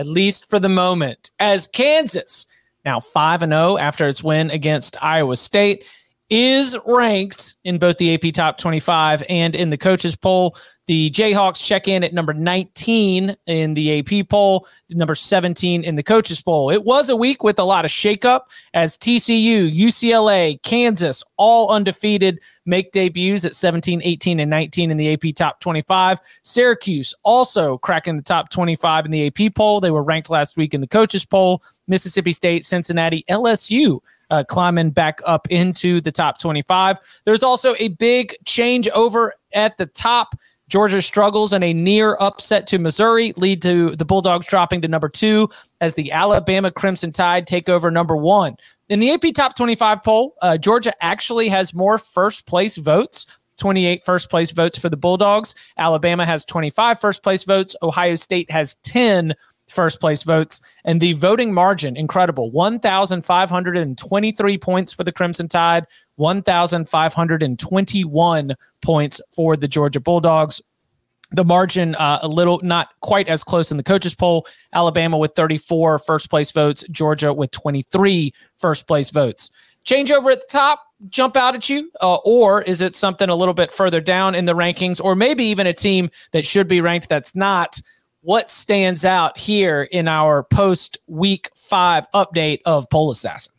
at 0.00 0.06
least 0.06 0.48
for 0.48 0.58
the 0.58 0.68
moment, 0.68 1.30
as 1.38 1.66
Kansas, 1.66 2.46
now 2.86 2.98
5 3.00 3.42
and 3.42 3.52
0 3.52 3.76
after 3.76 4.08
its 4.08 4.24
win 4.24 4.50
against 4.50 4.96
Iowa 5.04 5.36
State, 5.36 5.84
is 6.30 6.78
ranked 6.86 7.56
in 7.64 7.78
both 7.78 7.98
the 7.98 8.14
AP 8.14 8.32
Top 8.32 8.56
25 8.56 9.24
and 9.28 9.54
in 9.56 9.70
the 9.70 9.76
coaches 9.76 10.14
poll. 10.14 10.56
The 10.86 11.10
Jayhawks 11.10 11.64
check 11.64 11.86
in 11.86 12.02
at 12.02 12.12
number 12.12 12.32
19 12.32 13.36
in 13.46 13.74
the 13.74 14.00
AP 14.00 14.28
poll, 14.28 14.66
number 14.88 15.14
17 15.14 15.84
in 15.84 15.94
the 15.94 16.02
coaches 16.02 16.40
poll. 16.40 16.70
It 16.70 16.84
was 16.84 17.08
a 17.08 17.14
week 17.14 17.44
with 17.44 17.60
a 17.60 17.64
lot 17.64 17.84
of 17.84 17.92
shakeup 17.92 18.42
as 18.74 18.96
TCU, 18.96 19.72
UCLA, 19.72 20.60
Kansas, 20.62 21.22
all 21.36 21.70
undefeated, 21.70 22.40
make 22.66 22.90
debuts 22.90 23.44
at 23.44 23.54
17, 23.54 24.00
18, 24.02 24.40
and 24.40 24.50
19 24.50 24.90
in 24.90 24.96
the 24.96 25.12
AP 25.12 25.34
top 25.36 25.60
25. 25.60 26.18
Syracuse 26.42 27.14
also 27.22 27.78
cracking 27.78 28.16
the 28.16 28.22
top 28.22 28.50
25 28.50 29.04
in 29.04 29.10
the 29.12 29.26
AP 29.28 29.54
poll. 29.54 29.80
They 29.80 29.92
were 29.92 30.02
ranked 30.02 30.30
last 30.30 30.56
week 30.56 30.74
in 30.74 30.80
the 30.80 30.88
coaches 30.88 31.24
poll. 31.24 31.62
Mississippi 31.86 32.32
State, 32.32 32.64
Cincinnati, 32.64 33.24
LSU 33.28 34.00
uh, 34.30 34.44
climbing 34.48 34.90
back 34.90 35.20
up 35.24 35.46
into 35.50 36.00
the 36.00 36.12
top 36.12 36.38
25. 36.40 36.98
There's 37.24 37.42
also 37.42 37.74
a 37.78 37.88
big 37.88 38.34
change 38.46 38.88
over 38.90 39.34
at 39.52 39.76
the 39.76 39.86
top. 39.86 40.34
Georgia 40.68 41.02
struggles 41.02 41.52
and 41.52 41.64
a 41.64 41.72
near 41.72 42.16
upset 42.20 42.66
to 42.68 42.78
Missouri 42.78 43.32
lead 43.36 43.60
to 43.62 43.96
the 43.96 44.04
Bulldogs 44.04 44.46
dropping 44.46 44.80
to 44.82 44.88
number 44.88 45.08
two 45.08 45.48
as 45.80 45.94
the 45.94 46.12
Alabama 46.12 46.70
Crimson 46.70 47.10
Tide 47.10 47.46
take 47.46 47.68
over 47.68 47.90
number 47.90 48.16
one. 48.16 48.56
In 48.88 49.00
the 49.00 49.10
AP 49.10 49.34
Top 49.34 49.56
25 49.56 50.04
poll, 50.04 50.34
uh, 50.42 50.56
Georgia 50.56 50.92
actually 51.02 51.48
has 51.48 51.74
more 51.74 51.98
first 51.98 52.46
place 52.46 52.76
votes 52.76 53.26
28 53.60 54.02
first 54.04 54.30
place 54.30 54.50
votes 54.50 54.78
for 54.78 54.88
the 54.88 54.96
Bulldogs. 54.96 55.54
Alabama 55.76 56.24
has 56.26 56.44
25 56.44 56.98
first 56.98 57.22
place 57.22 57.44
votes. 57.44 57.76
Ohio 57.82 58.16
State 58.16 58.50
has 58.50 58.74
10 58.82 59.34
first 59.70 60.00
place 60.00 60.22
votes. 60.22 60.60
And 60.84 61.00
the 61.00 61.14
voting 61.14 61.52
margin, 61.52 61.96
incredible 61.96 62.50
1,523 62.50 64.58
points 64.58 64.92
for 64.92 65.02
the 65.04 65.12
Crimson 65.12 65.48
Tide, 65.48 65.86
1,521 66.16 68.54
points 68.82 69.20
for 69.34 69.56
the 69.56 69.68
Georgia 69.68 70.00
Bulldogs. 70.00 70.60
The 71.32 71.44
margin 71.44 71.94
uh, 71.94 72.18
a 72.22 72.28
little 72.28 72.58
not 72.62 72.88
quite 73.00 73.28
as 73.28 73.44
close 73.44 73.70
in 73.70 73.76
the 73.76 73.84
coaches 73.84 74.16
poll. 74.16 74.48
Alabama 74.72 75.16
with 75.16 75.36
34 75.36 76.00
first 76.00 76.28
place 76.28 76.50
votes, 76.50 76.84
Georgia 76.90 77.32
with 77.32 77.52
23 77.52 78.34
first 78.58 78.88
place 78.88 79.10
votes. 79.10 79.52
Change 79.84 80.10
over 80.10 80.30
at 80.30 80.40
the 80.40 80.46
top, 80.50 80.82
jump 81.08 81.36
out 81.36 81.54
at 81.54 81.68
you, 81.68 81.90
uh, 82.02 82.16
or 82.16 82.62
is 82.62 82.82
it 82.82 82.94
something 82.94 83.30
a 83.30 83.34
little 83.34 83.54
bit 83.54 83.72
further 83.72 84.00
down 84.00 84.34
in 84.34 84.44
the 84.44 84.54
rankings, 84.54 85.02
or 85.02 85.14
maybe 85.14 85.44
even 85.44 85.66
a 85.66 85.72
team 85.72 86.10
that 86.32 86.44
should 86.44 86.68
be 86.68 86.80
ranked 86.80 87.08
that's 87.08 87.34
not? 87.34 87.80
What 88.22 88.50
stands 88.50 89.04
out 89.04 89.38
here 89.38 89.88
in 89.90 90.06
our 90.06 90.42
post 90.42 90.98
week 91.06 91.50
five 91.56 92.06
update 92.12 92.60
of 92.66 92.88
Poll 92.90 93.10
Assassin? 93.10 93.54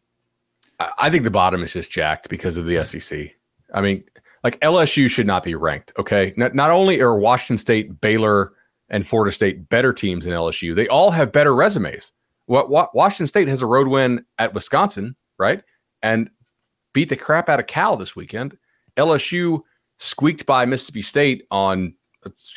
I 0.97 1.09
think 1.09 1.23
the 1.23 1.31
bottom 1.31 1.63
is 1.63 1.73
just 1.73 1.91
jacked 1.91 2.29
because 2.29 2.57
of 2.57 2.65
the 2.65 2.83
SEC. 2.85 3.35
I 3.73 3.81
mean, 3.81 4.03
like 4.43 4.59
LSU 4.61 5.09
should 5.09 5.27
not 5.27 5.43
be 5.43 5.55
ranked. 5.55 5.93
Okay. 5.97 6.33
Not, 6.37 6.55
not 6.55 6.71
only 6.71 7.01
are 7.01 7.15
Washington 7.15 7.57
State, 7.57 8.01
Baylor, 8.01 8.53
and 8.89 9.07
Florida 9.07 9.31
State 9.31 9.69
better 9.69 9.93
teams 9.93 10.25
than 10.25 10.33
LSU, 10.33 10.75
they 10.75 10.87
all 10.87 11.11
have 11.11 11.31
better 11.31 11.55
resumes. 11.55 12.11
What, 12.45 12.69
what 12.69 12.93
Washington 12.93 13.27
State 13.27 13.47
has 13.47 13.61
a 13.61 13.67
road 13.67 13.87
win 13.87 14.25
at 14.37 14.53
Wisconsin, 14.53 15.15
right? 15.37 15.63
And 16.01 16.29
beat 16.93 17.09
the 17.09 17.15
crap 17.15 17.47
out 17.49 17.59
of 17.59 17.67
Cal 17.67 17.95
this 17.95 18.15
weekend. 18.15 18.57
LSU 18.97 19.61
squeaked 19.97 20.45
by 20.45 20.65
Mississippi 20.65 21.01
State 21.01 21.45
on 21.51 21.93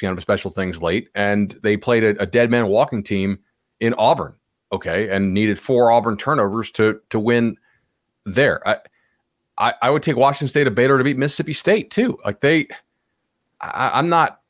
kind 0.00 0.16
of 0.16 0.22
special 0.22 0.50
things 0.50 0.82
late, 0.82 1.08
and 1.14 1.58
they 1.62 1.76
played 1.76 2.04
a, 2.04 2.20
a, 2.22 2.26
dead 2.26 2.50
man 2.50 2.66
walking 2.66 3.02
team 3.02 3.38
in 3.80 3.94
Auburn. 3.94 4.34
Okay, 4.72 5.08
and 5.08 5.32
needed 5.32 5.58
four 5.58 5.90
Auburn 5.90 6.16
turnovers 6.16 6.70
to 6.72 7.00
to 7.10 7.18
win 7.18 7.56
there. 8.24 8.66
I 8.66 8.78
I, 9.56 9.74
I 9.82 9.90
would 9.90 10.02
take 10.02 10.16
Washington 10.16 10.48
State 10.48 10.66
of 10.66 10.74
Baylor 10.74 10.98
to 10.98 11.04
beat 11.04 11.16
Mississippi 11.16 11.52
State 11.52 11.90
too. 11.90 12.18
Like 12.24 12.40
they, 12.40 12.66
I, 13.60 13.98
am 13.98 14.08
not. 14.08 14.40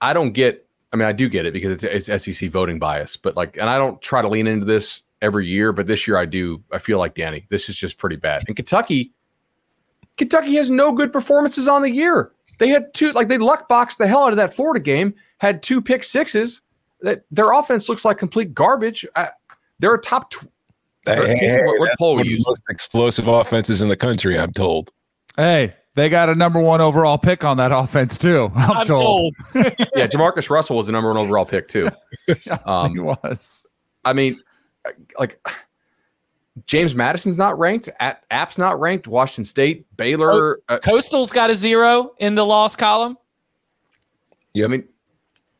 I 0.00 0.12
don't 0.12 0.32
get. 0.32 0.66
I 0.92 0.96
mean, 0.96 1.06
I 1.06 1.12
do 1.12 1.28
get 1.28 1.46
it 1.46 1.52
because 1.52 1.84
it's, 1.84 2.08
it's 2.08 2.24
SEC 2.24 2.50
voting 2.50 2.78
bias, 2.78 3.16
but 3.16 3.36
like, 3.36 3.56
and 3.56 3.68
I 3.68 3.78
don't 3.78 4.00
try 4.02 4.22
to 4.22 4.28
lean 4.28 4.46
into 4.46 4.66
this 4.66 5.02
every 5.22 5.46
year, 5.46 5.72
but 5.72 5.86
this 5.86 6.08
year 6.08 6.16
I 6.16 6.24
do. 6.24 6.62
I 6.72 6.78
feel 6.78 6.98
like 6.98 7.14
Danny. 7.14 7.46
This 7.48 7.68
is 7.68 7.76
just 7.76 7.98
pretty 7.98 8.16
bad. 8.16 8.42
And 8.48 8.56
Kentucky, 8.56 9.12
Kentucky 10.16 10.54
has 10.54 10.70
no 10.70 10.92
good 10.92 11.12
performances 11.12 11.68
on 11.68 11.82
the 11.82 11.90
year. 11.90 12.32
They 12.60 12.68
had 12.68 12.94
two, 12.94 13.10
like 13.12 13.26
they 13.28 13.38
luck 13.38 13.68
boxed 13.68 13.98
the 13.98 14.06
hell 14.06 14.22
out 14.24 14.32
of 14.32 14.36
that 14.36 14.54
Florida 14.54 14.78
game, 14.80 15.14
had 15.38 15.62
two 15.62 15.80
pick 15.82 16.04
sixes. 16.04 16.62
That 17.00 17.24
their 17.30 17.50
offense 17.52 17.88
looks 17.88 18.04
like 18.04 18.18
complete 18.18 18.52
garbage. 18.54 19.06
Uh, 19.16 19.26
they're 19.78 19.94
a 19.94 20.00
top. 20.00 20.30
Tw- 20.30 20.44
hey, 21.06 21.34
hey, 21.38 21.58
what, 21.64 21.80
what 21.80 21.98
poll 21.98 22.16
we 22.16 22.24
use? 22.28 22.44
Most 22.46 22.60
explosive 22.68 23.26
offenses 23.26 23.80
in 23.80 23.88
the 23.88 23.96
country, 23.96 24.38
I'm 24.38 24.52
told. 24.52 24.92
Hey, 25.36 25.72
They 25.94 26.10
got 26.10 26.28
a 26.28 26.34
number 26.34 26.60
one 26.60 26.82
overall 26.82 27.16
pick 27.16 27.42
on 27.42 27.56
that 27.56 27.72
offense 27.76 28.18
too. 28.18 28.52
I'm, 28.54 28.70
I'm 28.70 28.86
told. 28.86 29.34
told. 29.54 29.64
yeah, 29.96 30.06
Jamarcus 30.06 30.50
Russell 30.50 30.76
was 30.76 30.86
the 30.86 30.92
number 30.92 31.08
one 31.08 31.16
overall 31.16 31.46
pick 31.46 31.66
too. 31.68 31.88
Yes, 32.28 32.60
Um, 32.66 32.92
he 32.92 32.98
was. 33.00 33.66
I 34.04 34.12
mean, 34.12 34.38
like 35.18 35.40
James 36.66 36.94
Madison's 36.94 37.36
not 37.36 37.58
ranked. 37.58 37.88
At 38.00 38.24
App's 38.30 38.58
not 38.58 38.80
ranked. 38.80 39.06
Washington 39.06 39.44
State, 39.44 39.86
Baylor. 39.96 40.60
uh, 40.68 40.78
Coastal's 40.78 41.32
got 41.32 41.50
a 41.50 41.54
zero 41.54 42.12
in 42.18 42.34
the 42.34 42.44
loss 42.44 42.76
column. 42.76 43.16
Yeah, 44.52 44.64
I 44.64 44.68
mean, 44.68 44.84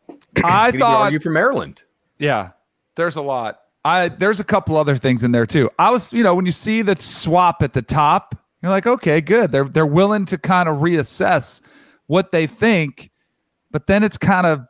I 0.45 0.73
thought 0.73 1.13
you 1.13 1.19
could 1.19 1.23
thought 1.23 1.23
for 1.23 1.31
Maryland. 1.31 1.83
Yeah, 2.19 2.51
there's 2.97 3.17
a 3.17 3.23
lot. 3.23 3.61
I 3.85 4.09
there's 4.09 4.41
a 4.41 4.45
couple 4.45 4.77
other 4.77 4.97
things 4.97 5.25
in 5.25 5.33
there 5.33 5.47
too. 5.47 5.71
I 5.79 5.91
was, 5.91 6.13
you 6.13 6.23
know, 6.23 6.35
when 6.35 6.45
you 6.45 6.53
see 6.53 6.83
the 6.83 6.97
swap 6.97 7.63
at 7.63 7.73
the 7.73 7.83
top, 7.83 8.35
you're 8.63 8.71
like, 8.71 8.87
okay, 8.87 9.21
good. 9.21 9.53
They're 9.53 9.65
they're 9.65 9.87
willing 9.87 10.27
to 10.27 10.39
kind 10.39 10.69
of 10.69 10.79
reassess 10.79 11.63
what 12.07 12.33
they 12.33 12.47
think, 12.47 13.11
but 13.71 13.87
then 13.87 14.03
it's 14.03 14.19
kind 14.19 14.47
of 14.47 14.67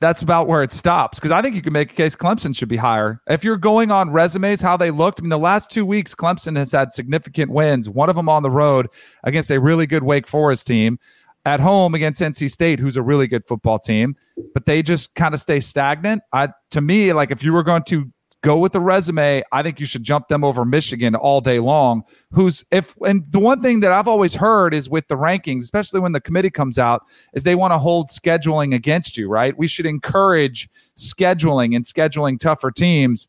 that's 0.00 0.22
about 0.22 0.46
where 0.46 0.62
it 0.62 0.72
stops. 0.72 1.18
Because 1.18 1.30
I 1.30 1.42
think 1.42 1.54
you 1.54 1.62
can 1.62 1.72
make 1.72 1.92
a 1.92 1.94
case 1.94 2.14
Clemson 2.16 2.56
should 2.56 2.68
be 2.68 2.76
higher. 2.76 3.20
If 3.28 3.44
you're 3.44 3.56
going 3.56 3.90
on 3.90 4.10
resumes, 4.10 4.60
how 4.60 4.76
they 4.76 4.90
looked. 4.90 5.20
I 5.20 5.22
mean, 5.22 5.30
the 5.30 5.38
last 5.38 5.70
two 5.70 5.86
weeks, 5.86 6.14
Clemson 6.14 6.56
has 6.56 6.72
had 6.72 6.92
significant 6.92 7.50
wins. 7.50 7.88
One 7.88 8.08
of 8.08 8.16
them 8.16 8.28
on 8.28 8.42
the 8.42 8.50
road 8.50 8.88
against 9.24 9.50
a 9.50 9.60
really 9.60 9.86
good 9.86 10.02
Wake 10.02 10.26
Forest 10.26 10.66
team. 10.66 10.98
At 11.46 11.60
home 11.60 11.94
against 11.94 12.22
NC 12.22 12.50
State, 12.50 12.80
who's 12.80 12.96
a 12.96 13.02
really 13.02 13.26
good 13.26 13.44
football 13.44 13.78
team, 13.78 14.16
but 14.54 14.64
they 14.64 14.82
just 14.82 15.14
kind 15.14 15.34
of 15.34 15.40
stay 15.40 15.60
stagnant. 15.60 16.22
I 16.32 16.48
to 16.70 16.80
me, 16.80 17.12
like 17.12 17.30
if 17.30 17.42
you 17.44 17.52
were 17.52 17.62
going 17.62 17.82
to 17.82 18.10
go 18.44 18.58
with 18.58 18.72
the 18.72 18.80
resume, 18.80 19.42
I 19.52 19.62
think 19.62 19.80
you 19.80 19.86
should 19.86 20.02
jump 20.02 20.28
them 20.28 20.44
over 20.44 20.66
Michigan 20.66 21.14
all 21.14 21.40
day 21.40 21.58
long. 21.60 22.04
Who's 22.30 22.62
if 22.70 22.94
and 23.04 23.24
the 23.30 23.38
one 23.40 23.62
thing 23.62 23.80
that 23.80 23.90
I've 23.90 24.06
always 24.06 24.34
heard 24.34 24.74
is 24.74 24.90
with 24.90 25.08
the 25.08 25.16
rankings, 25.16 25.62
especially 25.62 26.00
when 26.00 26.12
the 26.12 26.20
committee 26.20 26.50
comes 26.50 26.78
out, 26.78 27.02
is 27.32 27.42
they 27.42 27.54
want 27.54 27.72
to 27.72 27.78
hold 27.78 28.10
scheduling 28.10 28.74
against 28.74 29.16
you, 29.16 29.28
right? 29.28 29.56
We 29.56 29.66
should 29.66 29.86
encourage 29.86 30.68
scheduling 30.96 31.74
and 31.74 31.84
scheduling 31.84 32.38
tougher 32.38 32.70
teams. 32.70 33.28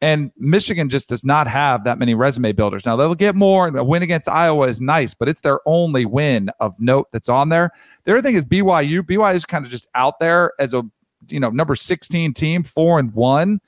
And 0.00 0.32
Michigan 0.36 0.88
just 0.88 1.08
does 1.08 1.24
not 1.24 1.46
have 1.46 1.84
that 1.84 1.98
many 1.98 2.14
resume 2.14 2.52
builders. 2.52 2.86
Now 2.86 2.96
they'll 2.96 3.14
get 3.14 3.36
more. 3.36 3.68
A 3.68 3.84
win 3.84 4.02
against 4.02 4.28
Iowa 4.28 4.66
is 4.66 4.80
nice, 4.80 5.12
but 5.14 5.28
it's 5.28 5.40
their 5.40 5.60
only 5.66 6.06
win 6.06 6.50
of 6.60 6.74
note 6.78 7.08
that's 7.12 7.28
on 7.28 7.48
there. 7.50 7.70
The 8.04 8.12
other 8.12 8.22
thing 8.22 8.36
is 8.36 8.44
BYU. 8.44 9.00
BYU 9.02 9.34
is 9.34 9.44
kind 9.44 9.64
of 9.64 9.70
just 9.70 9.88
out 9.94 10.20
there 10.20 10.52
as 10.58 10.72
a 10.72 10.82
you 11.28 11.40
know 11.40 11.50
number 11.50 11.74
16 11.74 12.32
team, 12.32 12.62
four 12.62 12.98
and 12.98 13.12
one, 13.12 13.60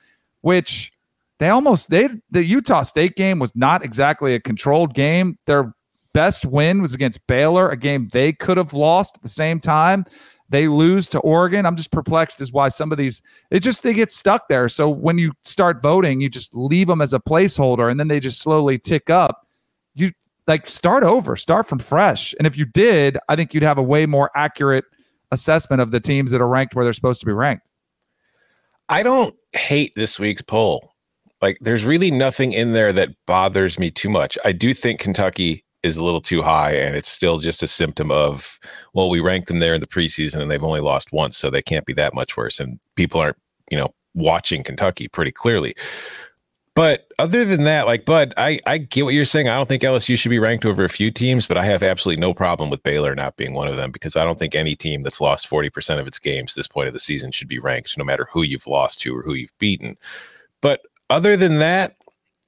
which 0.45 0.93
they 1.39 1.49
almost 1.49 1.89
they 1.89 2.07
the 2.31 2.45
Utah 2.45 2.83
State 2.83 3.17
game 3.17 3.39
was 3.39 3.57
not 3.57 3.83
exactly 3.83 4.35
a 4.35 4.41
controlled 4.41 4.93
game. 4.93 5.39
Their 5.47 5.75
best 6.13 6.45
win 6.45 6.83
was 6.83 6.93
against 6.93 7.27
Baylor, 7.27 7.71
a 7.71 7.79
game 7.79 8.11
they 8.13 8.35
could 8.35 8.59
have 8.59 8.75
lost 8.75 9.17
at 9.17 9.23
the 9.23 9.29
same 9.29 9.59
time. 9.59 10.05
They 10.51 10.69
lose 10.69 11.09
to 11.09 11.19
Oregon. 11.21 11.65
I'm 11.65 11.77
just 11.77 11.91
perplexed 11.91 12.43
as 12.43 12.53
why 12.53 12.69
some 12.69 12.93
of 12.93 12.99
these 12.99 13.23
it 13.51 13.61
just 13.61 13.83
they 13.83 13.95
get 13.95 14.11
stuck 14.11 14.49
there. 14.49 14.69
So 14.69 14.87
when 14.87 15.17
you 15.17 15.33
start 15.45 15.83
voting, 15.83 16.21
you 16.21 16.29
just 16.29 16.55
leave 16.55 16.89
them 16.89 17.01
as 17.01 17.15
a 17.15 17.21
placeholder 17.21 17.91
and 17.91 17.99
then 17.99 18.09
they 18.09 18.21
just 18.21 18.43
slowly 18.43 18.79
tick 18.79 19.09
up. 19.09 19.47
You 19.95 20.13
like 20.47 20.67
start 20.67 21.05
over, 21.05 21.37
start 21.37 21.67
from 21.67 21.79
fresh. 21.79 22.35
And 22.39 22.47
if 22.47 22.59
you 22.59 22.67
did, 22.67 23.17
I 23.31 23.35
think 23.35 23.55
you'd 23.55 23.63
have 23.63 23.79
a 23.79 23.83
way 23.83 24.05
more 24.05 24.31
accurate 24.37 24.85
assessment 25.33 25.81
of 25.81 25.91
the 25.91 26.01
teams 26.01 26.33
that 26.33 26.43
are 26.43 26.49
ranked 26.49 26.75
where 26.75 26.85
they're 26.85 26.93
supposed 26.93 27.21
to 27.21 27.27
be 27.27 27.33
ranked. 27.33 27.71
I 28.89 29.03
don't 29.03 29.35
hate 29.53 29.93
this 29.95 30.19
week's 30.19 30.43
poll. 30.43 30.93
Like, 31.41 31.59
there's 31.61 31.85
really 31.85 32.11
nothing 32.11 32.53
in 32.53 32.73
there 32.73 32.93
that 32.93 33.11
bothers 33.27 33.79
me 33.79 33.91
too 33.91 34.09
much. 34.09 34.39
I 34.45 34.53
do 34.53 34.75
think 34.75 35.01
Kentucky 35.01 35.65
is 35.83 35.97
a 35.97 36.05
little 36.05 36.21
too 36.21 36.43
high, 36.43 36.73
and 36.73 36.97
it's 36.97 37.11
still 37.11 37.39
just 37.39 37.63
a 37.63 37.69
symptom 37.69 38.11
of, 38.11 38.59
well, 38.95 39.11
we 39.11 39.21
ranked 39.21 39.49
them 39.49 39.59
there 39.59 39.75
in 39.75 39.81
the 39.81 39.87
preseason 39.87 40.41
and 40.41 40.51
they've 40.51 40.65
only 40.65 40.81
lost 40.81 41.13
once, 41.13 41.37
so 41.37 41.51
they 41.51 41.61
can't 41.61 41.85
be 41.85 41.93
that 41.93 42.15
much 42.15 42.37
worse. 42.37 42.59
And 42.59 42.81
people 42.97 43.21
aren't, 43.21 43.37
you 43.71 43.77
know, 43.77 43.95
watching 44.15 44.63
Kentucky 44.63 45.09
pretty 45.09 45.33
clearly. 45.33 45.75
But 46.75 47.07
other 47.21 47.45
than 47.45 47.65
that, 47.65 47.87
like 47.87 48.05
Bud, 48.05 48.35
I, 48.37 48.59
I 48.67 48.79
get 48.79 49.05
what 49.05 49.15
you're 49.15 49.25
saying. 49.25 49.49
I 49.49 49.57
don't 49.57 49.69
think 49.69 49.85
LSU 49.85 50.19
should 50.19 50.31
be 50.31 50.41
ranked 50.41 50.67
over 50.67 50.85
a 50.85 50.89
few 50.89 51.13
teams, 51.13 51.47
but 51.47 51.57
I 51.57 51.65
have 51.65 51.85
absolutely 51.85 52.21
no 52.21 52.35
problem 52.35 52.69
with 52.69 52.83
Baylor 52.83 53.15
not 53.15 53.37
being 53.37 53.55
one 53.55 53.69
of 53.69 53.77
them 53.77 53.93
because 53.93 54.17
I 54.17 54.25
don't 54.25 54.39
think 54.41 54.57
any 54.57 54.75
team 54.75 55.05
that's 55.05 55.21
lost 55.21 55.49
40% 55.49 56.01
of 56.01 56.09
its 56.09 56.19
games 56.19 56.55
this 56.55 56.67
point 56.67 56.89
of 56.89 56.93
the 56.93 56.99
season 56.99 57.31
should 57.31 57.47
be 57.47 57.61
ranked, 57.61 57.97
no 57.97 58.05
matter 58.05 58.29
who 58.33 58.43
you've 58.43 58.67
lost 58.67 59.01
to 59.01 59.17
or 59.17 59.23
who 59.23 59.35
you've 59.35 59.57
beaten. 59.59 59.97
But 60.61 60.81
other 61.11 61.37
than 61.37 61.61
that, 61.61 61.95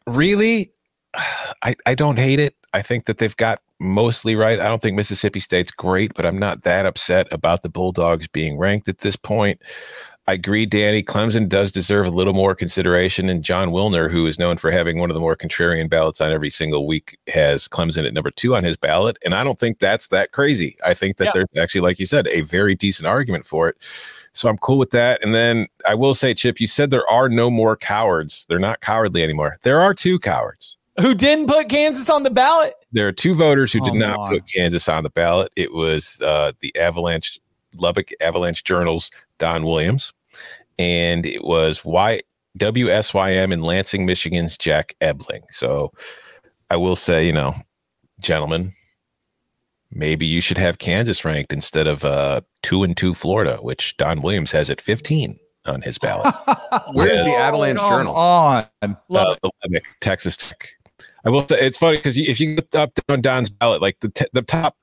really, 0.08 0.72
I, 1.62 1.76
I 1.86 1.94
don't 1.94 2.18
hate 2.18 2.40
it. 2.40 2.56
I 2.74 2.82
think 2.82 3.04
that 3.04 3.18
they've 3.18 3.36
got 3.36 3.60
mostly 3.78 4.34
right. 4.34 4.58
I 4.58 4.68
don't 4.68 4.82
think 4.82 4.96
Mississippi 4.96 5.40
State's 5.40 5.70
great, 5.70 6.14
but 6.14 6.26
I'm 6.26 6.38
not 6.38 6.62
that 6.62 6.84
upset 6.84 7.28
about 7.30 7.62
the 7.62 7.68
Bulldogs 7.68 8.26
being 8.26 8.58
ranked 8.58 8.88
at 8.88 8.98
this 8.98 9.16
point. 9.16 9.62
I 10.28 10.32
agree, 10.32 10.66
Danny. 10.66 11.04
Clemson 11.04 11.48
does 11.48 11.70
deserve 11.70 12.04
a 12.04 12.10
little 12.10 12.32
more 12.32 12.56
consideration, 12.56 13.28
and 13.28 13.44
Jon 13.44 13.70
Wilner, 13.70 14.10
who 14.10 14.26
is 14.26 14.40
known 14.40 14.56
for 14.56 14.72
having 14.72 14.98
one 14.98 15.08
of 15.08 15.14
the 15.14 15.20
more 15.20 15.36
contrarian 15.36 15.88
ballots 15.88 16.20
on 16.20 16.32
every 16.32 16.50
single 16.50 16.84
week, 16.84 17.16
has 17.28 17.68
Clemson 17.68 18.04
at 18.04 18.12
number 18.12 18.32
two 18.32 18.56
on 18.56 18.64
his 18.64 18.76
ballot. 18.76 19.18
And 19.24 19.34
I 19.36 19.44
don't 19.44 19.58
think 19.58 19.78
that's 19.78 20.08
that 20.08 20.32
crazy. 20.32 20.76
I 20.84 20.94
think 20.94 21.18
that 21.18 21.26
Yeah. 21.26 21.30
there's 21.34 21.56
actually, 21.56 21.82
like 21.82 22.00
you 22.00 22.06
said, 22.06 22.26
a 22.26 22.40
very 22.40 22.74
decent 22.74 23.06
argument 23.06 23.46
for 23.46 23.68
it. 23.68 23.76
So 24.32 24.48
I'm 24.48 24.58
cool 24.58 24.78
with 24.78 24.90
that. 24.90 25.24
And 25.24 25.32
then 25.32 25.68
I 25.86 25.94
will 25.94 26.12
say, 26.12 26.34
Chip, 26.34 26.60
you 26.60 26.66
said 26.66 26.90
there 26.90 27.08
are 27.08 27.28
no 27.28 27.48
more 27.48 27.76
cowards. 27.76 28.46
They're 28.48 28.58
not 28.58 28.80
cowardly 28.80 29.22
anymore. 29.22 29.58
There 29.62 29.80
are 29.80 29.94
two 29.94 30.18
cowards. 30.18 30.76
Who 31.00 31.14
didn't 31.14 31.46
put 31.46 31.68
Kansas 31.68 32.10
on 32.10 32.24
the 32.24 32.30
ballot? 32.30 32.74
There 32.90 33.06
are 33.06 33.12
two 33.12 33.34
voters 33.34 33.72
who 33.72 33.80
did 33.80 33.94
not 33.94 34.28
put 34.28 34.42
Kansas 34.52 34.88
on 34.88 35.04
the 35.04 35.10
ballot. 35.10 35.52
It 35.54 35.72
was 35.72 36.20
uh, 36.20 36.52
the 36.60 36.74
Avalanche 36.76 37.38
Lubbock 37.78 38.10
Avalanche 38.20 38.64
Journal's 38.64 39.10
Don 39.38 39.64
Williams, 39.64 40.12
and 40.78 41.26
it 41.26 41.44
was 41.44 41.84
Y 41.84 42.20
WSYM 42.58 43.52
in 43.52 43.62
Lansing, 43.62 44.06
Michigan's 44.06 44.56
Jack 44.56 44.96
Ebling. 45.00 45.42
So 45.50 45.92
I 46.70 46.76
will 46.76 46.96
say, 46.96 47.26
you 47.26 47.32
know, 47.32 47.54
gentlemen, 48.18 48.72
maybe 49.90 50.26
you 50.26 50.40
should 50.40 50.58
have 50.58 50.78
Kansas 50.78 51.24
ranked 51.24 51.52
instead 51.52 51.86
of 51.86 52.04
uh, 52.04 52.40
two 52.62 52.82
and 52.82 52.96
two 52.96 53.14
Florida, 53.14 53.58
which 53.60 53.96
Don 53.96 54.22
Williams 54.22 54.52
has 54.52 54.70
at 54.70 54.80
15 54.80 55.38
on 55.66 55.82
his 55.82 55.98
ballot. 55.98 56.34
Where's 56.94 57.22
the 57.22 57.36
Avalanche 57.38 57.78
Come 57.78 57.90
Journal? 57.90 58.14
on. 58.14 58.66
Love 59.08 59.28
uh, 59.28 59.32
it. 59.32 59.38
the 59.42 59.50
Lubbock, 59.64 59.84
Texas 60.00 60.36
Tech. 60.36 60.70
I 61.24 61.30
will 61.30 61.46
say 61.48 61.58
it's 61.60 61.76
funny 61.76 61.96
because 61.96 62.16
if 62.16 62.38
you 62.38 62.54
look 62.54 62.74
up 62.74 62.92
on 63.08 63.20
Don's 63.20 63.50
ballot, 63.50 63.82
like 63.82 63.98
the 64.00 64.08
t- 64.08 64.26
the 64.32 64.42
top 64.42 64.76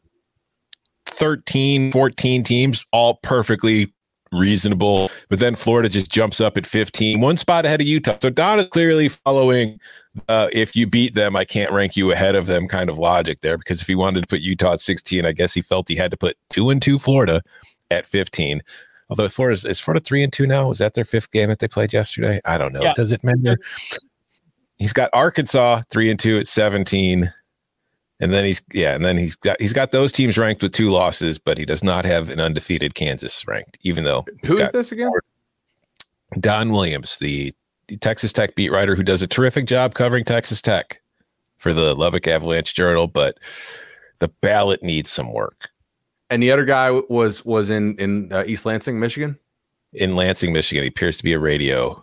13, 1.06 1.92
14 1.92 2.44
teams, 2.44 2.86
all 2.92 3.20
perfectly 3.24 3.94
reasonable, 4.34 5.10
but 5.30 5.40
then 5.40 5.56
Florida 5.56 5.90
just 5.90 6.12
jumps 6.12 6.42
up 6.42 6.58
at 6.58 6.68
15, 6.68 7.20
one 7.20 7.38
spot 7.38 7.66
ahead 7.66 7.82
of 7.82 7.88
Utah. 7.88 8.18
So 8.22 8.30
Don 8.30 8.60
is 8.60 8.68
clearly 8.68 9.10
following 9.10 9.80
uh, 10.28 10.48
if 10.54 10.76
you 10.76 10.86
beat 10.88 11.16
them, 11.16 11.36
I 11.36 11.46
can't 11.46 11.72
rank 11.72 11.96
you 11.96 12.12
ahead 12.12 12.36
of 12.36 12.46
them 12.46 12.68
kind 12.68 12.90
of 12.90 13.00
logic 13.00 13.42
there. 13.42 13.58
Because 13.58 13.82
if 13.82 13.88
he 13.88 13.96
wanted 13.96 14.22
to 14.22 14.28
put 14.28 14.42
Utah 14.42 14.74
at 14.74 14.82
16, 14.82 15.26
I 15.26 15.32
guess 15.32 15.54
he 15.54 15.62
felt 15.62 15.88
he 15.88 15.96
had 15.96 16.12
to 16.12 16.18
put 16.18 16.38
two 16.50 16.70
and 16.70 16.82
two 16.82 17.00
Florida 17.00 17.42
at 17.90 18.06
15. 18.06 18.62
Although 19.10 19.30
Florida 19.30 19.68
is, 19.68 19.80
Florida 19.80 20.04
three 20.04 20.24
and 20.24 20.32
two 20.32 20.48
now. 20.48 20.68
Was 20.68 20.80
that 20.80 20.94
their 20.94 21.06
fifth 21.06 21.32
game 21.32 21.50
that 21.50 21.60
they 21.60 21.68
played 21.68 21.94
yesterday? 21.94 22.42
I 22.46 22.58
don't 22.58 22.74
know. 22.74 22.82
Yeah. 22.82 22.94
Does 22.94 23.12
it 23.12 23.24
matter? 23.24 23.58
He's 24.78 24.94
got 24.94 25.10
Arkansas 25.14 25.84
three 25.90 26.10
and 26.10 26.20
two 26.20 26.38
at 26.40 26.48
17. 26.48 27.32
And 28.24 28.32
then 28.32 28.46
he's 28.46 28.62
yeah, 28.72 28.96
and 28.96 29.04
then 29.04 29.18
he's 29.18 29.36
got 29.36 29.60
he's 29.60 29.74
got 29.74 29.92
those 29.92 30.14
teams 30.14 30.38
ranked 30.38 30.64
with 30.64 30.72
two 30.72 30.90
losses, 30.90 31.38
but 31.38 31.58
he 31.58 31.66
does 31.66 31.84
not 31.84 32.06
have 32.06 32.30
an 32.30 32.40
undefeated 32.40 32.96
Kansas 32.96 33.46
ranked, 33.46 33.78
even 33.82 34.06
though 34.06 34.26
Who 34.46 34.60
is 34.60 34.70
this 34.70 34.94
again? 34.94 35.12
Don 36.40 36.72
Williams, 36.72 37.20
the 37.20 37.54
Texas 38.00 38.32
Tech 38.32 38.56
beat 38.56 38.72
writer 38.72 38.96
who 38.96 39.04
does 39.04 39.22
a 39.22 39.28
terrific 39.28 39.66
job 39.66 39.94
covering 39.94 40.24
Texas 40.24 40.62
Tech 40.62 41.02
for 41.58 41.74
the 41.74 41.94
Lubbock 41.96 42.26
Avalanche 42.26 42.74
Journal, 42.74 43.08
but 43.08 43.38
the 44.20 44.30
ballot 44.30 44.82
needs 44.82 45.10
some 45.10 45.34
work. 45.34 45.70
And 46.30 46.42
the 46.42 46.50
other 46.50 46.64
guy 46.64 46.92
was 46.92 47.44
was 47.44 47.70
in 47.70 47.98
in 47.98 48.32
uh, 48.32 48.46
East 48.48 48.66
Lansing, 48.66 49.02
Michigan. 49.02 49.38
In 49.92 50.16
Lansing, 50.16 50.54
Michigan, 50.54 50.84
he 50.84 50.88
appears 50.88 51.18
to 51.18 51.26
be 51.26 51.34
a 51.34 51.40
radio. 51.40 52.02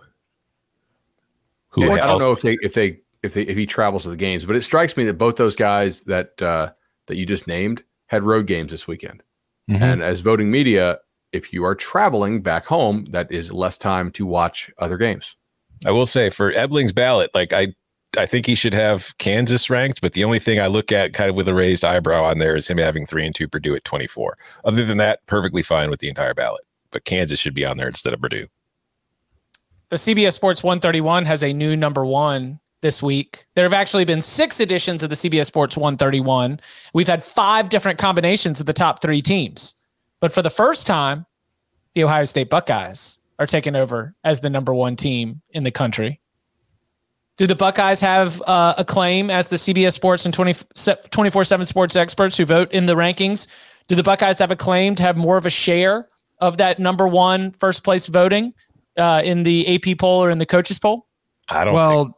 Who 1.71 1.87
Yeah, 1.87 1.95
I 1.95 1.97
don't 2.09 2.19
know 2.19 2.33
if 2.33 2.43
they 2.43 2.59
if 2.61 2.75
they 2.75 3.01
if 3.23 3.35
they 3.35 3.43
if 3.43 3.57
he 3.57 3.67
travels 3.67 4.05
to 4.05 4.11
the 4.11 4.17
games, 4.17 4.47
but 4.47 4.57
it 4.57 4.63
strikes 4.63 4.97
me 4.97 5.05
that 5.05 5.15
both 5.19 5.37
those 5.37 5.57
guys 5.57 6.03
that 6.03 6.41
uh, 6.41 6.71
that 7.07 7.17
you 7.17 7.27
just 7.27 7.47
named 7.47 7.83
had 8.07 8.23
road 8.23 8.47
games 8.47 8.71
this 8.71 8.87
weekend. 8.87 9.23
Mhm. 9.71 9.81
And 9.81 10.03
as 10.03 10.21
voting 10.21 10.51
media, 10.51 10.99
if 11.33 11.53
you 11.53 11.65
are 11.65 11.75
traveling 11.75 12.43
back 12.43 12.67
home, 12.67 13.07
that 13.13 13.31
is 13.31 13.53
less 13.53 13.79
time 13.79 14.11
to 14.13 14.27
watch 14.27 14.71
other 14.79 14.97
games. 14.97 15.37
I 15.87 15.93
will 15.93 16.07
say 16.07 16.29
for 16.31 16.53
Ebling's 16.53 16.93
ballot, 16.93 17.31
like 17.35 17.53
I, 17.53 17.75
I 18.19 18.27
think 18.27 18.47
he 18.47 18.55
should 18.55 18.75
have 18.75 19.17
Kansas 19.19 19.71
ranked, 19.71 20.01
but 20.01 20.13
the 20.13 20.25
only 20.25 20.39
thing 20.41 20.61
I 20.61 20.67
look 20.67 20.93
at 20.93 21.15
kind 21.15 21.31
of 21.31 21.37
with 21.37 21.49
a 21.49 21.55
raised 21.55 21.85
eyebrow 21.85 22.25
on 22.25 22.39
there 22.39 22.57
is 22.57 22.69
him 22.69 22.79
having 22.79 23.07
three 23.07 23.25
and 23.25 23.35
two 23.35 23.49
Purdue 23.49 23.77
at 23.77 23.85
24. 23.85 24.37
Other 24.65 24.85
than 24.85 24.99
that, 24.99 25.25
perfectly 25.27 25.63
fine 25.63 25.89
with 25.89 26.01
the 26.01 26.09
entire 26.09 26.35
ballot, 26.35 26.63
but 26.91 27.05
Kansas 27.05 27.39
should 27.39 27.55
be 27.55 27.65
on 27.65 27.77
there 27.77 27.89
instead 27.89 28.13
of 28.13 28.21
Purdue. 28.21 28.49
The 29.91 29.97
CBS 29.97 30.35
Sports 30.35 30.63
131 30.63 31.25
has 31.27 31.43
a 31.43 31.53
new 31.53 31.77
number 31.77 32.05
one 32.05 32.61
this 32.83 33.03
week. 33.03 33.47
There 33.55 33.65
have 33.65 33.73
actually 33.73 34.05
been 34.05 34.23
six 34.23 34.61
editions 34.61 35.03
of 35.03 35.11
the 35.11 35.17
CBS 35.17 35.47
Sports 35.47 35.77
131. 35.77 36.61
We've 36.95 37.09
had 37.09 37.23
five 37.23 37.69
different 37.69 37.99
combinations 37.99 38.61
of 38.61 38.67
the 38.67 38.73
top 38.73 39.03
three 39.03 39.21
teams. 39.23 39.75
But 40.21 40.33
for 40.33 40.43
the 40.43 40.51
first 40.51 40.87
time, 40.87 41.27
the 41.95 42.05
Ohio 42.05 42.25
State 42.25 42.51
Buckeyes 42.51 43.21
are 43.39 43.47
taking 43.47 43.75
over 43.75 44.15
as 44.23 44.41
the 44.41 44.51
number 44.51 44.73
one 44.75 44.97
team 44.97 45.43
in 45.51 45.65
the 45.65 45.71
country. 45.71 46.21
Do 47.37 47.47
the 47.47 47.57
Buckeyes 47.57 48.01
have 48.01 48.43
uh, 48.43 48.75
a 48.77 48.85
claim 48.85 49.31
as 49.31 49.49
the 49.49 49.57
CBS 49.57 49.95
Sports 49.95 50.27
and 50.27 50.35
24 50.35 51.45
7 51.45 51.67
sports 51.67 51.97
experts 51.97 52.37
who 52.37 52.45
vote 52.45 52.71
in 52.73 52.85
the 52.85 52.95
rankings? 52.95 53.47
Do 53.89 53.95
the 53.95 54.03
Buckeyes 54.03 54.39
have 54.39 54.51
a 54.51 54.57
claim 54.57 54.95
to 54.97 55.03
have 55.03 55.17
more 55.17 55.39
of 55.39 55.47
a 55.47 55.51
share 55.51 56.09
of 56.41 56.59
that 56.59 56.79
number 56.79 57.09
one 57.09 57.53
first 57.53 57.83
place 57.83 58.07
voting 58.09 58.53
uh, 58.99 59.23
in 59.25 59.43
the 59.43 59.75
AP 59.75 59.99
poll 59.99 60.23
or 60.23 60.31
in 60.31 60.39
the 60.39 60.47
coaches 60.47 60.79
poll? 60.79 61.07
I 61.49 61.65
don't 61.65 61.73
well, 61.73 62.05
think 62.05 62.17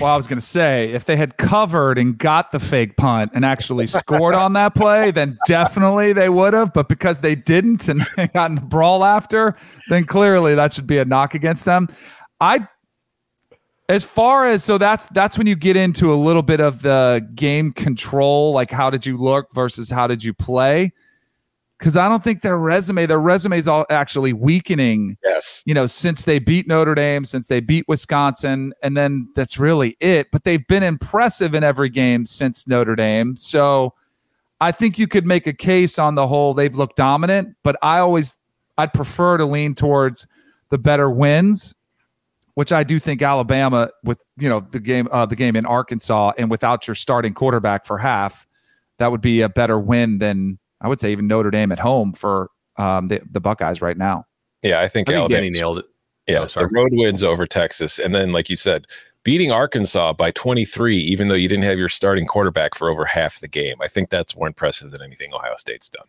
well, 0.00 0.12
I 0.12 0.16
was 0.16 0.26
going 0.26 0.38
to 0.38 0.46
say 0.46 0.92
if 0.92 1.04
they 1.04 1.16
had 1.16 1.36
covered 1.36 1.98
and 1.98 2.16
got 2.16 2.52
the 2.52 2.60
fake 2.60 2.96
punt 2.96 3.32
and 3.34 3.44
actually 3.44 3.86
scored 3.86 4.34
on 4.34 4.52
that 4.54 4.74
play, 4.74 5.10
then 5.10 5.38
definitely 5.46 6.12
they 6.12 6.28
would 6.28 6.54
have. 6.54 6.72
But 6.72 6.88
because 6.88 7.20
they 7.20 7.34
didn't 7.34 7.88
and 7.88 8.00
they 8.16 8.28
got 8.28 8.50
in 8.50 8.56
the 8.56 8.62
brawl 8.62 9.04
after, 9.04 9.56
then 9.88 10.04
clearly 10.04 10.54
that 10.54 10.72
should 10.72 10.86
be 10.86 10.98
a 10.98 11.04
knock 11.04 11.34
against 11.34 11.64
them. 11.64 11.88
I, 12.40 12.68
as 13.88 14.04
far 14.04 14.46
as 14.46 14.62
so 14.62 14.78
that's 14.78 15.06
that's 15.08 15.38
when 15.38 15.46
you 15.46 15.56
get 15.56 15.76
into 15.76 16.12
a 16.12 16.16
little 16.16 16.42
bit 16.42 16.60
of 16.60 16.82
the 16.82 17.26
game 17.34 17.72
control, 17.72 18.52
like 18.52 18.70
how 18.70 18.90
did 18.90 19.06
you 19.06 19.16
look 19.16 19.52
versus 19.52 19.90
how 19.90 20.06
did 20.06 20.22
you 20.22 20.34
play 20.34 20.92
because 21.78 21.96
I 21.96 22.08
don't 22.08 22.24
think 22.24 22.42
their 22.42 22.58
resume, 22.58 23.06
their 23.06 23.20
resume 23.20 23.56
is 23.56 23.68
all 23.68 23.86
actually 23.88 24.32
weakening. 24.32 25.16
Yes. 25.22 25.62
You 25.64 25.74
know, 25.74 25.86
since 25.86 26.24
they 26.24 26.40
beat 26.40 26.66
Notre 26.66 26.94
Dame, 26.94 27.24
since 27.24 27.46
they 27.46 27.60
beat 27.60 27.86
Wisconsin, 27.86 28.72
and 28.82 28.96
then 28.96 29.28
that's 29.36 29.58
really 29.58 29.96
it. 30.00 30.28
But 30.32 30.42
they've 30.42 30.66
been 30.66 30.82
impressive 30.82 31.54
in 31.54 31.62
every 31.62 31.88
game 31.88 32.26
since 32.26 32.66
Notre 32.66 32.96
Dame. 32.96 33.36
So 33.36 33.94
I 34.60 34.72
think 34.72 34.98
you 34.98 35.06
could 35.06 35.24
make 35.24 35.46
a 35.46 35.52
case 35.52 36.00
on 36.00 36.16
the 36.16 36.26
whole. 36.26 36.52
They've 36.52 36.74
looked 36.74 36.96
dominant, 36.96 37.54
but 37.62 37.76
I 37.80 38.00
always, 38.00 38.38
I'd 38.76 38.92
prefer 38.92 39.36
to 39.38 39.44
lean 39.44 39.76
towards 39.76 40.26
the 40.70 40.78
better 40.78 41.08
wins, 41.08 41.76
which 42.54 42.72
I 42.72 42.82
do 42.82 42.98
think 42.98 43.22
Alabama 43.22 43.90
with, 44.02 44.20
you 44.36 44.48
know, 44.48 44.60
the 44.60 44.80
game, 44.80 45.06
uh, 45.12 45.26
the 45.26 45.36
game 45.36 45.54
in 45.54 45.64
Arkansas 45.64 46.32
and 46.38 46.50
without 46.50 46.88
your 46.88 46.96
starting 46.96 47.34
quarterback 47.34 47.86
for 47.86 47.98
half, 47.98 48.48
that 48.98 49.12
would 49.12 49.20
be 49.20 49.42
a 49.42 49.48
better 49.48 49.78
win 49.78 50.18
than 50.18 50.58
I 50.80 50.88
would 50.88 51.00
say 51.00 51.12
even 51.12 51.26
Notre 51.26 51.50
Dame 51.50 51.72
at 51.72 51.78
home 51.78 52.12
for 52.12 52.50
um, 52.76 53.08
the 53.08 53.20
the 53.30 53.40
Buckeyes 53.40 53.80
right 53.82 53.96
now. 53.96 54.24
Yeah, 54.62 54.80
I 54.80 54.88
think, 54.88 55.08
I 55.08 55.12
think 55.12 55.20
Alabama 55.32 55.50
nailed 55.50 55.78
it. 55.78 55.84
Yeah, 56.26 56.40
Oh, 56.42 56.46
the 56.46 56.68
road 56.72 56.90
wins 56.92 57.24
over 57.24 57.46
Texas, 57.46 57.98
and 57.98 58.14
then 58.14 58.32
like 58.32 58.50
you 58.50 58.56
said, 58.56 58.86
beating 59.24 59.50
Arkansas 59.50 60.12
by 60.12 60.30
23, 60.32 60.96
even 60.96 61.28
though 61.28 61.34
you 61.34 61.48
didn't 61.48 61.64
have 61.64 61.78
your 61.78 61.88
starting 61.88 62.26
quarterback 62.26 62.74
for 62.74 62.90
over 62.90 63.04
half 63.04 63.40
the 63.40 63.48
game. 63.48 63.76
I 63.80 63.88
think 63.88 64.10
that's 64.10 64.36
more 64.36 64.46
impressive 64.46 64.90
than 64.90 65.02
anything 65.02 65.32
Ohio 65.34 65.54
State's 65.58 65.88
done. 65.88 66.06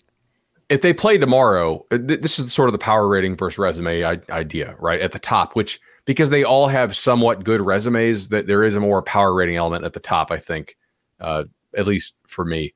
if 0.69 0.81
they 0.81 0.93
play 0.93 1.17
tomorrow, 1.17 1.83
uh, 1.91 1.97
th- 1.97 2.21
this 2.21 2.37
is 2.37 2.53
sort 2.53 2.69
of 2.69 2.73
the 2.73 2.77
power 2.79 3.07
rating 3.07 3.35
versus 3.35 3.57
resume 3.57 4.03
I- 4.03 4.19
idea, 4.29 4.75
right? 4.79 5.01
At 5.01 5.13
the 5.13 5.19
top, 5.19 5.55
which 5.55 5.79
because 6.05 6.29
they 6.29 6.43
all 6.43 6.67
have 6.67 6.95
somewhat 6.95 7.43
good 7.43 7.61
resumes, 7.61 8.29
that 8.29 8.45
there 8.47 8.63
is 8.63 8.75
a 8.75 8.79
more 8.79 9.01
power 9.01 9.33
rating 9.33 9.55
element 9.57 9.85
at 9.85 9.93
the 9.93 9.99
top. 9.99 10.31
I 10.31 10.37
think, 10.39 10.75
uh, 11.19 11.45
at 11.77 11.87
least 11.87 12.13
for 12.27 12.45
me, 12.45 12.73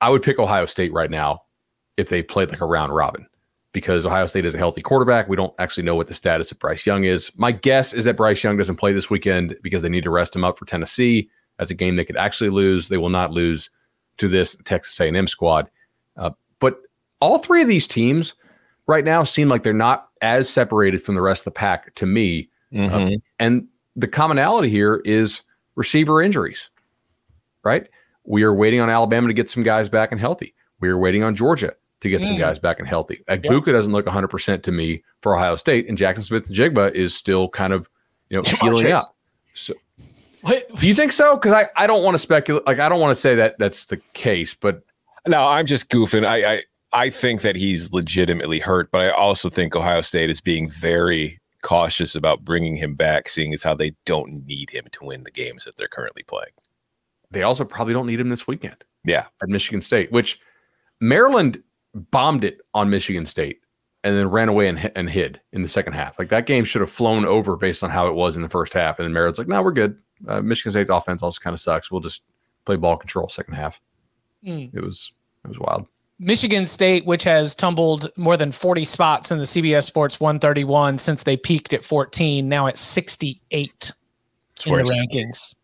I 0.00 0.10
would 0.10 0.22
pick 0.22 0.38
Ohio 0.38 0.66
State 0.66 0.92
right 0.92 1.10
now 1.10 1.42
if 1.96 2.08
they 2.08 2.22
played 2.22 2.50
like 2.50 2.60
a 2.60 2.66
round 2.66 2.94
robin, 2.94 3.26
because 3.72 4.06
Ohio 4.06 4.26
State 4.26 4.44
is 4.44 4.54
a 4.54 4.58
healthy 4.58 4.82
quarterback. 4.82 5.28
We 5.28 5.36
don't 5.36 5.54
actually 5.58 5.82
know 5.82 5.94
what 5.96 6.08
the 6.08 6.14
status 6.14 6.52
of 6.52 6.58
Bryce 6.58 6.86
Young 6.86 7.04
is. 7.04 7.32
My 7.36 7.52
guess 7.52 7.92
is 7.92 8.04
that 8.04 8.16
Bryce 8.16 8.42
Young 8.42 8.56
doesn't 8.56 8.76
play 8.76 8.92
this 8.92 9.10
weekend 9.10 9.56
because 9.62 9.82
they 9.82 9.88
need 9.88 10.04
to 10.04 10.10
rest 10.10 10.34
him 10.36 10.44
up 10.44 10.58
for 10.58 10.64
Tennessee. 10.66 11.28
That's 11.58 11.70
a 11.70 11.74
game 11.74 11.96
they 11.96 12.04
could 12.04 12.16
actually 12.16 12.50
lose. 12.50 12.88
They 12.88 12.98
will 12.98 13.08
not 13.08 13.32
lose 13.32 13.70
to 14.18 14.28
this 14.28 14.56
Texas 14.64 14.98
A&M 15.00 15.26
squad. 15.26 15.68
Uh, 16.16 16.30
but 16.60 16.80
all 17.20 17.38
three 17.38 17.62
of 17.62 17.68
these 17.68 17.88
teams 17.88 18.34
right 18.86 19.04
now 19.04 19.24
seem 19.24 19.48
like 19.48 19.62
they're 19.62 19.72
not 19.72 20.08
as 20.22 20.48
separated 20.48 21.02
from 21.02 21.14
the 21.14 21.20
rest 21.20 21.40
of 21.42 21.52
the 21.52 21.58
pack 21.58 21.94
to 21.96 22.06
me. 22.06 22.48
Mhm. 22.72 23.18
And 23.38 23.66
the 23.96 24.08
commonality 24.08 24.68
here 24.68 25.02
is 25.04 25.42
receiver 25.74 26.22
injuries, 26.22 26.70
right? 27.64 27.88
We 28.28 28.42
are 28.42 28.52
waiting 28.54 28.80
on 28.80 28.90
Alabama 28.90 29.28
to 29.28 29.34
get 29.34 29.48
some 29.48 29.62
guys 29.62 29.88
back 29.88 30.12
and 30.12 30.20
healthy. 30.20 30.54
We 30.80 30.88
are 30.88 30.98
waiting 30.98 31.22
on 31.22 31.34
Georgia 31.34 31.74
to 32.00 32.08
get 32.10 32.20
some 32.22 32.34
Mm. 32.34 32.38
guys 32.38 32.58
back 32.58 32.78
and 32.78 32.86
healthy. 32.86 33.24
Egbuka 33.28 33.72
doesn't 33.72 33.92
look 33.92 34.06
100% 34.06 34.62
to 34.62 34.70
me 34.72 35.02
for 35.22 35.34
Ohio 35.34 35.56
State, 35.56 35.88
and 35.88 35.98
Jaxon 35.98 36.22
Smith-Njigba 36.22 36.92
is 36.94 37.14
still 37.14 37.48
kind 37.48 37.72
of, 37.72 37.88
you 38.28 38.36
know, 38.36 38.42
healing 38.60 38.92
up. 38.92 39.02
So, 39.54 39.74
What, 40.42 40.68
do 40.78 40.86
you 40.86 40.94
think 40.94 41.10
so? 41.10 41.36
Because 41.36 41.52
I, 41.52 41.68
I 41.76 41.86
don't 41.88 42.04
want 42.04 42.14
to 42.14 42.18
speculate. 42.20 42.64
Like, 42.66 42.78
I 42.78 42.88
don't 42.88 43.00
want 43.00 43.10
to 43.16 43.20
say 43.20 43.34
that 43.34 43.56
that's 43.58 43.86
the 43.86 43.96
case, 44.12 44.54
but 44.54 44.82
No, 45.26 45.42
I'm 45.44 45.66
just 45.66 45.90
goofing. 45.90 46.24
I, 46.26 46.52
I 46.54 46.62
I 46.92 47.10
think 47.10 47.42
that 47.42 47.56
he's 47.56 47.92
legitimately 47.92 48.60
hurt, 48.60 48.90
but 48.90 49.00
I 49.02 49.10
also 49.10 49.50
think 49.50 49.74
Ohio 49.76 50.00
State 50.00 50.30
is 50.30 50.40
being 50.40 50.70
very 50.70 51.38
cautious 51.62 52.14
about 52.14 52.44
bringing 52.44 52.76
him 52.76 52.94
back, 52.94 53.28
seeing 53.28 53.52
as 53.52 53.62
how 53.64 53.74
they 53.74 53.92
don't 54.06 54.46
need 54.46 54.70
him 54.70 54.84
to 54.92 55.04
win 55.04 55.24
the 55.24 55.30
games 55.30 55.64
that 55.64 55.76
they're 55.76 55.88
currently 55.88 56.22
playing. 56.22 56.52
They 57.30 57.42
also 57.42 57.64
probably 57.64 57.94
don't 57.94 58.06
need 58.06 58.20
him 58.20 58.28
this 58.28 58.46
weekend. 58.46 58.76
Yeah, 59.04 59.26
at 59.42 59.48
Michigan 59.48 59.82
State, 59.82 60.10
which 60.12 60.40
Maryland 61.00 61.62
bombed 61.94 62.44
it 62.44 62.60
on 62.74 62.90
Michigan 62.90 63.26
State 63.26 63.60
and 64.04 64.16
then 64.16 64.30
ran 64.30 64.48
away 64.48 64.68
and, 64.68 64.90
and 64.94 65.10
hid 65.10 65.40
in 65.52 65.62
the 65.62 65.68
second 65.68 65.92
half. 65.92 66.18
Like 66.18 66.28
that 66.28 66.46
game 66.46 66.64
should 66.64 66.80
have 66.80 66.90
flown 66.90 67.24
over 67.24 67.56
based 67.56 67.82
on 67.82 67.90
how 67.90 68.06
it 68.06 68.14
was 68.14 68.36
in 68.36 68.42
the 68.42 68.48
first 68.48 68.72
half. 68.72 68.98
And 68.98 69.04
then 69.04 69.12
Maryland's 69.12 69.38
like, 69.38 69.48
no, 69.48 69.62
we're 69.62 69.72
good. 69.72 69.98
Uh, 70.26 70.40
Michigan 70.40 70.72
State's 70.72 70.90
offense 70.90 71.22
also 71.22 71.40
kind 71.40 71.54
of 71.54 71.60
sucks. 71.60 71.90
We'll 71.90 72.00
just 72.00 72.22
play 72.64 72.76
ball 72.76 72.96
control 72.96 73.28
second 73.28 73.54
half. 73.54 73.80
Mm. 74.44 74.74
It 74.74 74.84
was 74.84 75.12
it 75.44 75.48
was 75.48 75.58
wild. 75.58 75.86
Michigan 76.20 76.66
State, 76.66 77.06
which 77.06 77.22
has 77.24 77.54
tumbled 77.54 78.10
more 78.16 78.36
than 78.36 78.50
40 78.50 78.84
spots 78.84 79.30
in 79.30 79.38
the 79.38 79.44
CBS 79.44 79.84
Sports 79.84 80.18
131 80.18 80.98
since 80.98 81.22
they 81.22 81.36
peaked 81.36 81.72
at 81.72 81.84
14, 81.84 82.48
now 82.48 82.66
at 82.66 82.76
68 82.76 83.92
in 84.66 84.74
the 84.74 84.82
rankings. 84.82 85.54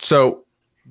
So 0.00 0.44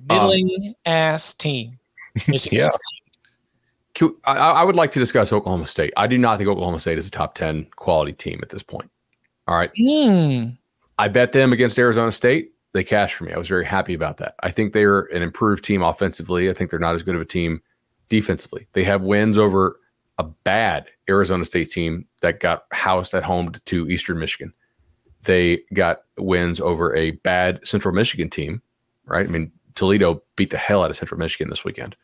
um, 0.08 0.74
ass 0.86 1.34
team. 1.34 1.78
Michigan 2.28 2.58
Yeah. 2.58 2.70
State. 2.70 4.12
I, 4.24 4.36
I 4.36 4.64
would 4.64 4.76
like 4.76 4.92
to 4.92 4.98
discuss 4.98 5.32
Oklahoma 5.32 5.66
State. 5.66 5.92
I 5.96 6.06
do 6.06 6.16
not 6.16 6.38
think 6.38 6.48
Oklahoma 6.48 6.78
State 6.78 6.98
is 6.98 7.06
a 7.06 7.10
top 7.10 7.34
10 7.34 7.66
quality 7.76 8.12
team 8.12 8.38
at 8.42 8.48
this 8.48 8.62
point. 8.62 8.90
All 9.46 9.56
right. 9.56 9.70
Hmm. 9.76 10.50
I 10.98 11.08
bet 11.08 11.32
them 11.32 11.52
against 11.52 11.78
Arizona 11.78 12.12
State. 12.12 12.52
They 12.72 12.84
cashed 12.84 13.16
for 13.16 13.24
me. 13.24 13.32
I 13.32 13.38
was 13.38 13.48
very 13.48 13.64
happy 13.64 13.94
about 13.94 14.18
that. 14.18 14.36
I 14.42 14.50
think 14.50 14.72
they're 14.72 15.00
an 15.14 15.22
improved 15.22 15.64
team 15.64 15.82
offensively. 15.82 16.48
I 16.48 16.52
think 16.52 16.70
they're 16.70 16.78
not 16.78 16.94
as 16.94 17.02
good 17.02 17.16
of 17.16 17.20
a 17.20 17.26
team 17.26 17.60
defensively. 18.08 18.68
They 18.72 18.84
have 18.84 19.02
wins 19.02 19.36
over 19.36 19.80
a 20.18 20.24
bad 20.24 20.86
Arizona 21.08 21.44
State 21.44 21.70
team 21.70 22.06
that 22.20 22.40
got 22.40 22.64
housed 22.72 23.12
at 23.14 23.24
home 23.24 23.52
to 23.64 23.88
Eastern 23.88 24.18
Michigan. 24.18 24.52
They 25.24 25.62
got 25.74 26.02
wins 26.18 26.60
over 26.60 26.94
a 26.94 27.12
bad 27.12 27.60
Central 27.64 27.94
Michigan 27.94 28.30
team, 28.30 28.62
right? 29.04 29.26
I 29.26 29.30
mean, 29.30 29.50
Toledo 29.80 30.22
beat 30.36 30.50
the 30.50 30.58
hell 30.58 30.84
out 30.84 30.90
of 30.90 30.96
Central 30.96 31.18
Michigan 31.18 31.50
this 31.50 31.64
weekend. 31.64 31.96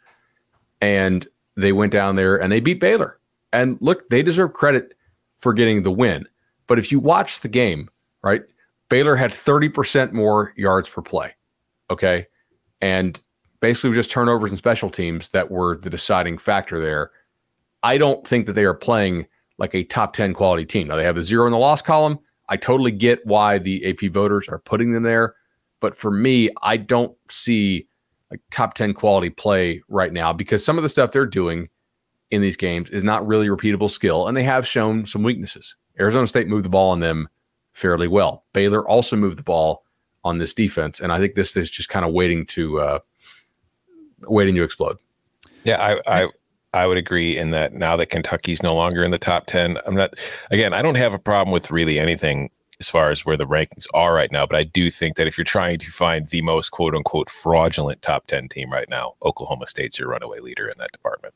And 0.81 1.27
they 1.57 1.73
went 1.73 1.93
down 1.93 2.17
there 2.17 2.37
and 2.37 2.51
they 2.51 2.61
beat 2.61 2.81
Baylor. 2.81 3.19
And 3.53 3.79
look, 3.81 4.09
they 4.09 4.23
deserve 4.23 4.53
credit 4.53 4.95
for 5.39 5.53
getting 5.53 5.83
the 5.83 5.91
win. 5.91 6.27
But 6.67 6.79
if 6.79 6.91
you 6.91 6.99
watch 6.99 7.41
the 7.41 7.49
game, 7.49 7.89
right, 8.23 8.43
Baylor 8.89 9.15
had 9.15 9.31
30% 9.31 10.13
more 10.13 10.53
yards 10.57 10.89
per 10.89 11.03
play. 11.03 11.35
Okay. 11.91 12.27
And 12.81 13.23
basically 13.61 13.95
just 13.95 14.11
turnovers 14.11 14.51
and 14.51 14.59
special 14.59 14.91
teams 14.91 15.29
that 15.29 15.51
were 15.51 15.77
the 15.77 15.91
deciding 15.91 16.39
factor 16.39 16.81
there. 16.81 17.11
I 17.83 17.99
don't 17.99 18.27
think 18.27 18.47
that 18.47 18.55
they 18.55 18.65
are 18.65 18.75
playing 18.75 19.27
like 19.59 19.75
a 19.75 19.85
top 19.85 20.13
10 20.13 20.35
quality 20.35 20.65
team. 20.65 20.89
Now 20.89 20.97
they 20.97 21.05
have 21.05 21.17
a 21.17 21.25
zero 21.25 21.47
in 21.47 21.53
the 21.53 21.59
loss 21.59 21.83
column. 21.83 22.19
I 22.49 22.57
totally 22.57 22.93
get 22.93 23.25
why 23.27 23.59
the 23.59 23.85
AP 23.87 24.13
voters 24.13 24.49
are 24.49 24.59
putting 24.59 24.93
them 24.93 25.03
there. 25.03 25.35
But 25.87 25.97
for 25.97 26.11
me, 26.11 26.51
I 26.63 26.79
don't 26.79 27.17
see 27.31 27.87
like 28.33 28.41
top 28.51 28.75
10 28.75 28.93
quality 28.93 29.31
play 29.31 29.85
right 29.89 30.13
now 30.13 30.33
because 30.33 30.65
some 30.65 30.79
of 30.79 30.83
the 30.83 30.89
stuff 30.89 31.13
they're 31.13 31.25
doing 31.25 31.69
in 32.33 32.43
these 32.43 32.57
games 32.57 32.91
is 32.91 33.05
not 33.05 33.25
really 33.25 33.47
repeatable 33.47 33.89
skill 33.89 34.27
and 34.27 34.37
they 34.37 34.43
have 34.43 34.67
shown 34.67 35.07
some 35.07 35.23
weaknesses. 35.23 35.77
Arizona 36.01 36.27
State 36.27 36.49
moved 36.49 36.65
the 36.65 36.71
ball 36.71 36.91
on 36.91 36.99
them 36.99 37.29
fairly 37.73 38.09
well. 38.09 38.45
Baylor 38.53 38.85
also 38.89 39.15
moved 39.15 39.39
the 39.39 39.45
ball 39.45 39.85
on 40.25 40.39
this 40.39 40.55
defense 40.55 40.99
and 40.99 41.13
I 41.13 41.21
think 41.21 41.37
this 41.37 41.57
is 41.57 41.71
just 41.71 41.89
kind 41.89 42.05
of 42.05 42.13
waiting 42.13 42.47
to 42.47 42.81
uh 42.81 42.99
waiting 44.23 44.57
to 44.57 44.65
explode. 44.65 44.97
Yeah, 45.63 46.01
I, 46.09 46.23
I 46.25 46.29
I 46.75 46.87
would 46.89 46.99
agree 46.99 47.39
in 47.39 47.53
that 47.53 47.75
now 47.75 47.95
that 47.95 48.07
Kentucky's 48.07 48.61
no 48.61 48.75
longer 48.75 49.05
in 49.05 49.13
the 49.13 49.19
top 49.19 49.47
ten, 49.47 49.79
I'm 49.87 49.95
not 49.95 50.15
again, 50.51 50.75
I 50.75 50.83
don't 50.83 50.97
have 50.97 51.15
a 51.15 51.19
problem 51.21 51.53
with 51.53 51.71
really 51.71 52.01
anything 52.01 52.51
as 52.81 52.91
far 52.91 53.11
as 53.11 53.25
where 53.25 53.37
the 53.37 53.47
rankings 53.47 53.87
are 53.95 54.15
right 54.15 54.31
now, 54.31 54.47
but 54.47 54.59
I 54.59 54.65
do 54.65 54.91
think 54.91 55.17
that 55.17 55.27
if 55.27 55.39
you're 55.39 55.45
trying 55.45 55.79
to 55.79 55.91
find 55.91 56.29
the 56.29 56.43
most 56.43 56.71
quote 56.71 56.95
unquote 56.95 57.31
fraudulent 57.31 58.03
top 58.03 58.27
ten 58.27 58.49
team 58.49 58.71
right 58.71 58.89
now, 58.89 59.15
Oklahoma 59.23 59.67
State's 59.67 59.99
your 59.99 60.09
runaway 60.09 60.41
leader 60.41 60.69
in 60.69 60.75
that 60.79 60.93
department. 60.93 61.35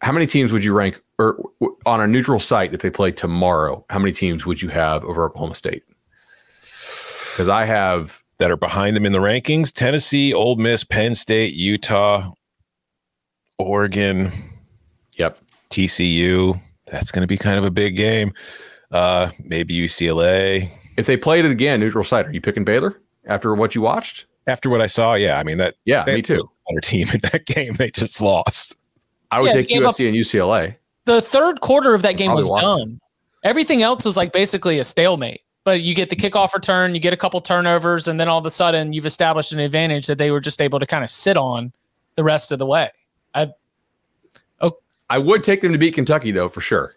How 0.00 0.12
many 0.12 0.26
teams 0.26 0.52
would 0.52 0.64
you 0.64 0.72
rank 0.72 1.00
or 1.18 1.42
on 1.84 2.00
a 2.00 2.06
neutral 2.06 2.40
site 2.40 2.72
if 2.72 2.80
they 2.80 2.88
play 2.88 3.10
tomorrow? 3.10 3.84
How 3.90 3.98
many 3.98 4.12
teams 4.12 4.46
would 4.46 4.62
you 4.62 4.70
have 4.70 5.04
over 5.04 5.26
Oklahoma 5.26 5.54
State? 5.54 5.82
Because 7.32 7.50
I 7.50 7.66
have 7.66 8.22
that 8.38 8.50
are 8.50 8.56
behind 8.56 8.96
them 8.96 9.04
in 9.04 9.12
the 9.12 9.18
rankings 9.18 9.70
Tennessee, 9.70 10.32
Ole 10.32 10.56
Miss, 10.56 10.82
Penn 10.82 11.14
State, 11.14 11.52
Utah, 11.52 12.32
Oregon. 13.58 14.30
Yep. 15.18 15.38
TCU. 15.68 16.58
That's 16.86 17.12
going 17.12 17.22
to 17.22 17.26
be 17.26 17.36
kind 17.36 17.58
of 17.58 17.64
a 17.64 17.70
big 17.70 17.96
game. 17.96 18.32
Uh, 18.90 19.30
maybe 19.44 19.74
UCLA. 19.76 20.68
If 20.96 21.06
they 21.06 21.16
played 21.16 21.44
it 21.44 21.50
again, 21.50 21.80
neutral 21.80 22.04
site, 22.04 22.26
are 22.26 22.32
you 22.32 22.40
picking 22.40 22.64
Baylor 22.64 23.00
after 23.26 23.54
what 23.54 23.74
you 23.74 23.80
watched? 23.80 24.26
After 24.46 24.68
what 24.70 24.80
I 24.80 24.86
saw, 24.86 25.14
yeah. 25.14 25.38
I 25.38 25.42
mean 25.44 25.58
that. 25.58 25.76
Yeah, 25.84 26.04
me 26.06 26.22
too. 26.22 26.42
Better 26.68 26.80
team 26.80 27.06
in 27.14 27.20
that 27.30 27.44
game. 27.46 27.74
They 27.74 27.90
just 27.90 28.20
lost. 28.20 28.76
I 29.30 29.40
would 29.40 29.46
Yeah, 29.48 29.52
take 29.52 29.68
they 29.68 29.76
USC 29.76 29.86
up- 29.86 29.98
and 30.00 30.16
UCLA. 30.16 30.76
The 31.04 31.22
third 31.22 31.60
quarter 31.60 31.94
of 31.94 32.02
that 32.02 32.16
game 32.16 32.32
was 32.32 32.48
watched 32.50 32.62
done. 32.62 32.98
Everything 33.44 33.82
else 33.82 34.04
was 34.04 34.16
like 34.16 34.32
basically 34.32 34.78
a 34.78 34.84
stalemate. 34.84 35.42
But 35.62 35.82
you 35.82 35.94
get 35.94 36.08
the 36.10 36.16
kickoff 36.16 36.54
return, 36.54 36.94
you 36.94 37.00
get 37.00 37.12
a 37.12 37.16
couple 37.18 37.40
turnovers, 37.40 38.08
and 38.08 38.18
then 38.18 38.28
all 38.28 38.38
of 38.38 38.46
a 38.46 38.50
sudden 38.50 38.92
you've 38.94 39.06
established 39.06 39.52
an 39.52 39.58
advantage 39.60 40.06
that 40.06 40.16
they 40.18 40.30
were 40.30 40.40
just 40.40 40.60
able 40.60 40.80
to 40.80 40.86
kind 40.86 41.04
of 41.04 41.10
sit 41.10 41.36
on 41.36 41.72
the 42.14 42.24
rest 42.24 42.50
of 42.50 42.58
the 42.58 42.66
way. 42.66 42.90
I, 43.34 43.48
oh, 44.62 44.78
I 45.10 45.18
would 45.18 45.44
take 45.44 45.60
them 45.60 45.72
to 45.72 45.78
beat 45.78 45.94
Kentucky 45.94 46.30
though, 46.32 46.48
for 46.48 46.60
sure. 46.62 46.96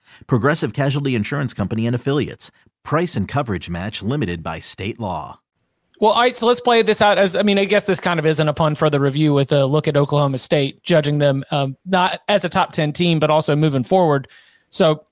Progressive 0.27 0.73
Casualty 0.73 1.15
Insurance 1.15 1.53
Company 1.53 1.85
and 1.87 1.95
Affiliates. 1.95 2.51
Price 2.83 3.15
and 3.15 3.27
coverage 3.27 3.69
match 3.69 4.01
limited 4.01 4.41
by 4.41 4.59
state 4.59 4.99
law. 4.99 5.39
well, 5.99 6.13
all 6.13 6.21
right, 6.21 6.35
so 6.35 6.47
let's 6.47 6.61
play 6.61 6.81
this 6.81 7.01
out 7.01 7.17
as 7.17 7.35
I 7.35 7.43
mean, 7.43 7.59
I 7.59 7.65
guess 7.65 7.83
this 7.83 7.99
kind 7.99 8.19
of 8.19 8.25
isn't 8.25 8.75
for 8.75 8.89
the 8.89 8.99
review 8.99 9.33
with 9.33 9.51
a 9.51 9.65
look 9.65 9.87
at 9.87 9.95
Oklahoma 9.95 10.37
State, 10.37 10.81
judging 10.83 11.19
them 11.19 11.43
um, 11.51 11.77
not 11.85 12.21
as 12.27 12.43
a 12.43 12.49
top 12.49 12.71
10 12.71 12.93
team, 12.93 13.19
but 13.19 13.29
also 13.29 13.55
moving 13.55 13.83
forward. 13.83 14.27
So, 14.69 15.05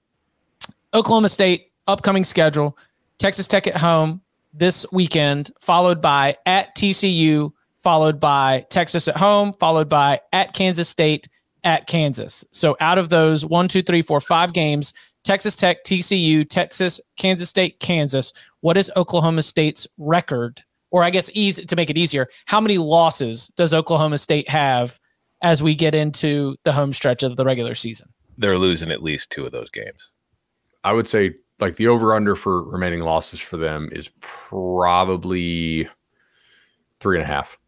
Oklahoma 0.94 1.30
State, 1.30 1.72
upcoming 1.88 2.24
schedule 2.24 2.78
Texas 3.20 3.48
Tech 3.48 3.68
at 3.68 3.78
home 3.78 4.22
this 4.54 4.86
weekend, 4.92 5.52
followed 5.60 6.02
by 6.02 6.38
at 6.46 6.76
TCU, 6.76 7.52
followed 7.78 8.20
by 8.20 8.66
Texas 8.70 9.08
at 9.08 9.18
home, 9.18 9.54
followed 9.54 9.90
by 9.90 10.20
at 10.34 10.54
Kansas 10.54 10.90
State, 10.90 11.28
at 11.70 11.86
Kansas. 11.86 12.44
So 12.50 12.76
out 12.80 12.98
of 12.98 13.10
those 13.10 13.46
one, 13.46 13.68
two, 13.68 13.84
three, 13.84 14.02
four, 14.02 14.20
five 14.20 14.54
games, 14.54 14.92
Texas 15.24 15.56
Tech, 15.56 15.84
TCU, 15.84 16.50
Texas, 16.50 17.00
Kansas 17.16 17.48
State, 17.48 17.80
Kansas. 17.80 18.34
What 18.62 18.76
is 18.76 18.92
Oklahoma 18.98 19.44
State's 19.44 19.86
record? 20.00 20.64
Or 20.90 21.04
I 21.04 21.12
guess 21.12 21.30
easy 21.36 21.66
to 21.66 21.76
make 21.76 21.92
it 21.92 21.98
easier, 21.98 22.28
how 22.48 22.60
many 22.60 22.80
losses 22.80 23.50
does 23.50 23.72
Oklahoma 23.72 24.18
State 24.18 24.50
have 24.50 25.00
as 25.44 25.62
we 25.62 25.76
get 25.76 25.94
into 25.94 26.56
the 26.64 26.72
home 26.72 26.92
stretch 26.92 27.22
of 27.22 27.36
the 27.36 27.46
regular 27.46 27.76
season? 27.76 28.10
They're 28.36 28.58
losing 28.58 28.90
at 28.90 29.04
least 29.04 29.30
two 29.30 29.46
of 29.46 29.52
those 29.52 29.70
games. 29.70 30.14
I 30.84 30.94
would 30.94 31.08
say 31.08 31.36
like 31.60 31.76
the 31.76 31.88
over 31.88 32.16
under 32.16 32.36
for 32.36 32.64
remaining 32.64 33.02
losses 33.02 33.40
for 33.40 33.58
them 33.58 33.90
is 33.92 34.10
probably 34.22 35.88
three 37.00 37.18
and 37.18 37.24
a 37.24 37.28
half. 37.32 37.60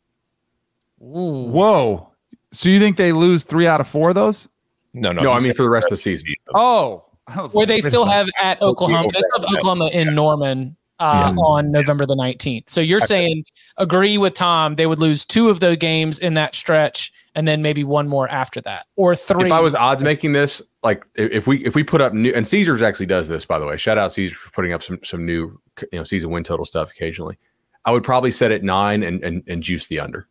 Whoa. 0.97 2.11
So 2.54 2.70
you 2.70 2.80
think 2.80 2.97
they 2.97 3.14
lose 3.14 3.43
three 3.43 3.68
out 3.68 3.82
of 3.82 3.88
four 3.88 4.10
of 4.10 4.16
those? 4.16 4.47
No, 4.93 5.12
no. 5.12 5.22
No, 5.22 5.32
I 5.32 5.39
mean 5.39 5.54
for 5.54 5.64
the 5.64 5.70
rest 5.70 5.86
of 5.86 5.91
the 5.91 5.97
season. 5.97 6.34
Oh. 6.54 7.06
I 7.28 7.36
Where 7.36 7.49
like, 7.54 7.68
they 7.68 7.80
still 7.80 8.06
have 8.06 8.30
at 8.41 8.62
Oklahoma, 8.62 9.10
they 9.14 9.22
still 9.22 9.47
have 9.47 9.56
Oklahoma 9.56 9.89
in 9.93 10.14
Norman 10.16 10.76
uh, 10.99 11.34
on 11.38 11.72
November 11.72 12.06
the 12.06 12.16
19th. 12.16 12.70
So 12.70 12.82
you're 12.82 12.99
saying 12.99 13.45
agree 13.78 14.18
with 14.18 14.34
Tom, 14.34 14.76
they 14.76 14.86
would 14.86 14.99
lose 14.99 15.24
two 15.24 15.49
of 15.49 15.60
the 15.60 15.76
games 15.76 16.20
in 16.20 16.34
that 16.34 16.56
stretch 16.56 17.12
and 17.34 17.47
then 17.47 17.62
maybe 17.62 17.84
one 17.84 18.08
more 18.08 18.28
after 18.30 18.60
that 18.62 18.86
or 18.95 19.16
three. 19.16 19.45
If 19.45 19.52
I 19.52 19.60
was 19.62 19.76
odds 19.76 20.04
making 20.04 20.34
this, 20.34 20.62
like 20.84 21.06
if 21.16 21.32
if 21.32 21.47
we 21.47 21.64
if 21.66 21.76
we 21.76 21.84
put 21.84 22.02
up 22.02 22.14
new 22.14 22.34
and 22.34 22.47
Caesars 22.47 22.82
actually 22.82 23.06
does 23.06 23.28
this 23.28 23.45
by 23.45 23.60
the 23.60 23.66
way. 23.66 23.78
Shout 23.78 23.97
out 23.97 24.14
Caesars 24.14 24.38
for 24.38 24.52
putting 24.52 24.74
up 24.74 24.84
some 24.84 24.99
some 25.04 25.26
new 25.26 25.60
you 25.91 25.99
know 25.99 26.04
season 26.04 26.32
win 26.32 26.43
total 26.43 26.66
stuff 26.66 26.91
occasionally. 26.91 27.38
I 27.86 27.91
would 27.91 28.04
probably 28.04 28.32
set 28.32 28.52
it 28.52 28.64
nine 28.64 29.04
and 29.04 29.24
and, 29.24 29.43
and 29.47 29.64
juice 29.64 29.88
the 29.88 29.99
under 29.99 30.28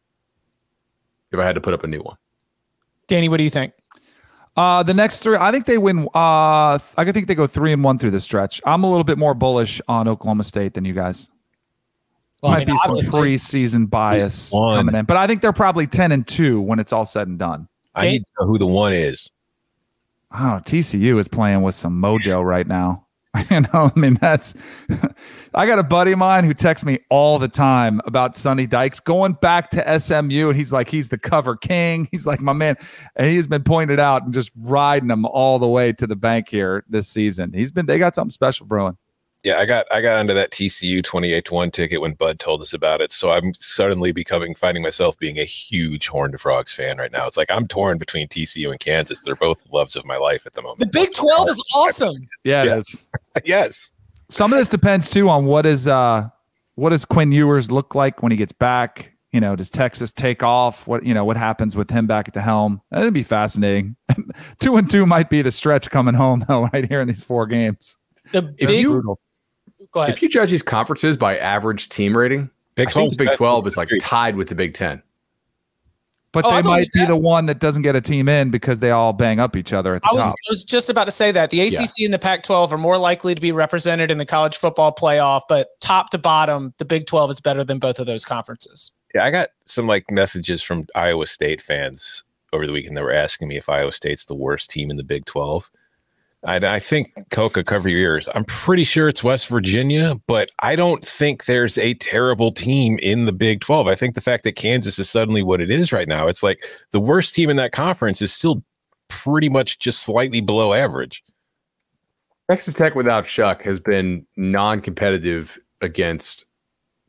if 1.32 1.38
I 1.38 1.44
had 1.44 1.54
to 1.54 1.60
put 1.60 1.74
up 1.74 1.84
a 1.84 1.86
new 1.86 2.00
one. 2.00 2.16
Danny, 3.06 3.28
what 3.28 3.38
do 3.38 3.44
you 3.44 3.50
think? 3.50 3.72
Uh, 4.56 4.82
the 4.82 4.94
next 4.94 5.20
three, 5.20 5.36
I 5.38 5.52
think 5.52 5.66
they 5.66 5.78
win. 5.78 6.08
Uh, 6.14 6.78
I 6.96 7.12
think 7.12 7.28
they 7.28 7.34
go 7.34 7.46
three 7.46 7.72
and 7.72 7.82
one 7.84 7.98
through 7.98 8.10
the 8.10 8.20
stretch. 8.20 8.60
I'm 8.66 8.84
a 8.84 8.90
little 8.90 9.04
bit 9.04 9.18
more 9.18 9.34
bullish 9.34 9.80
on 9.88 10.08
Oklahoma 10.08 10.44
State 10.44 10.74
than 10.74 10.84
you 10.84 10.92
guys. 10.92 11.30
Well, 12.42 12.52
I 12.52 12.56
Might 12.56 12.66
mean, 12.66 12.76
be 12.76 13.02
some 13.02 13.20
preseason 13.20 13.88
bias 13.90 14.50
coming 14.50 14.94
in, 14.94 15.04
but 15.04 15.16
I 15.16 15.26
think 15.26 15.42
they're 15.42 15.52
probably 15.52 15.86
ten 15.86 16.10
and 16.10 16.26
two 16.26 16.60
when 16.60 16.78
it's 16.78 16.92
all 16.92 17.04
said 17.04 17.28
and 17.28 17.38
done. 17.38 17.68
I 17.94 18.08
need 18.08 18.20
to 18.20 18.30
know 18.40 18.46
who 18.46 18.58
the 18.58 18.66
one 18.66 18.92
is. 18.92 19.30
Oh, 20.32 20.60
TCU 20.62 21.18
is 21.18 21.28
playing 21.28 21.62
with 21.62 21.74
some 21.74 22.00
mojo 22.00 22.44
right 22.44 22.66
now. 22.66 23.06
You 23.50 23.60
know, 23.60 23.92
I 23.94 23.98
mean, 23.98 24.14
that's. 24.20 24.54
I 25.54 25.66
got 25.66 25.78
a 25.78 25.82
buddy 25.84 26.12
of 26.12 26.18
mine 26.18 26.44
who 26.44 26.54
texts 26.54 26.84
me 26.84 26.98
all 27.10 27.38
the 27.38 27.48
time 27.48 28.00
about 28.04 28.36
Sonny 28.36 28.66
Dykes 28.66 29.00
going 29.00 29.32
back 29.34 29.70
to 29.70 29.98
SMU, 30.00 30.48
and 30.48 30.56
he's 30.56 30.72
like, 30.72 30.88
he's 30.88 31.08
the 31.08 31.18
cover 31.18 31.56
king. 31.56 32.08
He's 32.12 32.26
like, 32.26 32.40
my 32.40 32.52
man, 32.52 32.76
and 33.16 33.30
he's 33.30 33.46
been 33.46 33.62
pointed 33.64 33.98
out 34.00 34.24
and 34.24 34.34
just 34.34 34.50
riding 34.56 35.08
them 35.08 35.24
all 35.26 35.58
the 35.58 35.68
way 35.68 35.92
to 35.92 36.06
the 36.06 36.16
bank 36.16 36.48
here 36.48 36.84
this 36.88 37.08
season. 37.08 37.52
He's 37.52 37.70
been, 37.72 37.86
they 37.86 37.98
got 37.98 38.14
something 38.14 38.30
special 38.30 38.66
brewing. 38.66 38.96
Yeah, 39.42 39.56
I 39.56 39.64
got 39.64 39.86
I 39.90 40.02
got 40.02 40.18
onto 40.18 40.34
that 40.34 40.50
TCU 40.50 41.02
28 41.02 41.46
to 41.46 41.54
1 41.54 41.70
ticket 41.70 42.02
when 42.02 42.12
Bud 42.12 42.38
told 42.38 42.60
us 42.60 42.74
about 42.74 43.00
it. 43.00 43.10
So 43.10 43.30
I'm 43.30 43.54
suddenly 43.54 44.12
becoming 44.12 44.54
finding 44.54 44.82
myself 44.82 45.18
being 45.18 45.38
a 45.38 45.44
huge 45.44 46.08
Horned 46.08 46.38
Frogs 46.38 46.74
fan 46.74 46.98
right 46.98 47.10
now. 47.10 47.26
It's 47.26 47.38
like 47.38 47.50
I'm 47.50 47.66
torn 47.66 47.96
between 47.96 48.28
TCU 48.28 48.70
and 48.70 48.78
Kansas. 48.78 49.22
They're 49.22 49.34
both 49.34 49.72
loves 49.72 49.96
of 49.96 50.04
my 50.04 50.18
life 50.18 50.44
at 50.46 50.52
the 50.52 50.60
moment. 50.60 50.80
The 50.80 50.86
Big 50.88 51.14
12 51.14 51.48
is 51.48 51.64
awesome. 51.74 52.28
Yeah, 52.44 52.64
Yeah. 52.64 52.74
it 52.74 52.78
is. 52.80 53.06
Yes. 53.44 53.92
Some 54.28 54.52
of 54.52 54.58
this 54.58 54.68
depends 54.68 55.10
too 55.10 55.28
on 55.28 55.44
what 55.46 55.66
is 55.66 55.86
uh 55.88 56.28
what 56.76 56.90
does 56.90 57.04
Quinn 57.04 57.32
Ewers 57.32 57.70
look 57.70 57.94
like 57.94 58.22
when 58.22 58.32
he 58.32 58.38
gets 58.38 58.52
back. 58.52 59.12
You 59.32 59.40
know, 59.40 59.54
does 59.54 59.70
Texas 59.70 60.12
take 60.12 60.42
off? 60.42 60.86
What 60.86 61.04
you 61.04 61.14
know, 61.14 61.24
what 61.24 61.36
happens 61.36 61.76
with 61.76 61.90
him 61.90 62.06
back 62.06 62.26
at 62.28 62.34
the 62.34 62.40
helm? 62.40 62.80
That'd 62.90 63.14
be 63.14 63.22
fascinating. 63.22 63.96
two 64.60 64.76
and 64.76 64.88
two 64.90 65.06
might 65.06 65.30
be 65.30 65.42
the 65.42 65.50
stretch 65.50 65.90
coming 65.90 66.14
home 66.14 66.44
though, 66.48 66.62
right 66.72 66.88
here 66.88 67.00
in 67.00 67.08
these 67.08 67.22
four 67.22 67.46
games. 67.46 67.96
The 68.32 68.54
If 68.58 68.68
big, 68.68 68.80
you- 68.82 68.90
Brutal. 68.92 69.20
go 69.92 70.02
ahead. 70.02 70.14
If 70.14 70.22
you 70.22 70.28
judge 70.28 70.50
these 70.50 70.62
conferences 70.62 71.16
by 71.16 71.36
average 71.38 71.88
team 71.88 72.16
rating, 72.16 72.50
Big 72.74 72.88
I 72.88 72.90
think 72.92 73.16
the 73.16 73.24
Big 73.26 73.36
Twelve 73.36 73.66
is 73.66 73.76
like 73.76 73.88
the 73.88 73.98
tied 74.00 74.36
with 74.36 74.48
the 74.48 74.54
Big 74.54 74.74
Ten. 74.74 75.02
But 76.32 76.44
Oh, 76.46 76.54
they 76.54 76.62
might 76.62 76.86
be 76.92 77.00
that. 77.00 77.08
the 77.08 77.16
one 77.16 77.46
that 77.46 77.58
doesn't 77.58 77.82
get 77.82 77.96
a 77.96 78.00
team 78.00 78.28
in 78.28 78.50
because 78.50 78.78
they 78.78 78.92
all 78.92 79.12
bang 79.12 79.40
up 79.40 79.56
each 79.56 79.72
other 79.72 79.94
at 79.96 80.02
the 80.02 80.10
I 80.10 80.14
was, 80.14 80.26
top. 80.26 80.34
I 80.48 80.50
was 80.50 80.62
just 80.62 80.88
about 80.88 81.06
to 81.06 81.10
say 81.10 81.32
that 81.32 81.50
the 81.50 81.60
ACC 81.60 82.04
and 82.04 82.14
the 82.14 82.20
Pac 82.20 82.44
12 82.44 82.72
are 82.72 82.78
more 82.78 82.98
likely 82.98 83.34
to 83.34 83.40
be 83.40 83.50
represented 83.50 84.10
in 84.12 84.18
the 84.18 84.26
college 84.26 84.56
football 84.56 84.94
playoff, 84.94 85.42
but 85.48 85.68
top 85.80 86.10
to 86.10 86.18
bottom, 86.18 86.72
the 86.78 86.84
Big 86.84 87.06
12 87.06 87.32
is 87.32 87.40
better 87.40 87.64
than 87.64 87.78
both 87.80 87.98
of 87.98 88.06
those 88.06 88.24
conferences. 88.24 88.92
Yeah, 89.12 89.24
I 89.24 89.32
got 89.32 89.48
some 89.64 89.88
like 89.88 90.08
messages 90.08 90.62
from 90.62 90.86
Iowa 90.94 91.26
State 91.26 91.60
fans 91.60 92.22
over 92.52 92.64
the 92.64 92.72
weekend 92.72 92.96
that 92.96 93.02
were 93.02 93.12
asking 93.12 93.48
me 93.48 93.56
if 93.56 93.68
Iowa 93.68 93.90
State's 93.90 94.24
the 94.24 94.34
worst 94.36 94.70
team 94.70 94.90
in 94.90 94.96
the 94.96 95.04
Big 95.04 95.24
12. 95.24 95.68
And 96.42 96.64
I 96.64 96.78
think 96.78 97.12
Coca 97.30 97.62
cover 97.62 97.88
your 97.88 98.00
ears. 98.00 98.28
I'm 98.34 98.44
pretty 98.44 98.84
sure 98.84 99.08
it's 99.08 99.22
West 99.22 99.48
Virginia, 99.48 100.18
but 100.26 100.50
I 100.60 100.74
don't 100.74 101.04
think 101.04 101.44
there's 101.44 101.76
a 101.76 101.94
terrible 101.94 102.50
team 102.50 102.98
in 103.02 103.26
the 103.26 103.32
Big 103.32 103.60
12. 103.60 103.86
I 103.86 103.94
think 103.94 104.14
the 104.14 104.22
fact 104.22 104.44
that 104.44 104.56
Kansas 104.56 104.98
is 104.98 105.10
suddenly 105.10 105.42
what 105.42 105.60
it 105.60 105.70
is 105.70 105.92
right 105.92 106.08
now, 106.08 106.28
it's 106.28 106.42
like 106.42 106.64
the 106.92 107.00
worst 107.00 107.34
team 107.34 107.50
in 107.50 107.56
that 107.56 107.72
conference 107.72 108.22
is 108.22 108.32
still 108.32 108.64
pretty 109.08 109.50
much 109.50 109.78
just 109.78 110.02
slightly 110.02 110.40
below 110.40 110.72
average. 110.72 111.22
Texas 112.50 112.74
Tech 112.74 112.94
without 112.94 113.26
Shough 113.26 113.60
has 113.62 113.78
been 113.78 114.26
non-competitive 114.36 115.58
against 115.82 116.46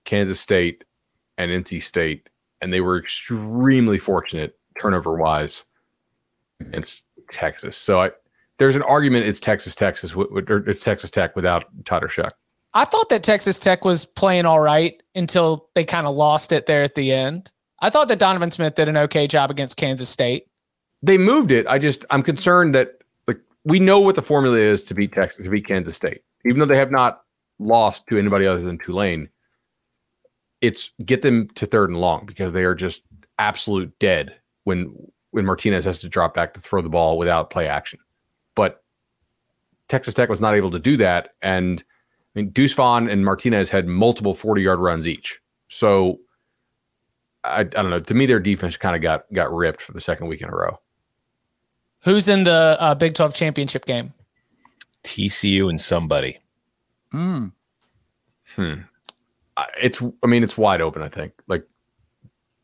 Kansas 0.04 0.42
State 0.42 0.84
and 1.38 1.50
NC 1.50 1.82
State 1.82 2.30
and 2.62 2.72
they 2.72 2.82
were 2.82 2.98
extremely 2.98 3.98
fortunate 3.98 4.58
turnover 4.80 5.16
wise 5.16 5.66
against 6.60 7.06
Texas. 7.30 7.76
So 7.76 8.02
I, 8.02 8.12
there's 8.62 8.76
an 8.76 8.84
argument 8.84 9.26
it's 9.26 9.39
Texas, 9.39 9.74
Texas, 9.74 10.14
or 10.14 10.30
it's 10.70 10.84
Texas 10.84 11.09
Tech 11.09 11.36
without 11.36 11.66
Tyler 11.84 12.07
Shough. 12.07 12.30
I 12.76 12.86
thought 12.86 13.09
that 13.09 13.24
Texas 13.24 13.57
Tech 13.57 13.84
was 13.84 14.05
playing 14.05 14.45
all 14.45 14.59
right 14.59 15.01
until 15.16 15.68
they 15.74 15.84
kind 15.84 16.07
of 16.07 16.14
lost 16.14 16.51
it 16.51 16.68
there 16.68 16.84
at 16.84 16.93
the 16.93 17.12
end. 17.12 17.51
I 17.80 17.89
thought 17.89 18.07
that 18.09 18.20
Donovan 18.20 18.51
Smith 18.51 18.76
did 18.76 18.88
an 18.88 18.97
okay 18.97 19.26
job 19.26 19.49
against 19.49 19.78
Kansas 19.78 20.09
State. 20.09 20.45
They 21.01 21.18
moved 21.18 21.49
it. 21.49 21.66
I 21.66 21.80
just 21.80 22.05
I'm 22.12 22.22
concerned 22.22 22.76
that 22.76 22.99
like 23.28 23.39
we 23.64 23.80
know 23.80 23.99
what 23.99 24.14
the 24.14 24.22
formula 24.22 24.59
is 24.59 24.84
to 24.84 24.93
beat 24.93 25.12
Texas 25.12 25.43
to 25.43 25.49
beat 25.49 25.66
Kansas 25.66 25.95
State, 25.95 26.22
even 26.45 26.59
though 26.59 26.68
they 26.68 26.78
have 26.78 26.91
not 26.91 27.24
lost 27.57 28.05
to 28.09 28.20
anybody 28.20 28.45
other 28.45 28.62
than 28.62 28.78
Tulane. 28.78 29.28
It's 30.62 30.91
get 31.03 31.24
them 31.24 31.49
to 31.55 31.66
third 31.66 31.89
and 31.89 31.99
long 31.99 32.28
because 32.28 32.53
they 32.53 32.64
are 32.64 32.76
just 32.76 33.01
absolute 33.39 33.91
dead 33.97 34.36
when 34.66 34.95
when 35.32 35.47
Martinez 35.47 35.84
has 35.86 35.97
to 35.97 36.09
drop 36.09 36.36
back 36.36 36.53
to 36.53 36.59
throw 36.59 36.84
the 36.84 36.89
ball 36.89 37.18
without 37.18 37.49
play 37.49 37.68
action. 37.68 37.97
But 39.92 39.98
Texas 39.98 40.14
Tech 40.14 40.30
was 40.30 40.39
not 40.39 40.56
able 40.56 40.72
to 40.72 40.80
do 40.80 40.96
that, 40.98 41.34
and 41.42 41.84
I 42.36 42.39
mean 42.39 42.50
Deuce 42.50 42.74
Vaughn 42.74 43.10
and 43.10 43.26
Martinez 43.26 43.70
had 43.70 43.88
multiple 43.88 44.34
40 44.34 44.62
yard 44.62 44.80
runs 44.80 45.08
each. 45.08 45.39
So 45.68 46.20
I, 47.44 47.60
I 47.60 47.64
don't 47.64 47.89
know. 47.89 48.00
To 48.00 48.14
me, 48.14 48.26
their 48.26 48.39
defense 48.39 48.78
kind 48.78 48.96
of 48.96 49.02
got 49.02 49.26
got 49.34 49.54
ripped 49.54 49.82
for 49.82 49.92
the 49.92 50.02
second 50.02 50.28
week 50.28 50.42
in 50.42 50.50
a 50.50 50.56
row. 50.56 50.80
Who's 52.04 52.30
in 52.30 52.46
the 52.46 52.78
uh, 52.80 52.96
Big 52.96 53.14
12 53.14 53.36
championship 53.36 53.86
game? 53.86 54.14
TCU 55.04 55.70
and 55.70 55.80
somebody. 55.80 56.39
Hmm. 57.12 57.48
Hmm. 58.56 58.74
It's. 59.82 60.02
I 60.24 60.28
mean, 60.28 60.44
it's 60.44 60.58
wide 60.58 60.82
open. 60.82 61.02
I 61.02 61.10
think. 61.10 61.34
Like, 61.48 61.68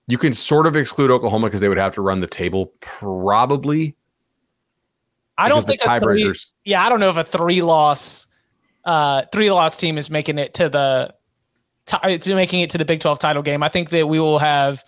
you 0.07 0.17
can 0.17 0.33
sort 0.33 0.65
of 0.65 0.77
exclude 0.77 1.11
Oklahoma 1.11 1.47
because 1.47 1.61
they 1.61 1.69
would 1.69 1.77
have 1.77 1.93
to 1.95 2.01
run 2.01 2.21
the 2.21 2.27
table, 2.27 2.71
probably. 2.79 3.96
I 5.37 5.49
don't 5.49 5.65
think 5.65 5.81
a 5.85 5.99
three, 5.99 6.33
Yeah, 6.65 6.83
I 6.83 6.89
don't 6.89 6.99
know 6.99 7.09
if 7.09 7.17
a 7.17 7.23
three 7.23 7.61
loss, 7.61 8.27
uh, 8.85 9.23
three 9.31 9.51
loss 9.51 9.77
team 9.77 9.97
is 9.97 10.09
making 10.09 10.39
it 10.39 10.55
to 10.55 10.69
the 10.69 11.13
t- 11.85 12.33
making 12.33 12.61
it 12.61 12.69
to 12.71 12.77
the 12.77 12.85
Big 12.85 12.99
12 12.99 13.19
title 13.19 13.43
game. 13.43 13.63
I 13.63 13.69
think 13.69 13.89
that 13.89 14.07
we 14.07 14.19
will 14.19 14.39
have 14.39 14.83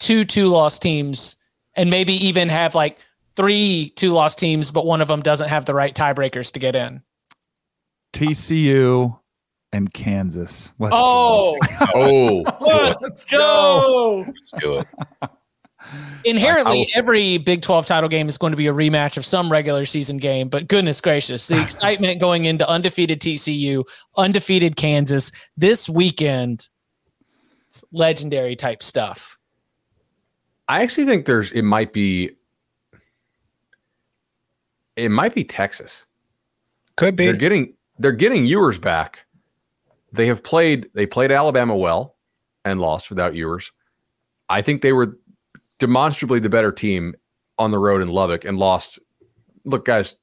two 0.00 0.24
two 0.24 0.48
loss 0.48 0.78
teams 0.78 1.36
and 1.74 1.90
maybe 1.90 2.12
even 2.26 2.48
have 2.48 2.74
like 2.74 2.98
three 3.36 3.92
two 3.96 4.12
loss 4.12 4.34
teams, 4.34 4.70
but 4.70 4.86
one 4.86 5.00
of 5.00 5.08
them 5.08 5.22
doesn't 5.22 5.48
have 5.48 5.64
the 5.64 5.74
right 5.74 5.94
tiebreakers 5.94 6.52
to 6.52 6.58
get 6.58 6.76
in. 6.76 7.02
TCU 8.12 9.18
and 9.72 9.92
Kansas. 9.92 10.72
Let's 10.78 10.94
oh, 10.96 11.58
oh, 11.94 12.42
let's 12.60 13.24
go. 13.24 14.24
Let's 14.26 14.52
do 14.58 14.78
it. 14.78 14.86
Inherently, 16.24 16.88
every 16.94 17.38
Big 17.38 17.62
12 17.62 17.86
title 17.86 18.08
game 18.08 18.28
is 18.28 18.38
going 18.38 18.52
to 18.52 18.56
be 18.56 18.66
a 18.66 18.72
rematch 18.72 19.16
of 19.16 19.26
some 19.26 19.50
regular 19.52 19.84
season 19.84 20.16
game, 20.16 20.48
but 20.48 20.68
goodness 20.68 21.00
gracious, 21.00 21.46
the 21.46 21.60
excitement 21.62 22.20
going 22.20 22.46
into 22.46 22.68
undefeated 22.68 23.20
TCU, 23.20 23.84
undefeated 24.16 24.76
Kansas 24.76 25.30
this 25.56 25.88
weekend, 25.88 26.68
legendary 27.92 28.56
type 28.56 28.82
stuff. 28.82 29.38
I 30.66 30.82
actually 30.82 31.04
think 31.04 31.26
there's, 31.26 31.52
it 31.52 31.62
might 31.62 31.92
be, 31.92 32.30
it 34.96 35.10
might 35.10 35.34
be 35.34 35.44
Texas. 35.44 36.06
Could 36.96 37.16
be. 37.16 37.26
They're 37.26 37.34
getting, 37.34 37.74
they're 37.98 38.12
getting 38.12 38.46
Ewers 38.46 38.78
back. 38.78 39.26
They 40.12 40.26
have 40.28 40.42
played, 40.42 40.88
they 40.94 41.06
played 41.06 41.32
Alabama 41.32 41.76
well 41.76 42.16
and 42.64 42.80
lost 42.80 43.10
without 43.10 43.34
Ewers. 43.34 43.72
I 44.48 44.62
think 44.62 44.80
they 44.82 44.92
were 44.92 45.18
demonstrably 45.84 46.40
the 46.40 46.48
better 46.48 46.72
team 46.72 47.14
on 47.58 47.70
the 47.70 47.78
road 47.78 48.00
in 48.00 48.08
Lubbock 48.08 48.46
and 48.46 48.56
lost. 48.56 48.98
Look, 49.66 49.84
guys, 49.84 50.16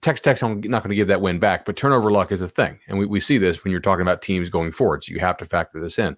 Tex 0.00 0.18
Tex, 0.18 0.42
I'm 0.42 0.62
not 0.62 0.82
going 0.82 0.88
to 0.88 0.96
give 0.96 1.08
that 1.08 1.20
win 1.20 1.38
back, 1.38 1.66
but 1.66 1.76
turnover 1.76 2.10
luck 2.10 2.32
is 2.32 2.40
a 2.40 2.48
thing. 2.48 2.78
And 2.88 2.98
we, 2.98 3.04
we 3.04 3.20
see 3.20 3.36
this 3.36 3.62
when 3.62 3.70
you're 3.70 3.82
talking 3.82 4.00
about 4.00 4.22
teams 4.22 4.48
going 4.48 4.72
forward. 4.72 5.04
So 5.04 5.12
you 5.12 5.20
have 5.20 5.36
to 5.36 5.44
factor 5.44 5.78
this 5.78 5.98
in. 5.98 6.16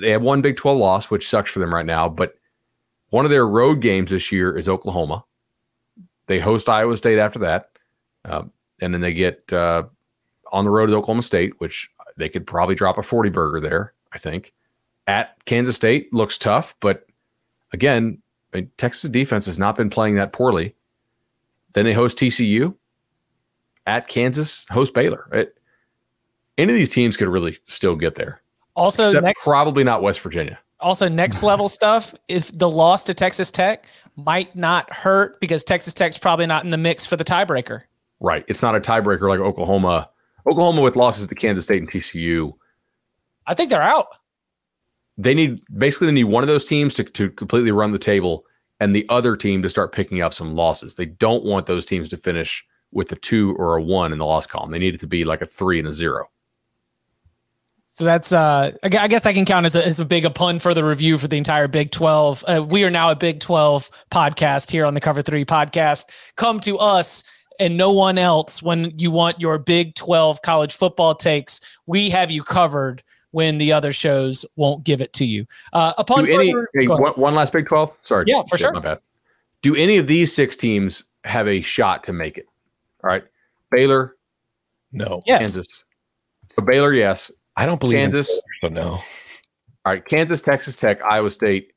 They 0.00 0.10
have 0.10 0.22
one 0.22 0.42
Big 0.42 0.56
12 0.56 0.78
loss, 0.78 1.12
which 1.12 1.28
sucks 1.28 1.52
for 1.52 1.60
them 1.60 1.72
right 1.72 1.86
now, 1.86 2.08
but 2.08 2.34
one 3.10 3.24
of 3.24 3.30
their 3.30 3.46
road 3.46 3.80
games 3.80 4.10
this 4.10 4.32
year 4.32 4.56
is 4.56 4.68
Oklahoma. 4.68 5.24
They 6.26 6.40
host 6.40 6.68
Iowa 6.68 6.96
State 6.96 7.20
after 7.20 7.38
that. 7.38 7.70
Uh, 8.24 8.42
and 8.80 8.92
then 8.92 9.00
they 9.00 9.14
get 9.14 9.52
uh, 9.52 9.84
on 10.50 10.64
the 10.64 10.72
road 10.72 10.86
to 10.86 10.96
Oklahoma 10.96 11.22
State, 11.22 11.52
which 11.60 11.88
they 12.16 12.28
could 12.28 12.48
probably 12.48 12.74
drop 12.74 12.98
a 12.98 13.02
40 13.04 13.30
burger 13.30 13.60
there, 13.60 13.94
I 14.12 14.18
think 14.18 14.52
at 15.06 15.44
Kansas 15.44 15.76
State 15.76 16.12
looks 16.12 16.38
tough, 16.38 16.74
but 16.80 17.06
again, 17.72 18.20
I 18.52 18.58
mean, 18.58 18.70
Texas 18.76 19.08
defense 19.10 19.46
has 19.46 19.58
not 19.58 19.76
been 19.76 19.90
playing 19.90 20.16
that 20.16 20.32
poorly. 20.32 20.74
Then 21.72 21.84
they 21.84 21.92
host 21.92 22.18
TCU 22.18 22.74
at 23.86 24.08
Kansas, 24.08 24.66
host 24.70 24.94
Baylor. 24.94 25.28
It, 25.32 25.56
any 26.58 26.72
of 26.72 26.76
these 26.76 26.90
teams 26.90 27.16
could 27.16 27.28
really 27.28 27.58
still 27.66 27.96
get 27.96 28.16
there. 28.16 28.42
Also, 28.74 29.20
next, 29.20 29.44
probably 29.44 29.84
not 29.84 30.02
West 30.02 30.20
Virginia. 30.20 30.58
Also, 30.80 31.08
next 31.08 31.42
level 31.44 31.68
stuff. 31.68 32.14
If 32.28 32.56
the 32.56 32.68
loss 32.68 33.04
to 33.04 33.14
Texas 33.14 33.50
Tech 33.50 33.86
might 34.16 34.54
not 34.56 34.92
hurt 34.92 35.40
because 35.40 35.64
Texas 35.64 35.94
Tech's 35.94 36.18
probably 36.18 36.46
not 36.46 36.64
in 36.64 36.70
the 36.70 36.78
mix 36.78 37.06
for 37.06 37.16
the 37.16 37.24
tiebreaker. 37.24 37.82
Right. 38.20 38.44
It's 38.48 38.62
not 38.62 38.76
a 38.76 38.80
tiebreaker 38.80 39.28
like 39.28 39.40
Oklahoma. 39.40 40.10
Oklahoma 40.46 40.82
with 40.82 40.96
losses 40.96 41.26
to 41.26 41.34
Kansas 41.34 41.64
State 41.64 41.82
and 41.82 41.90
TCU. 41.90 42.54
I 43.46 43.54
think 43.54 43.70
they're 43.70 43.82
out 43.82 44.06
they 45.22 45.34
need 45.34 45.60
basically 45.76 46.06
they 46.06 46.12
need 46.12 46.24
one 46.24 46.42
of 46.42 46.48
those 46.48 46.64
teams 46.64 46.94
to, 46.94 47.04
to 47.04 47.30
completely 47.30 47.72
run 47.72 47.92
the 47.92 47.98
table 47.98 48.44
and 48.80 48.94
the 48.94 49.06
other 49.08 49.36
team 49.36 49.62
to 49.62 49.68
start 49.68 49.92
picking 49.92 50.22
up 50.22 50.32
some 50.32 50.54
losses. 50.54 50.94
They 50.94 51.06
don't 51.06 51.44
want 51.44 51.66
those 51.66 51.84
teams 51.84 52.08
to 52.10 52.16
finish 52.16 52.64
with 52.92 53.12
a 53.12 53.16
two 53.16 53.54
or 53.56 53.76
a 53.76 53.82
one 53.82 54.12
in 54.12 54.18
the 54.18 54.24
loss 54.24 54.46
column. 54.46 54.70
They 54.70 54.78
need 54.78 54.94
it 54.94 55.00
to 55.00 55.06
be 55.06 55.24
like 55.24 55.42
a 55.42 55.46
three 55.46 55.78
and 55.78 55.86
a 55.86 55.92
zero. 55.92 56.28
So 57.84 58.04
that's 58.04 58.32
uh 58.32 58.72
I 58.82 58.88
guess 58.88 59.22
that 59.22 59.34
can 59.34 59.44
count 59.44 59.66
as 59.66 59.76
a, 59.76 59.86
as 59.86 60.00
a 60.00 60.06
big 60.06 60.24
a 60.24 60.30
pun 60.30 60.58
for 60.58 60.72
the 60.72 60.82
review 60.82 61.18
for 61.18 61.28
the 61.28 61.36
entire 61.36 61.68
Big 61.68 61.90
12. 61.90 62.44
Uh, 62.48 62.64
we 62.66 62.82
are 62.84 62.90
now 62.90 63.10
a 63.10 63.16
Big 63.16 63.40
12 63.40 63.90
podcast 64.10 64.70
here 64.70 64.86
on 64.86 64.94
the 64.94 65.00
Cover 65.00 65.20
3 65.20 65.44
podcast. 65.44 66.06
Come 66.36 66.60
to 66.60 66.78
us 66.78 67.24
and 67.58 67.76
no 67.76 67.92
one 67.92 68.16
else 68.16 68.62
when 68.62 68.98
you 68.98 69.10
want 69.10 69.38
your 69.38 69.58
Big 69.58 69.94
12 69.96 70.40
college 70.40 70.74
football 70.74 71.14
takes. 71.14 71.60
We 71.86 72.08
have 72.08 72.30
you 72.30 72.42
covered 72.42 73.02
when 73.32 73.58
the 73.58 73.72
other 73.72 73.92
shows 73.92 74.44
won't 74.56 74.84
give 74.84 75.00
it 75.00 75.12
to 75.14 75.24
you. 75.24 75.46
Uh, 75.72 75.92
upon 75.98 76.24
Do 76.24 76.34
any, 76.34 76.54
hey, 76.74 76.88
one, 76.88 77.12
one, 77.12 77.34
last 77.34 77.52
Big 77.52 77.68
12? 77.68 77.92
Sorry. 78.02 78.24
Yeah, 78.26 78.42
for 78.48 78.58
sure. 78.58 78.72
My 78.72 78.80
bad. 78.80 78.98
Do 79.62 79.76
any 79.76 79.98
of 79.98 80.06
these 80.06 80.34
six 80.34 80.56
teams 80.56 81.04
have 81.24 81.46
a 81.46 81.60
shot 81.60 82.04
to 82.04 82.12
make 82.12 82.38
it? 82.38 82.46
All 83.04 83.08
right. 83.08 83.24
Baylor? 83.70 84.16
No. 84.92 85.20
Yes. 85.26 85.40
Kansas. 85.40 85.84
So 86.48 86.62
Baylor, 86.62 86.92
yes. 86.92 87.30
I 87.56 87.66
don't 87.66 87.78
believe 87.78 87.98
Kansas. 87.98 88.40
so 88.60 88.68
no. 88.68 88.92
All 88.92 89.02
right. 89.86 90.04
Kansas, 90.04 90.40
Texas 90.40 90.76
Tech, 90.76 91.00
Iowa 91.02 91.32
State, 91.32 91.72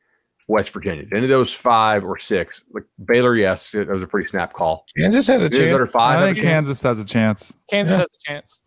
West 0.48 0.72
Virginia. 0.72 1.06
Any 1.14 1.26
of 1.26 1.30
those 1.30 1.54
five 1.54 2.04
or 2.04 2.18
six? 2.18 2.64
Like 2.74 2.86
Baylor, 3.06 3.36
yes. 3.36 3.72
That 3.72 3.90
was 3.90 4.02
a 4.02 4.08
pretty 4.08 4.28
snap 4.28 4.54
call. 4.54 4.86
Kansas 4.98 5.28
has 5.28 5.44
a 5.44 5.50
chance. 5.50 5.92
Five 5.92 6.20
I 6.20 6.34
think 6.34 6.40
Kansas 6.40 6.82
has 6.82 7.00
a 7.00 7.06
chance. 7.06 7.56
Kansas 7.70 7.94
yeah. 7.94 8.00
has 8.00 8.14
a 8.14 8.28
chance 8.28 8.64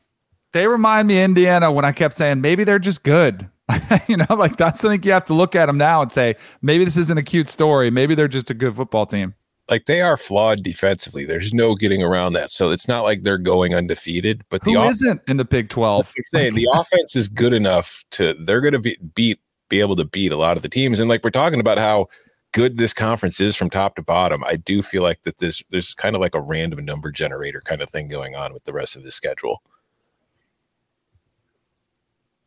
they 0.57 0.67
remind 0.67 1.07
me 1.07 1.19
of 1.19 1.25
Indiana 1.25 1.71
when 1.71 1.85
I 1.85 1.93
kept 1.93 2.17
saying 2.17 2.41
maybe 2.41 2.65
they're 2.65 2.79
just 2.79 3.03
good. 3.03 3.49
you 4.09 4.17
know, 4.17 4.27
like 4.31 4.57
that's 4.57 4.81
something 4.81 5.03
you 5.03 5.13
have 5.13 5.27
to 5.27 5.35
look 5.35 5.55
at 5.55 5.67
them 5.67 5.77
now 5.77 6.01
and 6.01 6.11
say 6.11 6.35
maybe 6.63 6.85
this 6.85 6.97
isn't 6.97 7.19
a 7.19 7.23
cute 7.23 7.49
story. 7.49 7.91
Maybe 7.91 8.15
they're 8.15 8.27
just 8.27 8.49
a 8.49 8.55
good 8.55 8.75
football 8.75 9.05
team. 9.05 9.35
Like 9.69 9.85
they 9.85 10.01
are 10.01 10.17
flawed 10.17 10.63
defensively. 10.63 11.25
There's 11.25 11.53
no 11.53 11.75
getting 11.75 12.03
around 12.03 12.33
that. 12.35 12.51
So 12.51 12.71
it's 12.71 12.89
not 12.89 13.03
like 13.03 13.23
they're 13.23 13.37
going 13.37 13.75
undefeated. 13.75 14.45
But 14.49 14.63
the 14.63 14.73
Who 14.73 14.79
off- 14.79 14.97
not 15.01 15.19
in 15.29 15.37
the 15.37 15.45
Big 15.45 15.69
Twelve? 15.69 16.15
saying 16.31 16.55
the 16.55 16.69
offense 16.73 17.17
is 17.17 17.29
good 17.29 17.53
enough 17.53 18.03
to 18.13 18.35
they're 18.41 18.63
going 18.63 18.73
to 18.73 18.79
be 18.79 18.97
beat 19.15 19.41
be 19.69 19.81
able 19.81 19.97
to 19.97 20.05
beat 20.05 20.33
a 20.33 20.37
lot 20.39 20.57
of 20.57 20.63
the 20.63 20.69
teams. 20.71 21.01
And 21.01 21.09
like 21.11 21.23
we're 21.23 21.31
talking 21.31 21.61
about 21.61 21.79
how 21.79 22.07
good 22.53 22.79
this 22.79 22.95
conference 22.95 23.41
is 23.41 23.57
from 23.57 23.69
top 23.69 23.97
to 23.97 24.03
bottom. 24.03 24.43
I 24.47 24.57
do 24.57 24.81
feel 24.81 25.03
like 25.03 25.23
that 25.25 25.39
this 25.39 25.63
there's 25.71 25.93
kind 25.93 26.15
of 26.15 26.23
like 26.23 26.35
a 26.35 26.41
random 26.41 26.83
number 26.85 27.11
generator 27.11 27.61
kind 27.63 27.83
of 27.83 27.91
thing 27.91 28.09
going 28.09 28.37
on 28.37 28.55
with 28.55 28.65
the 28.65 28.73
rest 28.73 28.97
of 28.97 29.03
the 29.03 29.11
schedule. 29.11 29.61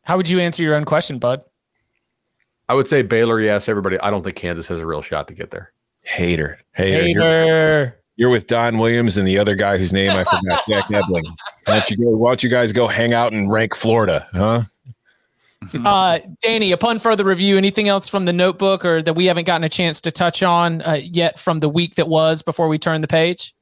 How 0.02 0.16
would 0.16 0.28
you 0.28 0.40
answer 0.40 0.62
your 0.62 0.74
own 0.74 0.84
question, 0.84 1.18
Bud? 1.18 1.44
I 2.68 2.74
would 2.74 2.86
say 2.86 3.02
Baylor, 3.02 3.40
yes. 3.40 3.68
Everybody, 3.68 3.98
I 4.00 4.10
don't 4.10 4.22
think 4.22 4.36
Kansas 4.36 4.68
has 4.68 4.80
a 4.80 4.86
real 4.86 5.02
shot 5.02 5.28
to 5.28 5.34
get 5.34 5.50
there. 5.50 5.72
Hater, 6.02 6.60
hater. 6.72 7.02
hater. 7.02 7.20
You're, 7.20 7.96
you're, 8.16 8.30
with 8.30 8.46
Don 8.46 8.78
Williams 8.78 9.16
and 9.16 9.26
the 9.26 9.38
other 9.38 9.54
guy 9.54 9.76
whose 9.76 9.92
name 9.92 10.10
I 10.10 10.24
forgot, 10.24 10.62
Jack 10.68 10.90
Ebling. 10.90 11.24
Why 11.66 11.74
don't 11.74 11.90
you 11.90 11.96
go? 11.96 12.10
Why 12.16 12.30
don't 12.30 12.42
you 12.42 12.48
guys 12.48 12.72
go 12.72 12.86
hang 12.86 13.12
out 13.12 13.32
and 13.32 13.50
rank 13.50 13.74
Florida, 13.74 14.28
huh? 14.32 14.62
Uh, 15.84 16.18
Danny, 16.42 16.72
upon 16.72 16.98
further 16.98 17.24
review, 17.24 17.58
anything 17.58 17.88
else 17.88 18.08
from 18.08 18.24
the 18.24 18.32
notebook 18.32 18.84
or 18.84 19.02
that 19.02 19.12
we 19.12 19.26
haven't 19.26 19.44
gotten 19.44 19.64
a 19.64 19.68
chance 19.68 20.00
to 20.00 20.10
touch 20.10 20.42
on 20.42 20.80
uh, 20.82 20.98
yet 21.02 21.38
from 21.38 21.60
the 21.60 21.68
week 21.68 21.96
that 21.96 22.08
was 22.08 22.42
before 22.42 22.68
we 22.68 22.78
turn 22.78 23.02
the 23.02 23.08
page? 23.08 23.54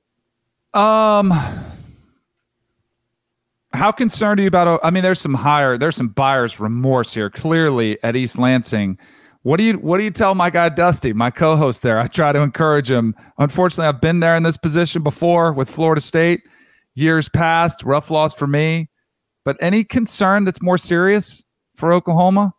Um, 0.74 1.32
how 3.72 3.92
concerned 3.92 4.40
are 4.40 4.42
you 4.42 4.48
about? 4.48 4.80
I 4.82 4.90
mean, 4.90 5.02
there's 5.02 5.20
some 5.20 5.34
higher, 5.34 5.76
there's 5.76 5.96
some 5.96 6.08
buyer's 6.08 6.58
remorse 6.58 7.14
here, 7.14 7.30
clearly 7.30 8.02
at 8.02 8.16
East 8.16 8.38
Lansing. 8.38 8.98
What 9.42 9.58
do 9.58 9.62
you 9.62 9.74
what 9.74 9.98
do 9.98 10.04
you 10.04 10.10
tell 10.10 10.34
my 10.34 10.50
guy 10.50 10.68
Dusty, 10.68 11.12
my 11.12 11.30
co-host 11.30 11.82
there? 11.82 11.98
I 11.98 12.06
try 12.06 12.32
to 12.32 12.40
encourage 12.40 12.90
him. 12.90 13.14
Unfortunately, 13.38 13.86
I've 13.86 14.00
been 14.00 14.20
there 14.20 14.36
in 14.36 14.42
this 14.42 14.56
position 14.56 15.02
before 15.02 15.52
with 15.52 15.70
Florida 15.70 16.00
State. 16.00 16.42
Years 16.94 17.28
past, 17.28 17.82
rough 17.84 18.10
loss 18.10 18.34
for 18.34 18.46
me. 18.46 18.90
But 19.44 19.56
any 19.60 19.84
concern 19.84 20.44
that's 20.44 20.60
more 20.60 20.76
serious 20.76 21.44
for 21.76 21.92
Oklahoma? 21.92 22.52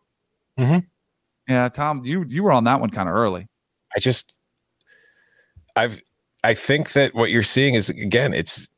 Mm-hmm. 0.58 0.78
Yeah, 1.46 1.68
Tom, 1.68 2.02
you 2.04 2.24
you 2.26 2.42
were 2.42 2.52
on 2.52 2.64
that 2.64 2.80
one 2.80 2.90
kind 2.90 3.08
of 3.08 3.14
early. 3.14 3.48
I 3.94 4.00
just 4.00 4.40
I've 5.76 6.00
I 6.42 6.54
think 6.54 6.92
that 6.92 7.14
what 7.14 7.30
you're 7.30 7.42
seeing 7.42 7.74
is 7.74 7.90
again, 7.90 8.32
it's 8.32 8.68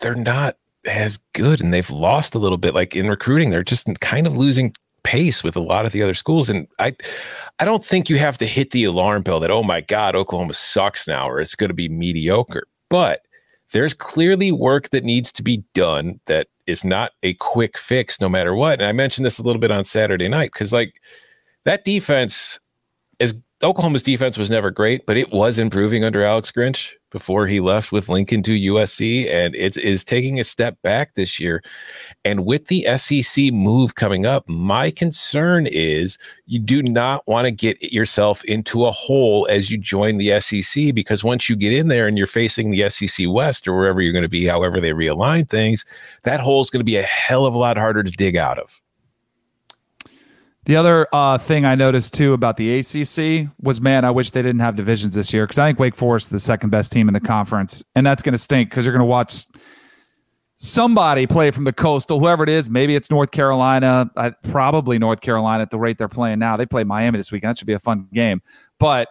they're 0.00 0.14
not 0.14 0.56
as 0.86 1.18
good 1.34 1.60
and 1.60 1.72
they've 1.72 1.90
lost 1.90 2.34
a 2.34 2.38
little 2.38 2.58
bit 2.58 2.74
like 2.74 2.94
in 2.94 3.08
recruiting 3.08 3.50
they're 3.50 3.64
just 3.64 3.88
kind 4.00 4.26
of 4.26 4.36
losing 4.36 4.72
pace 5.02 5.42
with 5.42 5.56
a 5.56 5.60
lot 5.60 5.86
of 5.86 5.92
the 5.92 6.02
other 6.02 6.14
schools 6.14 6.48
and 6.48 6.66
i 6.78 6.94
i 7.58 7.64
don't 7.64 7.84
think 7.84 8.08
you 8.08 8.18
have 8.18 8.38
to 8.38 8.46
hit 8.46 8.70
the 8.70 8.84
alarm 8.84 9.22
bell 9.22 9.40
that 9.40 9.50
oh 9.50 9.62
my 9.62 9.80
god 9.80 10.14
oklahoma 10.14 10.52
sucks 10.52 11.06
now 11.06 11.28
or 11.28 11.40
it's 11.40 11.54
going 11.54 11.68
to 11.68 11.74
be 11.74 11.88
mediocre 11.88 12.66
but 12.88 13.22
there's 13.72 13.94
clearly 13.94 14.50
work 14.50 14.90
that 14.90 15.04
needs 15.04 15.30
to 15.32 15.42
be 15.42 15.64
done 15.74 16.20
that 16.26 16.48
is 16.66 16.84
not 16.84 17.12
a 17.22 17.34
quick 17.34 17.76
fix 17.76 18.20
no 18.20 18.28
matter 18.28 18.54
what 18.54 18.80
and 18.80 18.88
i 18.88 18.92
mentioned 18.92 19.24
this 19.24 19.38
a 19.38 19.42
little 19.42 19.60
bit 19.60 19.70
on 19.70 19.84
saturday 19.84 20.28
night 20.28 20.52
because 20.52 20.72
like 20.72 21.00
that 21.64 21.84
defense 21.84 22.60
is 23.18 23.34
oklahoma's 23.62 24.02
defense 24.02 24.38
was 24.38 24.50
never 24.50 24.70
great 24.70 25.04
but 25.06 25.16
it 25.16 25.30
was 25.30 25.58
improving 25.58 26.04
under 26.04 26.22
alex 26.22 26.50
grinch 26.50 26.92
before 27.10 27.46
he 27.46 27.60
left 27.60 27.90
with 27.90 28.08
Lincoln 28.08 28.42
to 28.42 28.50
USC, 28.50 29.28
and 29.28 29.54
it 29.54 29.76
is 29.76 30.04
taking 30.04 30.38
a 30.38 30.44
step 30.44 30.80
back 30.82 31.14
this 31.14 31.40
year. 31.40 31.62
And 32.24 32.44
with 32.44 32.66
the 32.66 32.86
SEC 32.96 33.52
move 33.52 33.94
coming 33.94 34.26
up, 34.26 34.48
my 34.48 34.90
concern 34.90 35.66
is 35.66 36.18
you 36.46 36.58
do 36.58 36.82
not 36.82 37.26
want 37.26 37.46
to 37.46 37.52
get 37.52 37.92
yourself 37.92 38.44
into 38.44 38.84
a 38.84 38.92
hole 38.92 39.46
as 39.50 39.70
you 39.70 39.78
join 39.78 40.18
the 40.18 40.38
SEC 40.40 40.94
because 40.94 41.24
once 41.24 41.48
you 41.48 41.56
get 41.56 41.72
in 41.72 41.88
there 41.88 42.06
and 42.06 42.18
you're 42.18 42.26
facing 42.26 42.70
the 42.70 42.88
SEC 42.90 43.26
West 43.28 43.66
or 43.66 43.74
wherever 43.74 44.00
you're 44.00 44.12
going 44.12 44.22
to 44.22 44.28
be, 44.28 44.44
however 44.44 44.80
they 44.80 44.90
realign 44.90 45.48
things, 45.48 45.84
that 46.24 46.40
hole 46.40 46.60
is 46.60 46.70
going 46.70 46.80
to 46.80 46.84
be 46.84 46.96
a 46.96 47.02
hell 47.02 47.46
of 47.46 47.54
a 47.54 47.58
lot 47.58 47.78
harder 47.78 48.02
to 48.02 48.10
dig 48.10 48.36
out 48.36 48.58
of. 48.58 48.80
The 50.68 50.76
other 50.76 51.08
uh, 51.14 51.38
thing 51.38 51.64
I 51.64 51.74
noticed 51.74 52.12
too 52.12 52.34
about 52.34 52.58
the 52.58 52.80
ACC 52.80 53.48
was, 53.58 53.80
man, 53.80 54.04
I 54.04 54.10
wish 54.10 54.32
they 54.32 54.42
didn't 54.42 54.60
have 54.60 54.76
divisions 54.76 55.14
this 55.14 55.32
year 55.32 55.46
because 55.46 55.56
I 55.56 55.66
think 55.66 55.78
Wake 55.78 55.96
Forest 55.96 56.26
is 56.26 56.28
the 56.28 56.38
second 56.38 56.68
best 56.68 56.92
team 56.92 57.08
in 57.08 57.14
the 57.14 57.20
conference, 57.20 57.82
and 57.94 58.06
that's 58.06 58.20
going 58.20 58.34
to 58.34 58.38
stink 58.38 58.68
because 58.68 58.84
you're 58.84 58.92
going 58.92 59.00
to 59.00 59.06
watch 59.06 59.46
somebody 60.56 61.26
play 61.26 61.50
from 61.52 61.64
the 61.64 61.72
coastal, 61.72 62.20
whoever 62.20 62.42
it 62.42 62.50
is. 62.50 62.68
Maybe 62.68 62.94
it's 62.94 63.10
North 63.10 63.30
Carolina, 63.30 64.10
uh, 64.14 64.32
probably 64.50 64.98
North 64.98 65.22
Carolina 65.22 65.62
at 65.62 65.70
the 65.70 65.78
rate 65.78 65.96
they're 65.96 66.06
playing 66.06 66.38
now. 66.38 66.58
They 66.58 66.66
play 66.66 66.84
Miami 66.84 67.18
this 67.18 67.32
weekend. 67.32 67.48
That 67.48 67.56
should 67.56 67.66
be 67.66 67.72
a 67.72 67.78
fun 67.78 68.06
game, 68.12 68.42
but 68.78 69.08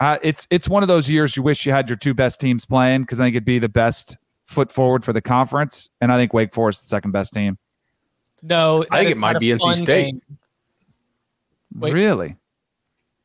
uh, 0.00 0.18
it's 0.22 0.46
it's 0.50 0.68
one 0.68 0.82
of 0.82 0.88
those 0.88 1.08
years 1.08 1.34
you 1.34 1.42
wish 1.42 1.64
you 1.64 1.72
had 1.72 1.88
your 1.88 1.96
two 1.96 2.12
best 2.12 2.40
teams 2.40 2.66
playing 2.66 3.04
because 3.04 3.20
I 3.20 3.24
think 3.24 3.36
it'd 3.36 3.46
be 3.46 3.58
the 3.58 3.70
best 3.70 4.18
foot 4.44 4.70
forward 4.70 5.02
for 5.02 5.14
the 5.14 5.22
conference, 5.22 5.88
and 6.02 6.12
I 6.12 6.18
think 6.18 6.34
Wake 6.34 6.52
Forest 6.52 6.80
is 6.80 6.84
the 6.84 6.88
second 6.88 7.12
best 7.12 7.32
team. 7.32 7.56
No, 8.42 8.84
I 8.92 8.98
think 8.98 9.16
it 9.16 9.18
might 9.18 9.38
be 9.38 9.46
NC 9.46 9.78
State. 9.78 10.12
Game. 10.12 10.20
Wait. 11.74 11.94
Really? 11.94 12.36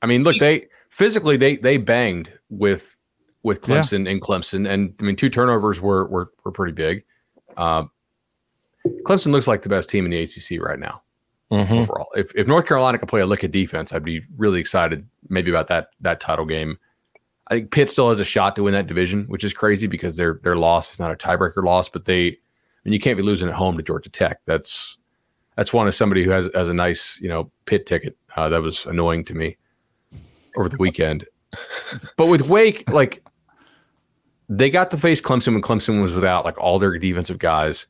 I 0.02 0.08
mean, 0.08 0.24
look, 0.24 0.38
they 0.38 0.68
physically 0.90 1.38
they 1.38 1.58
they 1.58 1.78
banged 1.78 2.32
with 2.50 2.96
with 3.44 3.62
Clemson 3.62 4.06
yeah. 4.06 4.12
and 4.12 4.22
Clemson, 4.22 4.70
and 4.70 4.94
I 5.00 5.04
mean, 5.04 5.16
two 5.16 5.30
turnovers 5.30 5.82
were 5.82 6.08
were 6.08 6.32
were 6.44 6.52
pretty 6.52 6.74
big. 6.74 7.04
Uh, 7.58 7.86
Clemson 9.04 9.32
looks 9.32 9.48
like 9.48 9.62
the 9.62 9.70
best 9.70 9.90
team 9.90 10.06
in 10.06 10.12
the 10.12 10.22
ACC 10.22 10.62
right 10.62 10.80
now. 10.80 11.02
Mm-hmm. 11.52 11.74
Overall, 11.74 12.08
if 12.16 12.34
if 12.36 12.48
North 12.48 12.66
Carolina 12.66 12.98
could 12.98 13.08
play 13.08 13.22
a 13.22 13.26
lick 13.26 13.44
of 13.44 13.52
defense, 13.52 13.94
I'd 13.94 14.04
be 14.04 14.22
really 14.38 14.60
excited 14.60 15.08
maybe 15.30 15.50
about 15.50 15.68
that 15.68 15.90
that 16.02 16.20
title 16.20 16.46
game. 16.46 16.78
I 17.48 17.56
think 17.56 17.72
Pitt 17.72 17.92
still 17.92 18.10
has 18.10 18.20
a 18.20 18.26
shot 18.26 18.56
to 18.56 18.64
win 18.64 18.74
that 18.74 18.88
division, 18.88 19.26
which 19.26 19.44
is 19.44 19.54
crazy 19.54 19.86
because 19.88 20.18
their 20.18 20.40
their 20.44 20.56
loss 20.56 20.92
is 20.92 21.00
not 21.00 21.12
a 21.12 21.16
tiebreaker 21.16 21.64
loss, 21.64 21.90
but 21.90 22.06
they, 22.06 22.28
I 22.28 22.38
mean, 22.84 22.94
you 22.94 23.00
can't 23.00 23.18
be 23.18 23.24
losing 23.24 23.48
at 23.48 23.54
home 23.54 23.78
to 23.78 23.84
Georgia 23.84 24.10
Tech. 24.10 24.40
That's 24.46 24.98
that's 25.56 25.72
one 25.72 25.88
of 25.88 25.94
somebody 25.94 26.24
who 26.24 26.32
has 26.32 26.50
has 26.56 26.70
a 26.70 26.74
nice 26.74 27.20
you 27.22 27.30
know 27.30 27.52
Pitt 27.66 27.86
ticket 27.86 28.18
uh, 28.36 28.50
that 28.50 28.62
was 28.62 28.86
annoying 28.86 29.24
to 29.26 29.36
me 29.36 29.58
over 30.58 30.70
the 30.70 30.78
weekend. 30.80 31.26
but 32.18 32.28
with 32.28 32.50
Wake, 32.50 32.90
like 32.90 33.24
they 34.50 34.70
got 34.70 34.92
to 34.92 34.98
face 34.98 35.22
Clemson 35.22 35.54
when 35.54 35.62
Clemson 35.62 36.02
was 36.02 36.14
without 36.14 36.46
like 36.46 36.58
all 36.58 36.80
their 36.80 36.98
defensive 36.98 37.40
guys. 37.40 37.88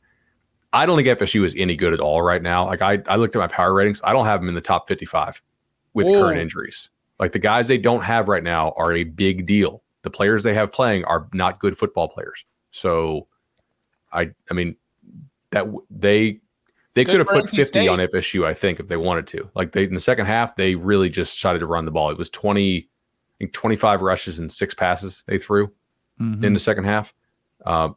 I 0.74 0.86
don't 0.86 0.98
think 0.98 1.08
FSU 1.08 1.46
is 1.46 1.56
any 1.58 1.76
good 1.76 1.94
at 1.94 2.00
all 2.00 2.22
right 2.22 2.42
now. 2.42 2.66
Like 2.66 2.82
I, 2.82 3.02
I 3.08 3.16
looked 3.16 3.36
at 3.36 3.40
my 3.40 3.48
power 3.48 3.74
ratings. 3.74 4.02
I 4.04 4.12
don't 4.12 4.26
have 4.26 4.42
them 4.42 4.50
in 4.50 4.56
the 4.56 4.62
top 4.62 4.88
55 4.88 5.42
with 5.94 6.06
Whoa. 6.06 6.22
current 6.22 6.40
injuries. 6.40 6.90
Like 7.18 7.32
the 7.32 7.40
guys 7.40 7.68
they 7.68 7.78
don't 7.78 8.02
have 8.04 8.28
right 8.28 8.44
now 8.44 8.74
are 8.76 8.94
a 8.94 9.06
big 9.06 9.46
deal. 9.46 9.84
The 10.02 10.10
players 10.10 10.44
they 10.44 10.54
have 10.54 10.72
playing 10.72 11.06
are 11.06 11.28
not 11.34 11.60
good 11.60 11.78
football 11.78 12.10
players. 12.10 12.44
So 12.72 13.28
I 14.12 14.32
I 14.52 14.54
mean 14.54 14.76
that 15.52 15.66
they 15.90 16.42
they 16.96 17.06
could 17.06 17.20
have 17.20 17.28
put 17.28 17.50
50 17.50 17.64
State. 17.64 17.88
on 17.88 18.00
FSU, 18.00 18.46
I 18.46 18.54
think, 18.54 18.80
if 18.80 18.88
they 18.88 18.98
wanted 18.98 19.28
to. 19.28 19.50
Like 19.54 19.74
they 19.74 19.84
in 19.84 19.94
the 19.94 20.00
second 20.00 20.26
half, 20.26 20.56
they 20.56 20.76
really 20.76 21.10
just 21.10 21.36
decided 21.36 21.60
to 21.60 21.68
run 21.68 21.86
the 21.86 21.92
ball. 21.92 22.10
It 22.10 22.18
was 22.18 22.30
20, 22.30 22.78
I 22.78 22.88
think 23.38 23.54
25 23.54 24.02
rushes 24.02 24.40
and 24.40 24.52
six 24.52 24.74
passes 24.74 25.24
they 25.28 25.38
threw 25.38 25.68
mm-hmm. 26.20 26.44
in 26.44 26.54
the 26.54 26.60
second 26.60 26.86
half. 26.86 27.14
Uh, 27.66 27.90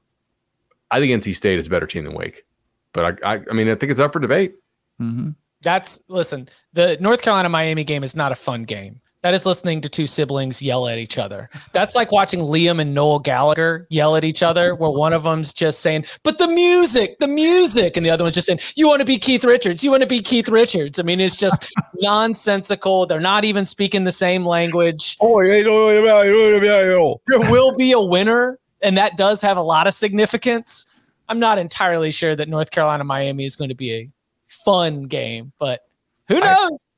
I 0.91 1.01
think 1.01 1.23
NC 1.23 1.35
State 1.35 1.59
is 1.59 1.69
a 1.69 1.71
better 1.71 1.87
team 1.87 2.05
than 2.05 2.15
Wake, 2.15 2.45
but 2.93 3.23
I, 3.23 3.35
I, 3.35 3.41
I 3.51 3.53
mean, 3.53 3.69
I 3.69 3.75
think 3.75 3.93
it's 3.93 4.01
up 4.01 4.13
for 4.13 4.21
debate. 4.21 4.55
Mm-hmm. 5.01 5.31
That's 5.63 6.03
listen. 6.09 6.49
The 6.73 6.97
North 7.01 7.23
Carolina 7.23 7.49
Miami 7.49 7.85
game 7.85 8.03
is 8.03 8.17
not 8.17 8.33
a 8.33 8.37
fun 8.37 8.65
game. 8.65 9.01
That 9.23 9.35
is 9.35 9.45
listening 9.45 9.81
to 9.81 9.89
two 9.89 10.07
siblings 10.07 10.63
yell 10.63 10.87
at 10.87 10.97
each 10.97 11.19
other. 11.19 11.51
That's 11.73 11.97
like 11.97 12.13
watching 12.13 12.39
Liam 12.39 12.81
and 12.81 12.95
Noel 12.95 13.19
Gallagher 13.19 13.87
yell 13.91 14.15
at 14.15 14.25
each 14.25 14.45
other, 14.45 14.77
where 14.77 14.91
one 14.91 15.13
of 15.13 15.25
them's 15.25 15.53
just 15.53 15.81
saying, 15.81 16.05
"But 16.23 16.39
the 16.39 16.47
music, 16.47 17.19
the 17.19 17.27
music," 17.27 17.97
and 17.97 18.07
the 18.07 18.11
other 18.11 18.23
one's 18.23 18.37
just 18.37 18.47
saying, 18.47 18.61
"You 18.77 18.87
want 18.87 19.01
to 19.01 19.05
be 19.05 19.19
Keith 19.19 19.45
Richards? 19.45 19.83
You 19.83 19.91
want 19.91 20.03
to 20.03 20.07
be 20.07 20.21
Keith 20.23 20.49
Richards?" 20.49 21.01
I 21.01 21.03
mean, 21.03 21.19
it's 21.19 21.35
just 21.35 21.69
nonsensical. 21.97 23.07
They're 23.07 23.19
not 23.19 23.45
even 23.45 23.65
speaking 23.65 24.05
the 24.05 24.13
same 24.13 24.47
language. 24.47 25.17
Oh, 25.21 27.19
there 27.27 27.51
will 27.51 27.75
be 27.75 27.91
a 27.91 28.01
winner, 28.01 28.61
and 28.83 28.97
that 28.99 29.17
does 29.17 29.41
have 29.43 29.57
a 29.57 29.63
lot 29.63 29.89
of 29.89 29.95
significance. 29.95 30.87
I'm 31.29 31.41
not 31.41 31.59
entirely 31.59 32.13
sure 32.13 32.37
that 32.37 32.49
North 32.49 32.71
Carolina 32.71 33.03
Miami 33.03 33.45
is 33.45 33.57
going 33.57 33.71
to 33.71 33.75
be 33.75 33.93
a 33.93 34.11
fun 34.47 35.03
game, 35.05 35.53
but 35.59 35.81
who 36.29 36.39
knows? 36.39 36.85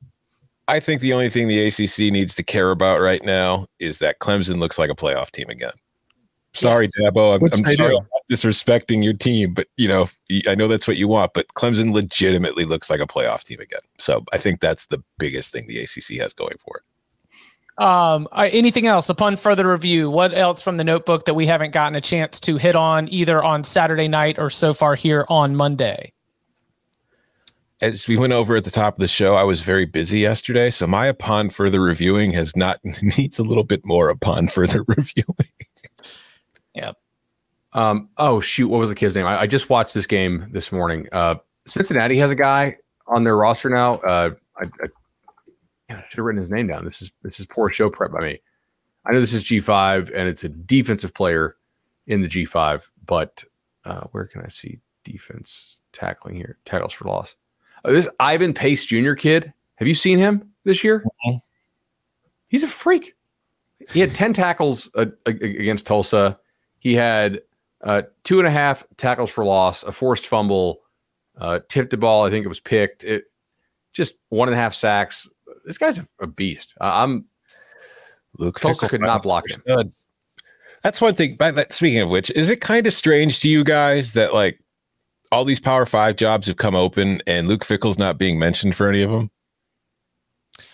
think 0.79 1.01
the 1.01 1.13
only 1.13 1.29
thing 1.29 1.47
the 1.47 1.67
ACC 1.67 2.11
needs 2.11 2.35
to 2.35 2.43
care 2.43 2.71
about 2.71 2.99
right 2.99 3.23
now 3.23 3.67
is 3.79 3.99
that 3.99 4.19
Clemson 4.19 4.59
looks 4.59 4.79
like 4.79 4.89
a 4.89 4.95
playoff 4.95 5.31
team 5.31 5.49
again. 5.49 5.73
Sorry, 6.53 6.85
yes. 6.85 6.99
Dabo. 6.99 7.35
I'm, 7.35 7.43
I'm 7.43 7.75
sorry 7.75 7.95
I'm 7.95 8.05
disrespecting 8.29 9.03
your 9.03 9.13
team, 9.13 9.53
but 9.53 9.67
you 9.77 9.87
know, 9.87 10.09
I 10.47 10.55
know 10.55 10.67
that's 10.67 10.87
what 10.87 10.97
you 10.97 11.07
want. 11.07 11.33
But 11.33 11.47
Clemson 11.55 11.93
legitimately 11.93 12.65
looks 12.65 12.89
like 12.89 12.99
a 12.99 13.07
playoff 13.07 13.43
team 13.43 13.59
again. 13.59 13.81
So 13.99 14.23
I 14.33 14.37
think 14.37 14.59
that's 14.59 14.87
the 14.87 15.01
biggest 15.17 15.51
thing 15.51 15.67
the 15.67 15.79
ACC 15.79 16.19
has 16.19 16.33
going 16.33 16.57
for 16.59 16.77
it. 16.77 16.83
Um, 17.81 18.27
anything 18.35 18.85
else 18.85 19.09
upon 19.09 19.37
further 19.37 19.69
review? 19.69 20.09
What 20.09 20.33
else 20.33 20.61
from 20.61 20.77
the 20.77 20.83
notebook 20.83 21.25
that 21.25 21.33
we 21.33 21.47
haven't 21.47 21.71
gotten 21.71 21.95
a 21.95 22.01
chance 22.01 22.39
to 22.41 22.57
hit 22.57 22.75
on 22.75 23.07
either 23.09 23.41
on 23.41 23.63
Saturday 23.63 24.07
night 24.07 24.37
or 24.37 24.49
so 24.49 24.73
far 24.73 24.95
here 24.95 25.25
on 25.29 25.55
Monday? 25.55 26.11
As 27.81 28.07
we 28.07 28.17
went 28.17 28.33
over 28.33 28.55
at 28.55 28.63
the 28.63 28.71
top 28.71 28.95
of 28.95 28.99
the 28.99 29.07
show, 29.07 29.35
I 29.35 29.43
was 29.43 29.61
very 29.61 29.85
busy 29.85 30.19
yesterday, 30.19 30.69
so 30.69 30.87
my 30.87 31.07
upon 31.07 31.49
further 31.49 31.81
reviewing 31.81 32.31
has 32.31 32.55
not 32.55 32.79
needs 33.17 33.39
a 33.39 33.43
little 33.43 33.63
bit 33.63 33.85
more 33.85 34.09
upon 34.09 34.47
further 34.47 34.83
reviewing. 34.87 35.51
yep. 36.73 36.97
Um. 37.73 38.09
Oh 38.17 38.41
shoot, 38.41 38.67
what 38.67 38.79
was 38.79 38.89
the 38.89 38.95
kid's 38.95 39.15
name? 39.15 39.25
I, 39.25 39.41
I 39.41 39.47
just 39.47 39.69
watched 39.69 39.93
this 39.93 40.07
game 40.07 40.49
this 40.51 40.71
morning. 40.71 41.07
Uh, 41.11 41.35
Cincinnati 41.65 42.17
has 42.17 42.31
a 42.31 42.35
guy 42.35 42.77
on 43.07 43.23
their 43.23 43.37
roster 43.37 43.69
now. 43.69 43.95
Uh, 43.95 44.31
I, 44.57 44.63
I, 44.63 44.87
I 45.89 46.03
should 46.09 46.17
have 46.17 46.25
written 46.25 46.41
his 46.41 46.49
name 46.49 46.67
down. 46.67 46.85
This 46.85 47.01
is 47.01 47.11
this 47.23 47.39
is 47.39 47.45
poor 47.45 47.71
show 47.71 47.89
prep 47.89 48.11
by 48.11 48.19
me. 48.19 48.41
I 49.05 49.13
know 49.13 49.19
this 49.19 49.33
is 49.33 49.43
G 49.43 49.59
five 49.59 50.11
and 50.13 50.27
it's 50.27 50.43
a 50.43 50.49
defensive 50.49 51.13
player 51.13 51.55
in 52.07 52.21
the 52.21 52.27
G 52.27 52.45
five, 52.45 52.89
but 53.05 53.43
uh, 53.85 54.01
where 54.11 54.27
can 54.27 54.41
I 54.41 54.49
see 54.49 54.79
defense 55.03 55.79
tackling 55.93 56.35
here? 56.35 56.57
Tackles 56.65 56.93
for 56.93 57.05
loss. 57.05 57.35
Uh, 57.83 57.91
this 57.91 58.07
Ivan 58.19 58.53
Pace 58.53 58.85
Jr. 58.85 59.13
kid, 59.13 59.53
have 59.75 59.87
you 59.87 59.95
seen 59.95 60.19
him 60.19 60.51
this 60.63 60.83
year? 60.83 61.03
Mm-hmm. 61.25 61.37
He's 62.47 62.63
a 62.63 62.67
freak. 62.67 63.15
He 63.91 63.99
had 63.99 64.13
10 64.13 64.33
tackles 64.33 64.89
uh, 64.95 65.05
against 65.25 65.87
Tulsa. 65.87 66.39
He 66.79 66.93
had 66.93 67.41
uh, 67.83 68.03
two 68.23 68.39
and 68.39 68.47
a 68.47 68.51
half 68.51 68.83
tackles 68.97 69.29
for 69.29 69.43
loss, 69.43 69.83
a 69.83 69.91
forced 69.91 70.27
fumble, 70.27 70.81
uh, 71.37 71.59
tipped 71.67 71.91
the 71.91 71.97
ball. 71.97 72.25
I 72.25 72.29
think 72.29 72.45
it 72.45 72.49
was 72.49 72.59
picked. 72.59 73.03
It 73.03 73.25
just 73.93 74.17
one 74.29 74.47
and 74.47 74.55
a 74.55 74.57
half 74.57 74.73
sacks. 74.73 75.29
This 75.65 75.77
guy's 75.77 75.97
a, 75.97 76.07
a 76.19 76.27
beast. 76.27 76.75
I'm 76.79 77.25
Luke 78.37 78.59
Tulsa 78.59 78.87
could 78.87 79.01
not 79.01 79.23
block 79.23 79.45
him. 79.65 79.93
That's 80.83 81.01
one 81.01 81.13
thing. 81.13 81.35
But 81.37 81.71
speaking 81.71 81.99
of 81.99 82.09
which, 82.09 82.31
is 82.31 82.49
it 82.49 82.61
kind 82.61 82.85
of 82.87 82.93
strange 82.93 83.39
to 83.41 83.49
you 83.49 83.63
guys 83.63 84.13
that 84.13 84.33
like 84.33 84.59
all 85.31 85.45
these 85.45 85.59
Power 85.59 85.85
Five 85.85 86.15
jobs 86.17 86.47
have 86.47 86.57
come 86.57 86.75
open, 86.75 87.21
and 87.27 87.47
Luke 87.47 87.63
Fickell's 87.63 87.97
not 87.97 88.17
being 88.17 88.37
mentioned 88.39 88.75
for 88.75 88.89
any 88.89 89.01
of 89.01 89.11
them. 89.11 89.31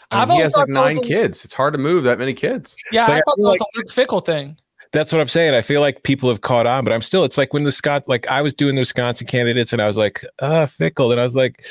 I 0.10 0.26
mean, 0.26 0.38
he 0.38 0.42
has 0.42 0.56
like 0.56 0.70
nine 0.70 1.02
kids. 1.02 1.44
It's 1.44 1.54
hard 1.54 1.74
to 1.74 1.78
move 1.78 2.04
that 2.04 2.18
many 2.18 2.34
kids. 2.34 2.76
Yeah, 2.92 3.02
It's 3.02 3.10
I 3.10 3.14
like, 3.16 3.24
thought 3.26 3.34
I 3.40 3.42
that 3.42 3.48
was 3.50 3.60
like- 3.60 3.62
a 3.62 3.78
Luke 3.78 3.92
Fickle 3.92 4.20
thing. 4.22 4.58
That's 4.94 5.12
what 5.12 5.20
I'm 5.20 5.28
saying. 5.28 5.54
I 5.54 5.62
feel 5.62 5.82
like 5.82 6.04
people 6.04 6.30
have 6.30 6.40
caught 6.40 6.66
on, 6.66 6.86
but 6.86 6.94
I'm 6.94 7.02
still. 7.02 7.26
It's 7.26 7.38
like 7.38 7.54
when 7.54 7.66
the 7.66 7.74
Scott, 7.74 8.08
like 8.08 8.26
I 8.28 8.42
was 8.42 8.54
doing 8.54 8.76
the 8.76 8.82
Wisconsin 8.82 9.28
candidates, 9.28 9.74
and 9.74 9.82
I 9.82 9.86
was 9.86 9.98
like, 9.98 10.24
uh, 10.40 10.66
Fickell, 10.66 11.12
and 11.12 11.20
I 11.20 11.24
was 11.24 11.36
like, 11.36 11.62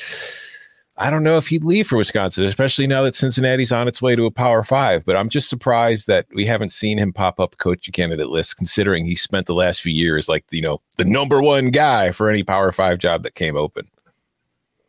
I 0.98 1.10
don't 1.10 1.22
know 1.22 1.36
if 1.36 1.48
he'd 1.48 1.64
leave 1.64 1.86
for 1.86 1.96
Wisconsin, 1.96 2.44
especially 2.44 2.86
now 2.86 3.02
that 3.02 3.14
Cincinnati's 3.14 3.70
on 3.70 3.86
its 3.86 4.00
way 4.00 4.16
to 4.16 4.24
a 4.24 4.30
Power 4.30 4.62
Five. 4.62 5.04
But 5.04 5.16
I'm 5.16 5.28
just 5.28 5.50
surprised 5.50 6.06
that 6.06 6.26
we 6.32 6.46
haven't 6.46 6.70
seen 6.70 6.96
him 6.96 7.12
pop 7.12 7.38
up 7.38 7.58
coaching 7.58 7.92
candidate 7.92 8.30
list, 8.30 8.56
considering 8.56 9.04
he 9.04 9.14
spent 9.14 9.46
the 9.46 9.54
last 9.54 9.82
few 9.82 9.92
years 9.92 10.28
like 10.28 10.44
you 10.50 10.62
know 10.62 10.80
the 10.96 11.04
number 11.04 11.42
one 11.42 11.70
guy 11.70 12.12
for 12.12 12.30
any 12.30 12.42
Power 12.42 12.72
Five 12.72 12.98
job 12.98 13.22
that 13.24 13.34
came 13.34 13.56
open. 13.56 13.88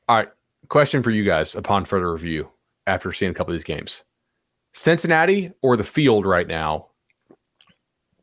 All 0.08 0.16
right. 0.16 0.30
Question 0.70 1.04
for 1.04 1.12
you 1.12 1.24
guys 1.24 1.56
upon 1.56 1.86
further 1.86 2.12
review 2.12 2.50
after 2.88 3.12
seeing 3.12 3.32
a 3.32 3.34
couple 3.34 3.54
of 3.54 3.60
these 3.60 3.64
games 3.64 4.04
Cincinnati 4.74 5.52
or 5.62 5.76
the 5.76 5.84
field 5.84 6.26
right 6.26 6.48
now 6.48 6.88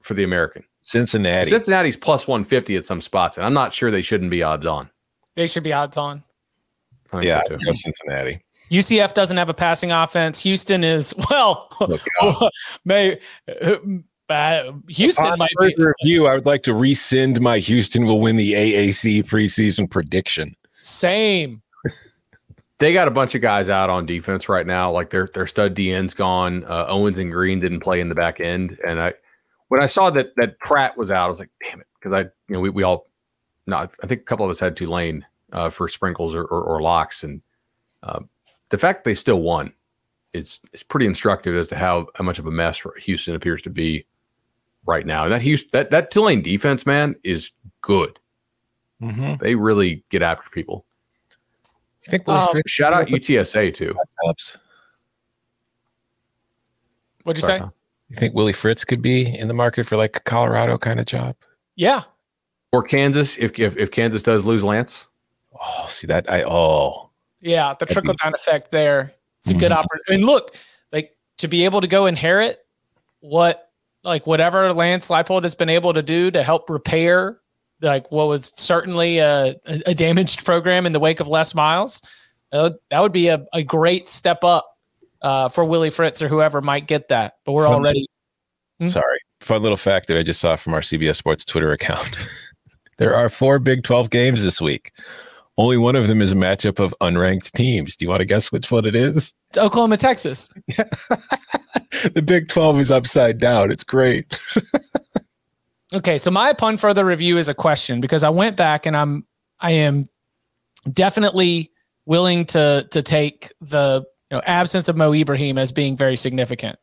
for 0.00 0.14
the 0.14 0.24
American? 0.24 0.64
Cincinnati. 0.82 1.50
Cincinnati's 1.50 1.96
plus 1.96 2.26
150 2.28 2.76
at 2.76 2.84
some 2.84 3.00
spots, 3.00 3.36
and 3.36 3.46
I'm 3.46 3.54
not 3.54 3.72
sure 3.72 3.90
they 3.90 4.02
shouldn't 4.02 4.30
be 4.30 4.42
odds 4.42 4.66
on. 4.66 4.90
They 5.34 5.46
should 5.46 5.62
be 5.62 5.72
odds 5.72 5.96
on. 5.96 6.22
I 7.14 7.22
yeah, 7.22 7.42
so. 7.46 7.54
I 7.54 7.72
Cincinnati. 7.72 8.42
UCF 8.70 9.14
doesn't 9.14 9.36
have 9.36 9.48
a 9.48 9.54
passing 9.54 9.92
offense. 9.92 10.40
Houston 10.40 10.84
is 10.84 11.14
well, 11.30 11.70
may 12.84 13.18
uh, 14.28 14.72
Houston 14.88 15.26
Upon 15.26 15.38
might 15.38 15.50
be. 15.60 15.72
further 15.72 15.94
review, 16.02 16.26
I 16.26 16.34
would 16.34 16.46
like 16.46 16.62
to 16.64 16.74
rescind 16.74 17.40
my 17.40 17.58
Houston 17.58 18.06
will 18.06 18.20
win 18.20 18.36
the 18.36 18.54
AAC 18.54 19.24
preseason 19.24 19.90
prediction. 19.90 20.54
Same. 20.80 21.62
They 22.78 22.92
got 22.92 23.06
a 23.06 23.12
bunch 23.12 23.36
of 23.36 23.40
guys 23.40 23.70
out 23.70 23.88
on 23.88 24.04
defense 24.04 24.48
right 24.48 24.66
now. 24.66 24.90
Like 24.90 25.10
their 25.10 25.28
their 25.32 25.46
stud 25.46 25.76
DN's 25.76 26.12
gone. 26.12 26.64
Uh, 26.64 26.86
Owens 26.88 27.20
and 27.20 27.30
Green 27.30 27.60
didn't 27.60 27.80
play 27.80 28.00
in 28.00 28.08
the 28.08 28.16
back 28.16 28.40
end, 28.40 28.76
and 28.84 29.00
I 29.00 29.14
when 29.68 29.80
I 29.80 29.86
saw 29.86 30.10
that 30.10 30.34
that 30.36 30.58
Pratt 30.58 30.98
was 30.98 31.12
out, 31.12 31.28
I 31.28 31.30
was 31.30 31.38
like, 31.38 31.50
damn 31.62 31.80
it, 31.80 31.86
because 31.94 32.12
I 32.12 32.22
you 32.22 32.54
know 32.54 32.60
we, 32.60 32.70
we 32.70 32.82
all 32.82 33.06
no, 33.68 33.76
I 33.76 34.06
think 34.08 34.22
a 34.22 34.24
couple 34.24 34.44
of 34.44 34.50
us 34.50 34.58
had 34.58 34.76
Tulane 34.76 35.24
uh, 35.54 35.70
for 35.70 35.88
sprinkles 35.88 36.34
or, 36.34 36.42
or, 36.42 36.62
or 36.62 36.82
locks, 36.82 37.24
and 37.24 37.40
uh, 38.02 38.20
the 38.68 38.78
fact 38.78 39.04
they 39.04 39.14
still 39.14 39.40
won 39.40 39.72
is 40.34 40.60
is 40.72 40.82
pretty 40.82 41.06
instructive 41.06 41.54
as 41.56 41.68
to 41.68 41.76
how 41.76 42.08
how 42.16 42.24
much 42.24 42.38
of 42.38 42.46
a 42.46 42.50
mess 42.50 42.82
Houston 42.98 43.34
appears 43.34 43.62
to 43.62 43.70
be 43.70 44.04
right 44.84 45.06
now. 45.06 45.24
And 45.24 45.32
that 45.32 45.42
Houston 45.42 45.70
that 45.72 45.90
that 45.90 46.10
Tulane 46.10 46.42
defense, 46.42 46.84
man, 46.84 47.16
is 47.22 47.52
good. 47.80 48.18
Mm-hmm. 49.00 49.34
They 49.40 49.54
really 49.54 50.04
get 50.10 50.22
after 50.22 50.50
people. 50.50 50.84
You 52.06 52.10
think 52.10 52.28
Um, 52.28 52.48
Shout 52.66 52.92
out 52.92 53.06
UTSA 53.06 53.72
too. 53.72 53.94
Helps. 54.24 54.58
What'd 57.22 57.42
you 57.42 57.46
Sorry, 57.46 57.58
say? 57.58 57.62
Tom. 57.62 57.72
You 58.10 58.16
think 58.16 58.34
Willie 58.34 58.52
Fritz 58.52 58.84
could 58.84 59.00
be 59.00 59.26
in 59.26 59.48
the 59.48 59.54
market 59.54 59.86
for 59.86 59.96
like 59.96 60.16
a 60.18 60.20
Colorado 60.20 60.76
kind 60.76 61.00
of 61.00 61.06
job? 61.06 61.36
Yeah. 61.74 62.02
Or 62.72 62.82
Kansas 62.82 63.38
if, 63.38 63.58
if 63.58 63.76
if 63.76 63.90
Kansas 63.90 64.22
does 64.22 64.44
lose 64.44 64.64
Lance. 64.64 65.08
Oh, 65.54 65.86
see 65.88 66.06
that 66.08 66.30
I 66.30 66.42
oh 66.46 67.10
Yeah, 67.40 67.74
the 67.78 67.86
trickle 67.86 68.14
down 68.22 68.34
effect 68.34 68.70
there. 68.70 69.14
It's 69.40 69.50
a 69.50 69.54
good 69.54 69.72
opportunity. 69.72 70.14
And 70.14 70.24
look, 70.24 70.56
like 70.92 71.16
to 71.38 71.48
be 71.48 71.64
able 71.64 71.80
to 71.82 71.86
go 71.86 72.06
inherit 72.06 72.60
what, 73.20 73.70
like 74.02 74.26
whatever 74.26 74.72
Lance 74.72 75.08
Leipold 75.10 75.42
has 75.42 75.54
been 75.54 75.68
able 75.68 75.92
to 75.92 76.02
do 76.02 76.30
to 76.30 76.42
help 76.42 76.70
repair, 76.70 77.40
like 77.82 78.10
what 78.10 78.28
was 78.28 78.52
certainly 78.56 79.18
a, 79.18 79.54
a 79.66 79.82
a 79.88 79.94
damaged 79.94 80.44
program 80.44 80.86
in 80.86 80.92
the 80.92 81.00
wake 81.00 81.20
of 81.20 81.28
Les 81.28 81.54
Miles. 81.54 82.00
Uh, 82.52 82.70
that 82.90 83.00
would 83.00 83.12
be 83.12 83.28
a, 83.28 83.44
a 83.52 83.62
great 83.62 84.08
step 84.08 84.44
up 84.44 84.76
uh, 85.22 85.48
for 85.48 85.64
Willie 85.64 85.90
Fritz 85.90 86.22
or 86.22 86.28
whoever 86.28 86.60
might 86.60 86.86
get 86.86 87.08
that. 87.08 87.34
But 87.44 87.52
we're 87.52 87.64
Fun- 87.64 87.74
already 87.74 88.06
Hmm? 88.80 88.88
sorry. 88.88 89.18
Fun 89.40 89.62
little 89.62 89.76
fact 89.76 90.08
that 90.08 90.18
I 90.18 90.22
just 90.22 90.40
saw 90.40 90.56
from 90.56 90.74
our 90.74 90.80
CBS 90.80 91.16
Sports 91.16 91.44
Twitter 91.44 91.72
account. 91.72 92.16
there 92.98 93.14
are 93.14 93.28
four 93.28 93.58
Big 93.58 93.82
12 93.82 94.10
games 94.10 94.42
this 94.42 94.60
week. 94.60 94.92
Only 95.56 95.76
one 95.76 95.94
of 95.94 96.08
them 96.08 96.20
is 96.20 96.32
a 96.32 96.36
matchup 96.36 96.78
of 96.80 96.94
unranked 97.00 97.52
teams. 97.52 97.96
Do 97.96 98.04
you 98.04 98.08
want 98.08 98.20
to 98.20 98.24
guess 98.24 98.50
which 98.50 98.70
one 98.70 98.86
it 98.86 98.96
is? 98.96 99.32
it's 99.50 99.58
Oklahoma, 99.58 99.96
Texas. 99.96 100.50
The 102.12 102.22
Big 102.22 102.48
12 102.48 102.80
is 102.80 102.90
upside 102.90 103.38
down. 103.38 103.70
It's 103.70 103.84
great. 103.84 104.38
Okay, 105.94 106.18
so 106.18 106.30
my 106.30 106.50
upon 106.50 106.76
further 106.76 107.04
review 107.04 107.38
is 107.38 107.48
a 107.48 107.54
question 107.54 108.00
because 108.00 108.24
I 108.24 108.30
went 108.30 108.56
back 108.56 108.84
and 108.84 108.96
I'm 108.96 109.24
I 109.60 109.70
am 109.72 110.06
definitely 110.92 111.70
willing 112.04 112.46
to 112.46 112.88
to 112.90 113.00
take 113.00 113.52
the 113.60 114.04
you 114.30 114.36
know 114.36 114.42
absence 114.44 114.88
of 114.88 114.96
Mo 114.96 115.14
Ibrahim 115.14 115.56
as 115.56 115.70
being 115.70 115.96
very 115.96 116.16
significant. 116.16 116.78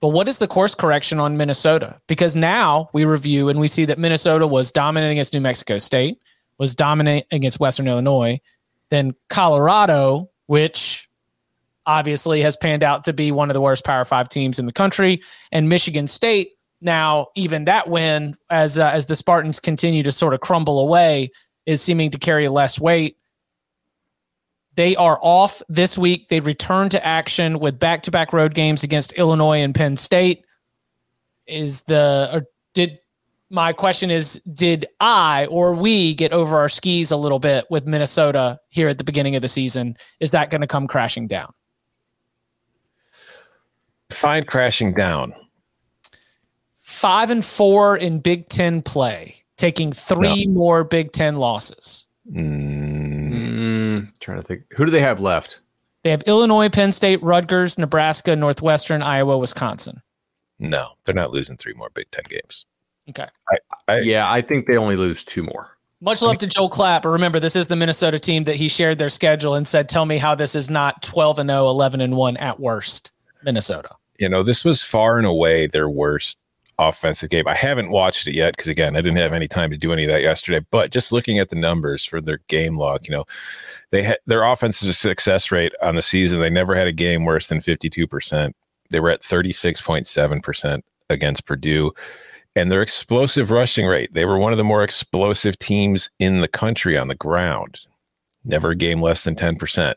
But 0.00 0.08
what 0.08 0.26
is 0.26 0.38
the 0.38 0.48
course 0.48 0.74
correction 0.74 1.20
on 1.20 1.36
Minnesota? 1.36 2.00
Because 2.08 2.34
now 2.34 2.90
we 2.92 3.04
review 3.04 3.48
and 3.48 3.60
we 3.60 3.68
see 3.68 3.84
that 3.84 4.00
Minnesota 4.00 4.48
was 4.48 4.72
dominant 4.72 5.12
against 5.12 5.32
New 5.32 5.40
Mexico 5.40 5.78
State, 5.78 6.18
was 6.62 6.76
dominant 6.76 7.26
against 7.32 7.58
Western 7.58 7.88
Illinois, 7.88 8.40
then 8.88 9.16
Colorado, 9.28 10.30
which 10.46 11.08
obviously 11.86 12.40
has 12.40 12.56
panned 12.56 12.84
out 12.84 13.02
to 13.02 13.12
be 13.12 13.32
one 13.32 13.50
of 13.50 13.54
the 13.54 13.60
worst 13.60 13.84
Power 13.84 14.04
Five 14.04 14.28
teams 14.28 14.60
in 14.60 14.66
the 14.66 14.72
country, 14.72 15.20
and 15.50 15.68
Michigan 15.68 16.06
State. 16.06 16.50
Now, 16.80 17.26
even 17.34 17.64
that 17.64 17.88
win, 17.88 18.36
as 18.48 18.78
uh, 18.78 18.90
as 18.94 19.06
the 19.06 19.16
Spartans 19.16 19.58
continue 19.58 20.04
to 20.04 20.12
sort 20.12 20.34
of 20.34 20.40
crumble 20.40 20.78
away, 20.78 21.32
is 21.66 21.82
seeming 21.82 22.12
to 22.12 22.18
carry 22.18 22.46
less 22.46 22.78
weight. 22.78 23.16
They 24.76 24.94
are 24.94 25.18
off 25.20 25.62
this 25.68 25.98
week. 25.98 26.28
They 26.28 26.38
return 26.38 26.90
to 26.90 27.04
action 27.04 27.58
with 27.58 27.80
back 27.80 28.04
to 28.04 28.12
back 28.12 28.32
road 28.32 28.54
games 28.54 28.84
against 28.84 29.14
Illinois 29.14 29.62
and 29.62 29.74
Penn 29.74 29.96
State. 29.96 30.44
Is 31.48 31.82
the 31.82 32.30
or 32.32 32.44
did 32.72 33.00
my 33.52 33.72
question 33.72 34.10
is 34.10 34.40
did 34.54 34.86
I 34.98 35.46
or 35.46 35.74
we 35.74 36.14
get 36.14 36.32
over 36.32 36.56
our 36.56 36.70
skis 36.70 37.10
a 37.10 37.16
little 37.16 37.38
bit 37.38 37.66
with 37.70 37.86
Minnesota 37.86 38.58
here 38.68 38.88
at 38.88 38.98
the 38.98 39.04
beginning 39.04 39.36
of 39.36 39.42
the 39.42 39.48
season? 39.48 39.96
Is 40.20 40.30
that 40.30 40.50
going 40.50 40.62
to 40.62 40.66
come 40.66 40.88
crashing 40.88 41.28
down? 41.28 41.52
Fine 44.10 44.44
crashing 44.44 44.94
down. 44.94 45.34
Five 46.76 47.30
and 47.30 47.44
four 47.44 47.96
in 47.96 48.20
Big 48.20 48.48
Ten 48.48 48.82
play, 48.82 49.36
taking 49.56 49.92
three 49.92 50.46
more 50.46 50.82
Big 50.82 51.12
Ten 51.12 51.36
losses. 51.36 52.06
Mm, 52.30 54.18
trying 54.20 54.40
to 54.40 54.46
think. 54.46 54.62
Who 54.76 54.84
do 54.84 54.90
they 54.90 55.00
have 55.00 55.20
left? 55.20 55.60
They 56.04 56.10
have 56.10 56.22
Illinois, 56.22 56.68
Penn 56.68 56.92
State, 56.92 57.22
Rutgers, 57.22 57.78
Nebraska, 57.78 58.34
Northwestern, 58.34 59.02
Iowa, 59.02 59.38
Wisconsin. 59.38 60.02
No, 60.58 60.88
they're 61.04 61.14
not 61.14 61.32
losing 61.32 61.56
three 61.56 61.74
more 61.74 61.90
Big 61.90 62.10
Ten 62.10 62.24
games. 62.28 62.66
Okay. 63.08 63.26
I, 63.50 63.56
I, 63.88 64.00
Yeah, 64.00 64.30
I 64.30 64.40
think 64.40 64.66
they 64.66 64.76
only 64.76 64.96
lose 64.96 65.24
two 65.24 65.42
more. 65.42 65.76
Much 66.00 66.20
love 66.20 66.38
to 66.38 66.48
Joel 66.48 66.68
Clapp, 66.68 67.04
remember, 67.04 67.38
this 67.38 67.54
is 67.54 67.68
the 67.68 67.76
Minnesota 67.76 68.18
team 68.18 68.42
that 68.44 68.56
he 68.56 68.66
shared 68.66 68.98
their 68.98 69.08
schedule 69.08 69.54
and 69.54 69.68
said, 69.68 69.88
Tell 69.88 70.04
me 70.04 70.18
how 70.18 70.34
this 70.34 70.56
is 70.56 70.68
not 70.68 71.00
12 71.02 71.38
and 71.38 71.50
0, 71.50 71.68
11 71.68 72.00
and 72.00 72.16
1 72.16 72.36
at 72.38 72.58
worst, 72.58 73.12
Minnesota. 73.44 73.90
you 74.18 74.28
know, 74.28 74.42
this 74.42 74.64
was 74.64 74.82
far 74.82 75.16
and 75.16 75.26
away 75.26 75.66
their 75.68 75.88
worst 75.88 76.38
offensive 76.78 77.30
game. 77.30 77.46
I 77.46 77.54
haven't 77.54 77.90
watched 77.90 78.26
it 78.26 78.34
yet 78.34 78.56
because 78.56 78.68
again, 78.68 78.96
I 78.96 79.00
didn't 79.00 79.18
have 79.18 79.32
any 79.32 79.46
time 79.46 79.70
to 79.70 79.76
do 79.76 79.92
any 79.92 80.04
of 80.04 80.10
that 80.10 80.22
yesterday. 80.22 80.64
But 80.70 80.90
just 80.90 81.12
looking 81.12 81.38
at 81.38 81.50
the 81.50 81.56
numbers 81.56 82.04
for 82.04 82.20
their 82.20 82.38
game 82.48 82.76
log, 82.76 83.06
you 83.06 83.12
know, 83.12 83.24
they 83.90 84.02
had 84.02 84.18
their 84.26 84.42
offensive 84.42 84.94
success 84.94 85.50
rate 85.50 85.72
on 85.82 85.94
the 85.94 86.02
season. 86.02 86.40
They 86.40 86.50
never 86.50 86.74
had 86.74 86.86
a 86.86 86.92
game 86.92 87.24
worse 87.24 87.48
than 87.48 87.60
fifty 87.60 87.88
two 87.90 88.06
percent. 88.06 88.56
They 88.90 89.00
were 89.00 89.10
at 89.10 89.22
thirty 89.22 89.52
six 89.52 89.80
point 89.80 90.06
seven 90.06 90.40
percent 90.40 90.84
against 91.08 91.46
Purdue. 91.46 91.92
And 92.54 92.70
their 92.70 92.82
explosive 92.82 93.50
rushing 93.50 93.86
rate, 93.86 94.12
they 94.12 94.24
were 94.24 94.38
one 94.38 94.52
of 94.52 94.58
the 94.58 94.64
more 94.64 94.84
explosive 94.84 95.58
teams 95.58 96.10
in 96.18 96.40
the 96.40 96.48
country 96.48 96.98
on 96.98 97.08
the 97.08 97.14
ground. 97.14 97.86
Never 98.44 98.70
a 98.70 98.76
game 98.76 99.00
less 99.00 99.24
than 99.24 99.34
10%. 99.34 99.94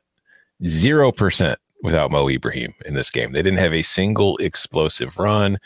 0% 0.63 1.55
without 1.83 2.11
Mo 2.11 2.29
Ibrahim 2.29 2.73
in 2.85 2.93
this 2.93 3.11
game. 3.11 3.33
They 3.33 3.41
didn't 3.41 3.59
have 3.59 3.73
a 3.73 3.81
single 3.81 4.37
explosive 4.37 5.19
run. 5.19 5.57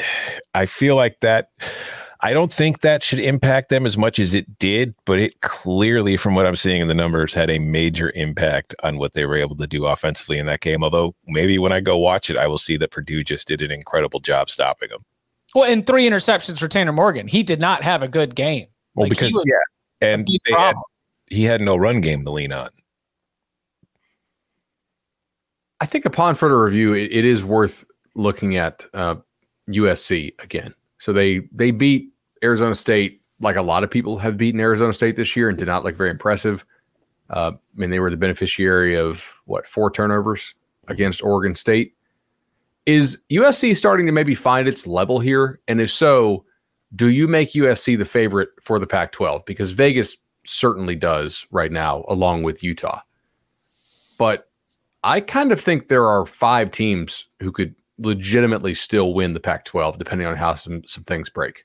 I 0.54 0.66
feel 0.66 0.96
like 0.96 1.20
that. 1.20 1.50
I 2.20 2.32
don't 2.32 2.52
think 2.52 2.80
that 2.80 3.02
should 3.02 3.18
impact 3.18 3.68
them 3.68 3.84
as 3.84 3.98
much 3.98 4.18
as 4.18 4.32
it 4.32 4.58
did, 4.58 4.94
but 5.04 5.18
it 5.18 5.42
clearly, 5.42 6.16
from 6.16 6.34
what 6.34 6.46
I'm 6.46 6.56
seeing 6.56 6.80
in 6.80 6.88
the 6.88 6.94
numbers, 6.94 7.34
had 7.34 7.50
a 7.50 7.58
major 7.58 8.10
impact 8.14 8.74
on 8.82 8.96
what 8.96 9.12
they 9.12 9.26
were 9.26 9.36
able 9.36 9.54
to 9.56 9.66
do 9.66 9.84
offensively 9.84 10.38
in 10.38 10.46
that 10.46 10.60
game. 10.60 10.82
Although 10.82 11.14
maybe 11.26 11.58
when 11.58 11.72
I 11.72 11.80
go 11.80 11.98
watch 11.98 12.30
it, 12.30 12.38
I 12.38 12.46
will 12.46 12.58
see 12.58 12.78
that 12.78 12.90
Purdue 12.90 13.22
just 13.22 13.46
did 13.46 13.60
an 13.60 13.70
incredible 13.70 14.20
job 14.20 14.48
stopping 14.48 14.88
them. 14.88 15.02
Well, 15.56 15.72
and 15.72 15.86
three 15.86 16.06
interceptions 16.06 16.58
for 16.58 16.68
Tanner 16.68 16.92
Morgan. 16.92 17.26
He 17.26 17.42
did 17.42 17.60
not 17.60 17.82
have 17.82 18.02
a 18.02 18.08
good 18.08 18.34
game. 18.34 18.66
Well, 18.94 19.04
Like, 19.04 19.10
because 19.12 19.32
was 19.32 19.42
yeah, 19.46 20.06
and 20.06 20.26
they 20.26 20.52
had, 20.52 20.76
he 21.28 21.44
had 21.44 21.62
no 21.62 21.76
run 21.76 22.02
game 22.02 22.26
to 22.26 22.30
lean 22.30 22.52
on. 22.52 22.68
I 25.80 25.86
think 25.86 26.04
upon 26.04 26.34
further 26.34 26.62
review, 26.62 26.92
it, 26.92 27.10
it 27.10 27.24
is 27.24 27.42
worth 27.42 27.86
looking 28.14 28.56
at 28.56 28.84
uh, 28.92 29.14
USC 29.70 30.34
again. 30.42 30.74
So 30.98 31.14
they 31.14 31.48
they 31.52 31.70
beat 31.70 32.10
Arizona 32.44 32.74
State 32.74 33.22
like 33.40 33.56
a 33.56 33.62
lot 33.62 33.82
of 33.82 33.90
people 33.90 34.18
have 34.18 34.36
beaten 34.36 34.60
Arizona 34.60 34.92
State 34.92 35.16
this 35.16 35.36
year 35.36 35.48
and 35.48 35.56
did 35.56 35.68
not 35.68 35.84
look 35.84 35.96
very 35.96 36.10
impressive. 36.10 36.66
Uh, 37.30 37.52
I 37.54 37.80
mean, 37.80 37.88
they 37.88 37.98
were 37.98 38.10
the 38.10 38.18
beneficiary 38.18 38.94
of 38.94 39.24
what 39.46 39.66
four 39.66 39.90
turnovers 39.90 40.54
against 40.88 41.22
Oregon 41.22 41.54
State. 41.54 41.94
Is 42.86 43.20
USC 43.30 43.76
starting 43.76 44.06
to 44.06 44.12
maybe 44.12 44.34
find 44.34 44.68
its 44.68 44.86
level 44.86 45.18
here? 45.18 45.60
And 45.66 45.80
if 45.80 45.90
so, 45.90 46.44
do 46.94 47.10
you 47.10 47.26
make 47.26 47.52
USC 47.52 47.98
the 47.98 48.04
favorite 48.04 48.50
for 48.62 48.78
the 48.78 48.86
Pac 48.86 49.12
12? 49.12 49.44
Because 49.44 49.72
Vegas 49.72 50.16
certainly 50.46 50.94
does 50.94 51.46
right 51.50 51.72
now, 51.72 52.04
along 52.08 52.44
with 52.44 52.62
Utah. 52.62 53.00
But 54.18 54.44
I 55.02 55.20
kind 55.20 55.52
of 55.52 55.60
think 55.60 55.88
there 55.88 56.06
are 56.06 56.26
five 56.26 56.70
teams 56.70 57.26
who 57.40 57.52
could 57.52 57.74
legitimately 57.98 58.74
still 58.74 59.14
win 59.14 59.34
the 59.34 59.40
Pac 59.40 59.64
12, 59.64 59.98
depending 59.98 60.26
on 60.26 60.36
how 60.36 60.54
some, 60.54 60.84
some 60.86 61.04
things 61.04 61.28
break. 61.28 61.64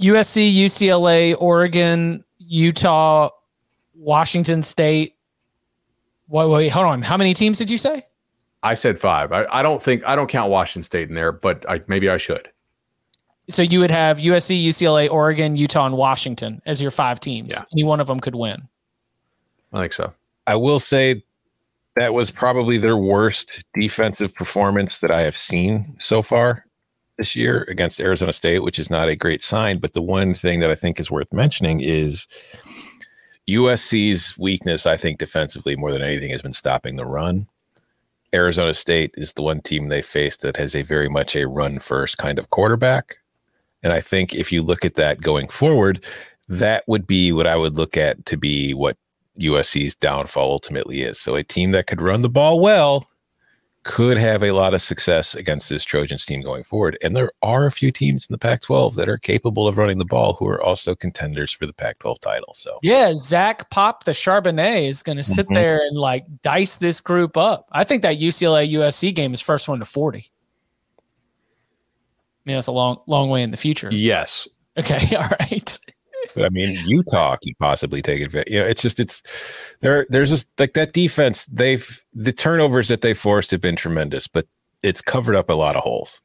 USC, 0.00 0.54
UCLA, 0.54 1.36
Oregon, 1.38 2.24
Utah, 2.38 3.30
Washington 3.94 4.62
State. 4.62 5.14
Wait, 6.28 6.48
wait, 6.48 6.68
hold 6.68 6.86
on. 6.86 7.02
How 7.02 7.16
many 7.16 7.34
teams 7.34 7.58
did 7.58 7.70
you 7.70 7.78
say? 7.78 8.05
I 8.66 8.74
said 8.74 8.98
five. 8.98 9.32
I, 9.32 9.46
I 9.50 9.62
don't 9.62 9.80
think 9.80 10.04
I 10.04 10.16
don't 10.16 10.28
count 10.28 10.50
Washington 10.50 10.82
State 10.82 11.08
in 11.08 11.14
there, 11.14 11.30
but 11.30 11.64
I, 11.68 11.80
maybe 11.86 12.08
I 12.08 12.16
should. 12.16 12.48
So 13.48 13.62
you 13.62 13.78
would 13.78 13.92
have 13.92 14.18
USC, 14.18 14.60
UCLA, 14.66 15.08
Oregon, 15.08 15.56
Utah, 15.56 15.86
and 15.86 15.96
Washington 15.96 16.60
as 16.66 16.82
your 16.82 16.90
five 16.90 17.20
teams. 17.20 17.52
Yeah. 17.52 17.62
Any 17.72 17.84
one 17.84 18.00
of 18.00 18.08
them 18.08 18.18
could 18.18 18.34
win. 18.34 18.68
I 19.72 19.82
think 19.82 19.92
so. 19.92 20.12
I 20.48 20.56
will 20.56 20.80
say 20.80 21.22
that 21.94 22.12
was 22.12 22.32
probably 22.32 22.76
their 22.76 22.96
worst 22.96 23.62
defensive 23.78 24.34
performance 24.34 24.98
that 24.98 25.12
I 25.12 25.20
have 25.20 25.36
seen 25.36 25.96
so 26.00 26.22
far 26.22 26.64
this 27.18 27.36
year 27.36 27.64
against 27.68 28.00
Arizona 28.00 28.32
State, 28.32 28.64
which 28.64 28.80
is 28.80 28.90
not 28.90 29.08
a 29.08 29.14
great 29.14 29.42
sign. 29.42 29.78
But 29.78 29.92
the 29.92 30.02
one 30.02 30.34
thing 30.34 30.58
that 30.58 30.72
I 30.72 30.74
think 30.74 30.98
is 30.98 31.08
worth 31.08 31.32
mentioning 31.32 31.80
is 31.80 32.26
USC's 33.48 34.36
weakness, 34.36 34.86
I 34.86 34.96
think, 34.96 35.18
defensively 35.18 35.76
more 35.76 35.92
than 35.92 36.02
anything, 36.02 36.30
has 36.30 36.42
been 36.42 36.52
stopping 36.52 36.96
the 36.96 37.06
run. 37.06 37.46
Arizona 38.36 38.74
State 38.74 39.12
is 39.16 39.32
the 39.32 39.42
one 39.42 39.60
team 39.60 39.88
they 39.88 40.02
faced 40.02 40.42
that 40.42 40.58
has 40.58 40.74
a 40.74 40.82
very 40.82 41.08
much 41.08 41.34
a 41.34 41.48
run 41.48 41.78
first 41.78 42.18
kind 42.18 42.38
of 42.38 42.50
quarterback. 42.50 43.16
And 43.82 43.92
I 43.92 44.00
think 44.00 44.34
if 44.34 44.52
you 44.52 44.62
look 44.62 44.84
at 44.84 44.94
that 44.94 45.22
going 45.22 45.48
forward, 45.48 46.04
that 46.48 46.84
would 46.86 47.06
be 47.06 47.32
what 47.32 47.46
I 47.46 47.56
would 47.56 47.76
look 47.76 47.96
at 47.96 48.26
to 48.26 48.36
be 48.36 48.74
what 48.74 48.98
USC's 49.40 49.94
downfall 49.94 50.50
ultimately 50.50 51.00
is. 51.00 51.18
So 51.18 51.34
a 51.34 51.42
team 51.42 51.72
that 51.72 51.86
could 51.86 52.02
run 52.02 52.20
the 52.20 52.28
ball 52.28 52.60
well 52.60 53.06
could 53.86 54.18
have 54.18 54.42
a 54.42 54.50
lot 54.50 54.74
of 54.74 54.82
success 54.82 55.36
against 55.36 55.68
this 55.68 55.84
Trojans 55.84 56.26
team 56.26 56.42
going 56.42 56.64
forward. 56.64 56.98
And 57.04 57.14
there 57.14 57.30
are 57.40 57.66
a 57.66 57.70
few 57.70 57.92
teams 57.92 58.26
in 58.28 58.34
the 58.34 58.38
Pac 58.38 58.60
12 58.62 58.96
that 58.96 59.08
are 59.08 59.16
capable 59.16 59.68
of 59.68 59.78
running 59.78 59.98
the 59.98 60.04
ball 60.04 60.32
who 60.34 60.48
are 60.48 60.60
also 60.60 60.96
contenders 60.96 61.52
for 61.52 61.66
the 61.66 61.72
Pac 61.72 62.00
12 62.00 62.20
title. 62.20 62.52
So, 62.54 62.80
Yeah, 62.82 63.12
Zach 63.14 63.70
Pop 63.70 64.02
the 64.02 64.10
Charbonnet 64.10 64.82
is 64.88 65.04
going 65.04 65.18
to 65.18 65.22
sit 65.22 65.46
Mhm. 65.46 65.54
there 65.54 65.76
and 65.78 65.96
like 65.96 66.24
dice 66.42 66.76
this 66.78 67.00
group 67.00 67.36
up. 67.36 67.68
I 67.70 67.84
think 67.84 68.02
that 68.02 68.18
UCLA 68.18 68.64
USC 68.72 69.12
game 69.14 69.32
is 69.32 69.40
first 69.40 69.68
one 69.68 69.78
to 69.78 69.84
40. 69.84 70.18
I 70.98 71.02
mean, 72.44 72.56
that's 72.56 72.66
a 72.66 72.72
long, 72.72 72.98
long 73.06 73.30
way 73.30 73.42
in 73.42 73.52
the 73.52 73.56
future. 73.56 73.90
Yes. 73.92 74.48
Okay. 74.76 75.14
All 75.16 75.28
right. 75.40 75.78
But 76.34 76.44
I 76.44 76.48
mean, 76.50 76.76
Utah 76.86 77.36
could 77.36 77.58
possibly 77.58 78.02
take 78.02 78.22
advantage. 78.22 78.52
You 78.52 78.60
know, 78.60 78.66
it's 78.66 78.82
just, 78.82 79.00
it's 79.00 79.22
there, 79.80 80.06
there's 80.08 80.30
just 80.30 80.48
like 80.58 80.74
that 80.74 80.92
defense. 80.92 81.46
They've, 81.46 82.04
the 82.14 82.32
turnovers 82.32 82.88
that 82.88 83.00
they 83.00 83.14
forced 83.14 83.50
have 83.50 83.60
been 83.60 83.76
tremendous, 83.76 84.26
but 84.26 84.46
it's 84.82 85.02
covered 85.02 85.36
up 85.36 85.50
a 85.50 85.54
lot 85.54 85.76
of 85.76 85.82
holes. 85.82 86.22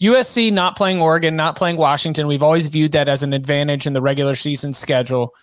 USC 0.00 0.52
not 0.52 0.76
playing 0.76 1.00
Oregon, 1.00 1.36
not 1.36 1.56
playing 1.56 1.76
Washington. 1.76 2.26
We've 2.26 2.42
always 2.42 2.68
viewed 2.68 2.92
that 2.92 3.08
as 3.08 3.22
an 3.22 3.32
advantage 3.32 3.86
in 3.86 3.94
the 3.94 4.02
regular 4.02 4.34
season 4.34 4.72
schedule. 4.72 5.34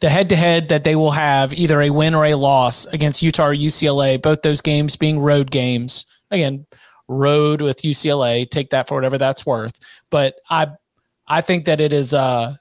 The 0.00 0.08
head 0.08 0.28
to 0.28 0.36
head 0.36 0.68
that 0.68 0.84
they 0.84 0.96
will 0.96 1.10
have 1.10 1.52
either 1.52 1.80
a 1.80 1.90
win 1.90 2.14
or 2.14 2.24
a 2.24 2.34
loss 2.34 2.86
against 2.86 3.22
Utah 3.22 3.46
or 3.46 3.54
UCLA, 3.54 4.20
both 4.20 4.42
those 4.42 4.60
games 4.60 4.96
being 4.96 5.18
road 5.18 5.50
games. 5.50 6.06
Again, 6.30 6.66
road 7.08 7.60
with 7.60 7.82
UCLA, 7.82 8.48
take 8.48 8.70
that 8.70 8.88
for 8.88 8.94
whatever 8.94 9.18
that's 9.18 9.44
worth. 9.44 9.78
But 10.10 10.36
I 10.50 10.68
I 11.26 11.40
think 11.40 11.64
that 11.64 11.80
it 11.80 11.92
is 11.92 12.14
uh 12.14 12.56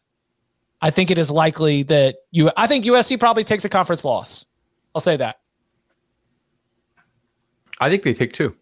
I 0.82 0.89
think 0.89 1.11
it 1.11 1.18
is 1.18 1.32
likely 1.32 1.84
that 1.84 2.16
you 2.32 2.51
I 2.57 2.68
think 2.68 2.86
USC 2.86 3.20
probably 3.20 3.43
takes 3.43 3.66
a 3.66 3.70
conference 3.70 4.03
loss. 4.03 4.45
I'll 4.93 5.01
say 5.01 5.18
that. 5.18 5.38
I 7.80 7.89
think 7.89 8.03
they 8.03 8.14
take 8.14 8.34
two. 8.34 8.55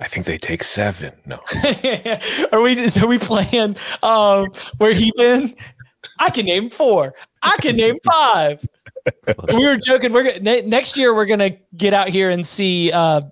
I 0.00 0.08
think 0.08 0.26
they 0.26 0.38
take 0.38 0.64
seven. 0.64 1.12
No, 1.24 1.38
are 2.52 2.60
we 2.62 2.88
so 2.88 3.06
we 3.06 3.18
playing 3.18 3.76
um 4.02 4.50
where 4.78 4.92
he 4.92 5.12
been? 5.16 5.54
I 6.18 6.30
can 6.30 6.46
name 6.46 6.68
four. 6.68 7.14
I 7.42 7.56
can 7.60 7.76
name 7.76 7.96
five. 8.04 8.66
we 9.52 9.66
were 9.66 9.76
joking. 9.76 10.12
We're 10.12 10.24
gonna 10.24 10.62
next 10.62 10.96
year 10.96 11.14
we're 11.14 11.26
gonna 11.26 11.56
get 11.76 11.94
out 11.94 12.08
here 12.08 12.30
and 12.30 12.44
see 12.44 12.90
uh 12.90 13.22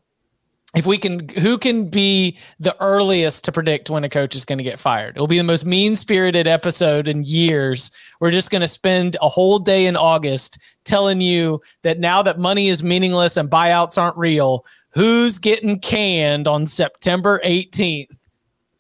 if 0.75 0.87
we 0.87 0.97
can 0.97 1.29
who 1.29 1.59
can 1.59 1.89
be 1.89 2.39
the 2.59 2.75
earliest 2.81 3.45
to 3.45 3.53
predict 3.53 3.91
when 3.91 4.05
a 4.05 4.09
coach 4.09 4.35
is 4.35 4.45
going 4.45 4.57
to 4.59 4.65
get 4.65 4.79
fired. 4.79 5.17
It'll 5.17 5.27
be 5.27 5.37
the 5.37 5.45
most 5.45 5.67
mean-spirited 5.67 6.47
episode 6.47 7.09
in 7.09 7.25
years. 7.25 7.91
We're 8.21 8.31
just 8.31 8.51
going 8.51 8.63
to 8.63 8.69
spend 8.69 9.17
a 9.21 9.29
whole 9.29 9.59
day 9.59 9.87
in 9.87 9.97
August 9.97 10.59
telling 10.85 11.21
you 11.21 11.61
that 11.83 11.99
now 11.99 12.23
that 12.23 12.39
money 12.39 12.69
is 12.69 12.83
meaningless 12.83 13.37
and 13.37 13.51
buyouts 13.51 14.01
aren't 14.01 14.17
real, 14.17 14.65
who's 14.95 15.39
getting 15.39 15.79
canned 15.79 16.49
on 16.49 16.65
September 16.65 17.41
18th. 17.45 18.09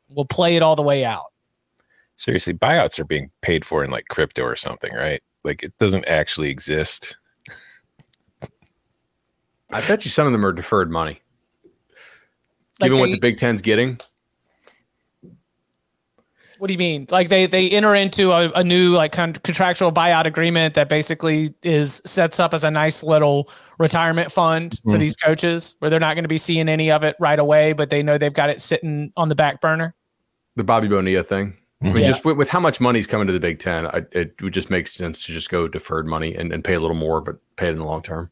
We'll 0.08 0.24
play 0.24 0.56
it 0.56 0.62
all 0.62 0.76
the 0.76 0.82
way 0.82 1.04
out. 1.04 1.26
seriously, 2.16 2.54
buyouts 2.54 2.98
are 2.98 3.04
being 3.04 3.30
paid 3.42 3.64
for 3.64 3.84
in 3.84 3.90
like 3.90 4.08
crypto 4.08 4.42
or 4.42 4.56
something, 4.56 4.94
right? 4.94 5.22
Like 5.44 5.62
it 5.62 5.76
doesn't 5.78 6.06
actually 6.06 6.48
exist. 6.50 7.16
I 9.70 9.80
bet 9.86 10.04
you 10.04 10.10
some 10.10 10.26
of 10.26 10.32
them 10.32 10.44
are 10.44 10.52
deferred 10.52 10.90
money. 10.90 11.20
Like 12.82 12.88
Given 12.90 13.00
what 13.00 13.10
the 13.12 13.18
Big 13.20 13.36
Ten's 13.38 13.62
getting, 13.62 13.98
What 16.58 16.68
do 16.68 16.74
you 16.74 16.78
mean? 16.78 17.06
Like 17.10 17.28
they 17.28 17.46
they 17.46 17.70
enter 17.70 17.94
into 17.94 18.30
a, 18.32 18.50
a 18.52 18.62
new 18.64 18.94
like 18.94 19.12
con- 19.12 19.32
contractual 19.34 19.90
buyout 19.92 20.26
agreement 20.26 20.74
that 20.74 20.88
basically 20.88 21.54
is 21.62 22.02
sets 22.04 22.38
up 22.38 22.52
as 22.54 22.62
a 22.64 22.70
nice 22.70 23.02
little 23.02 23.48
retirement 23.78 24.30
fund 24.30 24.78
for 24.84 24.92
Mhm. 24.96 24.98
these 25.00 25.16
coaches, 25.16 25.76
where 25.80 25.90
they're 25.90 25.98
not 26.00 26.14
going 26.14 26.24
to 26.24 26.28
be 26.28 26.38
seeing 26.38 26.68
any 26.68 26.90
of 26.90 27.02
it 27.04 27.16
right 27.18 27.38
away, 27.38 27.72
but 27.72 27.90
they 27.90 28.02
know 28.02 28.18
they've 28.18 28.32
got 28.32 28.50
it 28.50 28.60
sitting 28.60 29.12
on 29.16 29.28
the 29.28 29.34
back 29.34 29.60
burner. 29.60 29.94
the 30.54 30.62
Bobby 30.64 30.86
Bonilla 30.86 31.22
thing. 31.22 31.56
I 31.80 31.86
mean, 31.86 31.96
Yeah. 32.02 32.08
just 32.08 32.24
with, 32.26 32.36
with 32.36 32.50
how 32.50 32.60
much 32.60 32.78
money's 32.80 33.06
coming 33.06 33.26
to 33.26 33.32
the 33.32 33.40
Big 33.40 33.58
Ten, 33.58 33.86
I, 33.86 34.02
it 34.12 34.34
would 34.42 34.52
just 34.52 34.68
make 34.70 34.86
sense 34.86 35.24
to 35.24 35.32
just 35.32 35.48
go 35.50 35.66
deferred 35.66 36.06
money 36.06 36.34
and, 36.36 36.52
and 36.52 36.62
pay 36.62 36.74
a 36.74 36.80
little 36.80 36.94
more, 36.96 37.20
but 37.22 37.36
pay 37.56 37.68
it 37.68 37.70
in 37.70 37.78
the 37.78 37.84
long 37.84 38.02
term. 38.02 38.30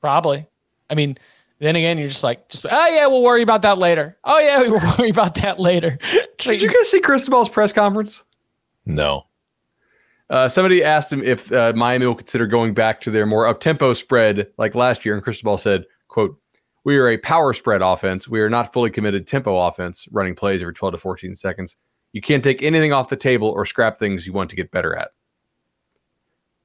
Probably. 0.00 0.46
I 0.88 0.94
mean, 0.94 1.18
then 1.58 1.74
again, 1.76 1.98
you're 1.98 2.08
just 2.08 2.24
like, 2.24 2.48
just 2.48 2.66
oh 2.70 2.86
yeah, 2.88 3.06
we'll 3.06 3.22
worry 3.22 3.42
about 3.42 3.62
that 3.62 3.78
later. 3.78 4.16
Oh 4.24 4.38
yeah, 4.38 4.60
we'll 4.68 4.80
worry 4.98 5.10
about 5.10 5.34
that 5.36 5.58
later. 5.58 5.98
Did 6.38 6.62
you 6.62 6.68
guys 6.68 6.88
see 6.88 7.00
Cristobal's 7.00 7.48
press 7.48 7.72
conference? 7.72 8.24
No. 8.86 9.26
Uh, 10.30 10.48
somebody 10.48 10.84
asked 10.84 11.12
him 11.12 11.22
if 11.22 11.50
uh, 11.52 11.72
Miami 11.74 12.06
will 12.06 12.14
consider 12.14 12.46
going 12.46 12.74
back 12.74 13.00
to 13.00 13.10
their 13.10 13.24
more 13.24 13.46
up-tempo 13.46 13.94
spread 13.94 14.48
like 14.58 14.74
last 14.74 15.04
year, 15.04 15.14
and 15.14 15.24
Cristobal 15.24 15.56
said, 15.56 15.84
"quote 16.08 16.38
We 16.84 16.98
are 16.98 17.08
a 17.08 17.16
power 17.16 17.54
spread 17.54 17.80
offense. 17.82 18.28
We 18.28 18.40
are 18.40 18.50
not 18.50 18.72
fully 18.72 18.90
committed 18.90 19.26
tempo 19.26 19.58
offense, 19.58 20.06
running 20.10 20.34
plays 20.34 20.60
every 20.60 20.74
12 20.74 20.92
to 20.92 20.98
14 20.98 21.34
seconds. 21.34 21.76
You 22.12 22.20
can't 22.20 22.44
take 22.44 22.62
anything 22.62 22.92
off 22.92 23.08
the 23.08 23.16
table 23.16 23.48
or 23.48 23.64
scrap 23.64 23.98
things 23.98 24.26
you 24.26 24.32
want 24.32 24.50
to 24.50 24.56
get 24.56 24.70
better 24.70 24.94
at." 24.94 25.10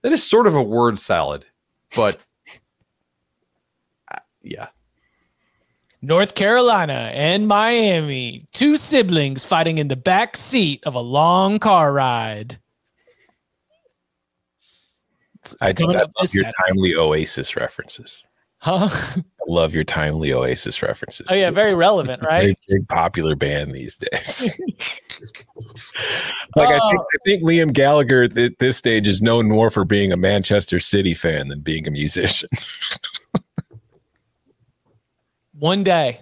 That 0.02 0.11
is 0.11 0.24
sort 0.24 0.45
of 0.45 0.56
a 0.56 0.61
word 0.61 0.99
salad, 0.99 1.45
but 1.95 2.22
uh, 4.14 4.20
yeah, 4.41 4.68
North 6.03 6.35
Carolina 6.35 7.11
and 7.13 7.47
Miami, 7.47 8.45
two 8.51 8.75
siblings 8.75 9.45
fighting 9.45 9.77
in 9.77 9.88
the 9.88 9.95
back 9.95 10.35
seat 10.35 10.84
of 10.85 10.95
a 10.95 10.99
long 10.99 11.59
car 11.59 11.93
ride. 11.93 12.57
I, 15.61 15.69
I 15.69 15.73
love 15.80 16.09
your 16.17 16.25
Saturday. 16.27 16.51
timely 16.67 16.95
Oasis 16.95 17.55
references. 17.55 18.21
Huh? 18.57 18.89
I 19.17 19.23
love 19.47 19.73
your 19.73 19.85
timely 19.85 20.34
Oasis 20.34 20.81
references. 20.81 21.27
Oh 21.31 21.35
yeah, 21.35 21.51
very 21.51 21.73
relevant, 21.73 22.21
Very 22.21 22.47
right? 22.47 22.57
big 22.69 22.88
popular 22.89 23.35
band 23.38 23.73
these 23.73 23.95
days. 23.97 24.59
like 26.57 26.67
I 26.67 26.80
think 26.80 26.99
Oh. 26.99 27.05
I 27.13 27.17
think 27.25 27.43
Liam 27.43 27.71
Gallagher 27.73 28.23
at 28.23 28.59
this 28.59 28.75
stage 28.75 29.07
is 29.07 29.21
known 29.21 29.47
more 29.47 29.69
for 29.69 29.85
being 29.85 30.11
a 30.11 30.17
Manchester 30.17 30.81
City 30.81 31.13
fan 31.13 31.47
than 31.47 31.61
being 31.61 31.88
a 31.88 31.91
musician. 31.91 32.49
One 35.64 35.85
day, 35.85 36.19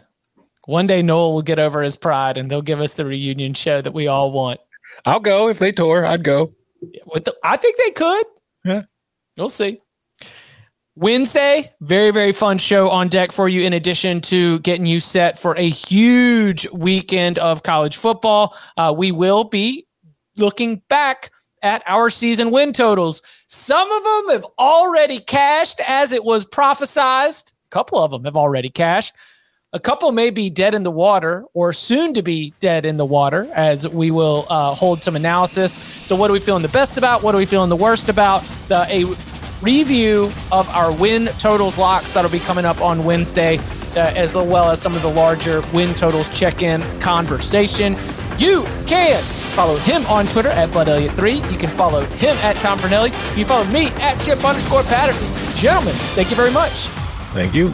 one 0.68 0.86
day 0.86 1.02
Noel 1.02 1.34
will 1.34 1.42
get 1.42 1.58
over 1.58 1.82
his 1.82 1.98
pride 1.98 2.38
and 2.38 2.48
they'll 2.48 2.62
give 2.62 2.80
us 2.80 2.94
the 2.94 3.06
reunion 3.06 3.56
show 3.56 3.82
that 3.82 3.92
we 3.92 4.06
all 4.06 4.32
want. 4.32 4.60
I'll 5.04 5.20
go 5.20 5.50
if 5.50 5.58
they 5.58 5.72
tour. 5.72 6.06
I'd 6.06 6.24
go. 6.24 6.54
The, 6.80 7.36
I 7.44 7.58
think 7.58 7.76
they 7.78 7.90
could. 7.90 8.26
Yeah. 8.64 8.84
We'll 9.38 9.50
see. 9.50 9.82
Wednesday, 10.96 11.74
very, 11.82 12.12
very 12.12 12.34
fun 12.34 12.60
show 12.60 12.92
on 12.92 13.08
deck 13.08 13.32
for 13.32 13.50
you, 13.50 13.62
in 13.62 13.74
addition 13.74 14.22
to 14.22 14.60
getting 14.60 14.86
you 14.86 15.00
set 15.00 15.40
for 15.40 15.58
a 15.58 15.68
huge 15.68 16.70
weekend 16.70 17.40
of 17.40 17.64
college 17.64 17.98
football. 17.98 18.56
Uh, 18.78 18.94
we 18.96 19.12
will 19.12 19.44
be 19.44 19.88
looking 20.38 20.84
back 20.88 21.32
at 21.64 21.82
our 21.88 22.12
season 22.12 22.52
win 22.52 22.74
totals. 22.74 23.24
Some 23.48 23.92
of 23.92 24.04
them 24.04 24.36
have 24.36 24.46
already 24.60 25.18
cashed 25.18 25.82
as 25.88 26.12
it 26.12 26.24
was 26.24 26.46
prophesized. 26.46 27.54
A 27.54 27.70
couple 27.72 27.98
of 27.98 28.12
them 28.12 28.26
have 28.26 28.38
already 28.38 28.70
cashed. 28.70 29.16
A 29.74 29.80
couple 29.80 30.12
may 30.12 30.32
be 30.32 30.50
dead 30.50 30.76
in 30.76 30.84
the 30.84 30.92
water 30.92 31.46
or 31.54 31.72
soon 31.72 32.14
to 32.16 32.22
be 32.22 32.54
dead 32.60 32.86
in 32.86 32.98
the 32.98 33.06
water 33.06 33.50
as 33.56 33.88
we 33.88 34.12
will 34.12 34.46
uh, 34.50 34.76
hold 34.76 35.02
some 35.02 35.16
analysis. 35.16 35.76
So, 36.06 36.14
what 36.14 36.30
are 36.30 36.34
we 36.34 36.42
feeling 36.42 36.62
the 36.62 36.68
best 36.68 36.98
about? 36.98 37.24
What 37.24 37.34
are 37.36 37.38
we 37.38 37.46
feeling 37.46 37.70
the 37.70 37.78
worst 37.78 38.10
about? 38.10 38.44
The, 38.68 38.86
a 38.90 39.06
review 39.62 40.30
of 40.52 40.68
our 40.72 40.92
win 40.92 41.28
totals 41.40 41.78
locks 41.78 42.12
that'll 42.12 42.30
be 42.30 42.42
coming 42.42 42.66
up 42.66 42.82
on 42.82 43.06
Wednesday, 43.06 43.60
uh, 43.96 44.12
as 44.14 44.36
well 44.36 44.70
as 44.70 44.82
some 44.82 44.94
of 44.94 45.04
the 45.04 45.10
larger 45.10 45.62
win 45.74 45.96
totals 45.96 46.28
check 46.38 46.62
in 46.62 46.82
conversation. 47.00 47.96
You 48.38 48.66
can 48.88 49.24
follow 49.24 49.78
him 49.78 50.06
on 50.08 50.26
Twitter 50.28 50.50
at 50.50 50.74
Bud 50.74 50.88
Elliott3. 50.88 51.50
You 51.50 51.58
can 51.58 51.70
follow 51.70 52.02
him 52.02 52.36
at 52.40 52.58
Tom 52.58 52.78
Fornelli. 52.78 53.12
You 53.38 53.46
can 53.46 53.46
follow 53.46 53.66
me 53.72 53.88
at 54.02 54.20
Chip 54.20 54.44
underscore 54.44 54.84
Patterson. 54.84 55.30
Gentlemen, 55.56 55.94
thank 56.14 56.30
you 56.30 56.36
very 56.36 56.52
much. 56.52 56.72
Thank 57.32 57.54
you. 57.54 57.74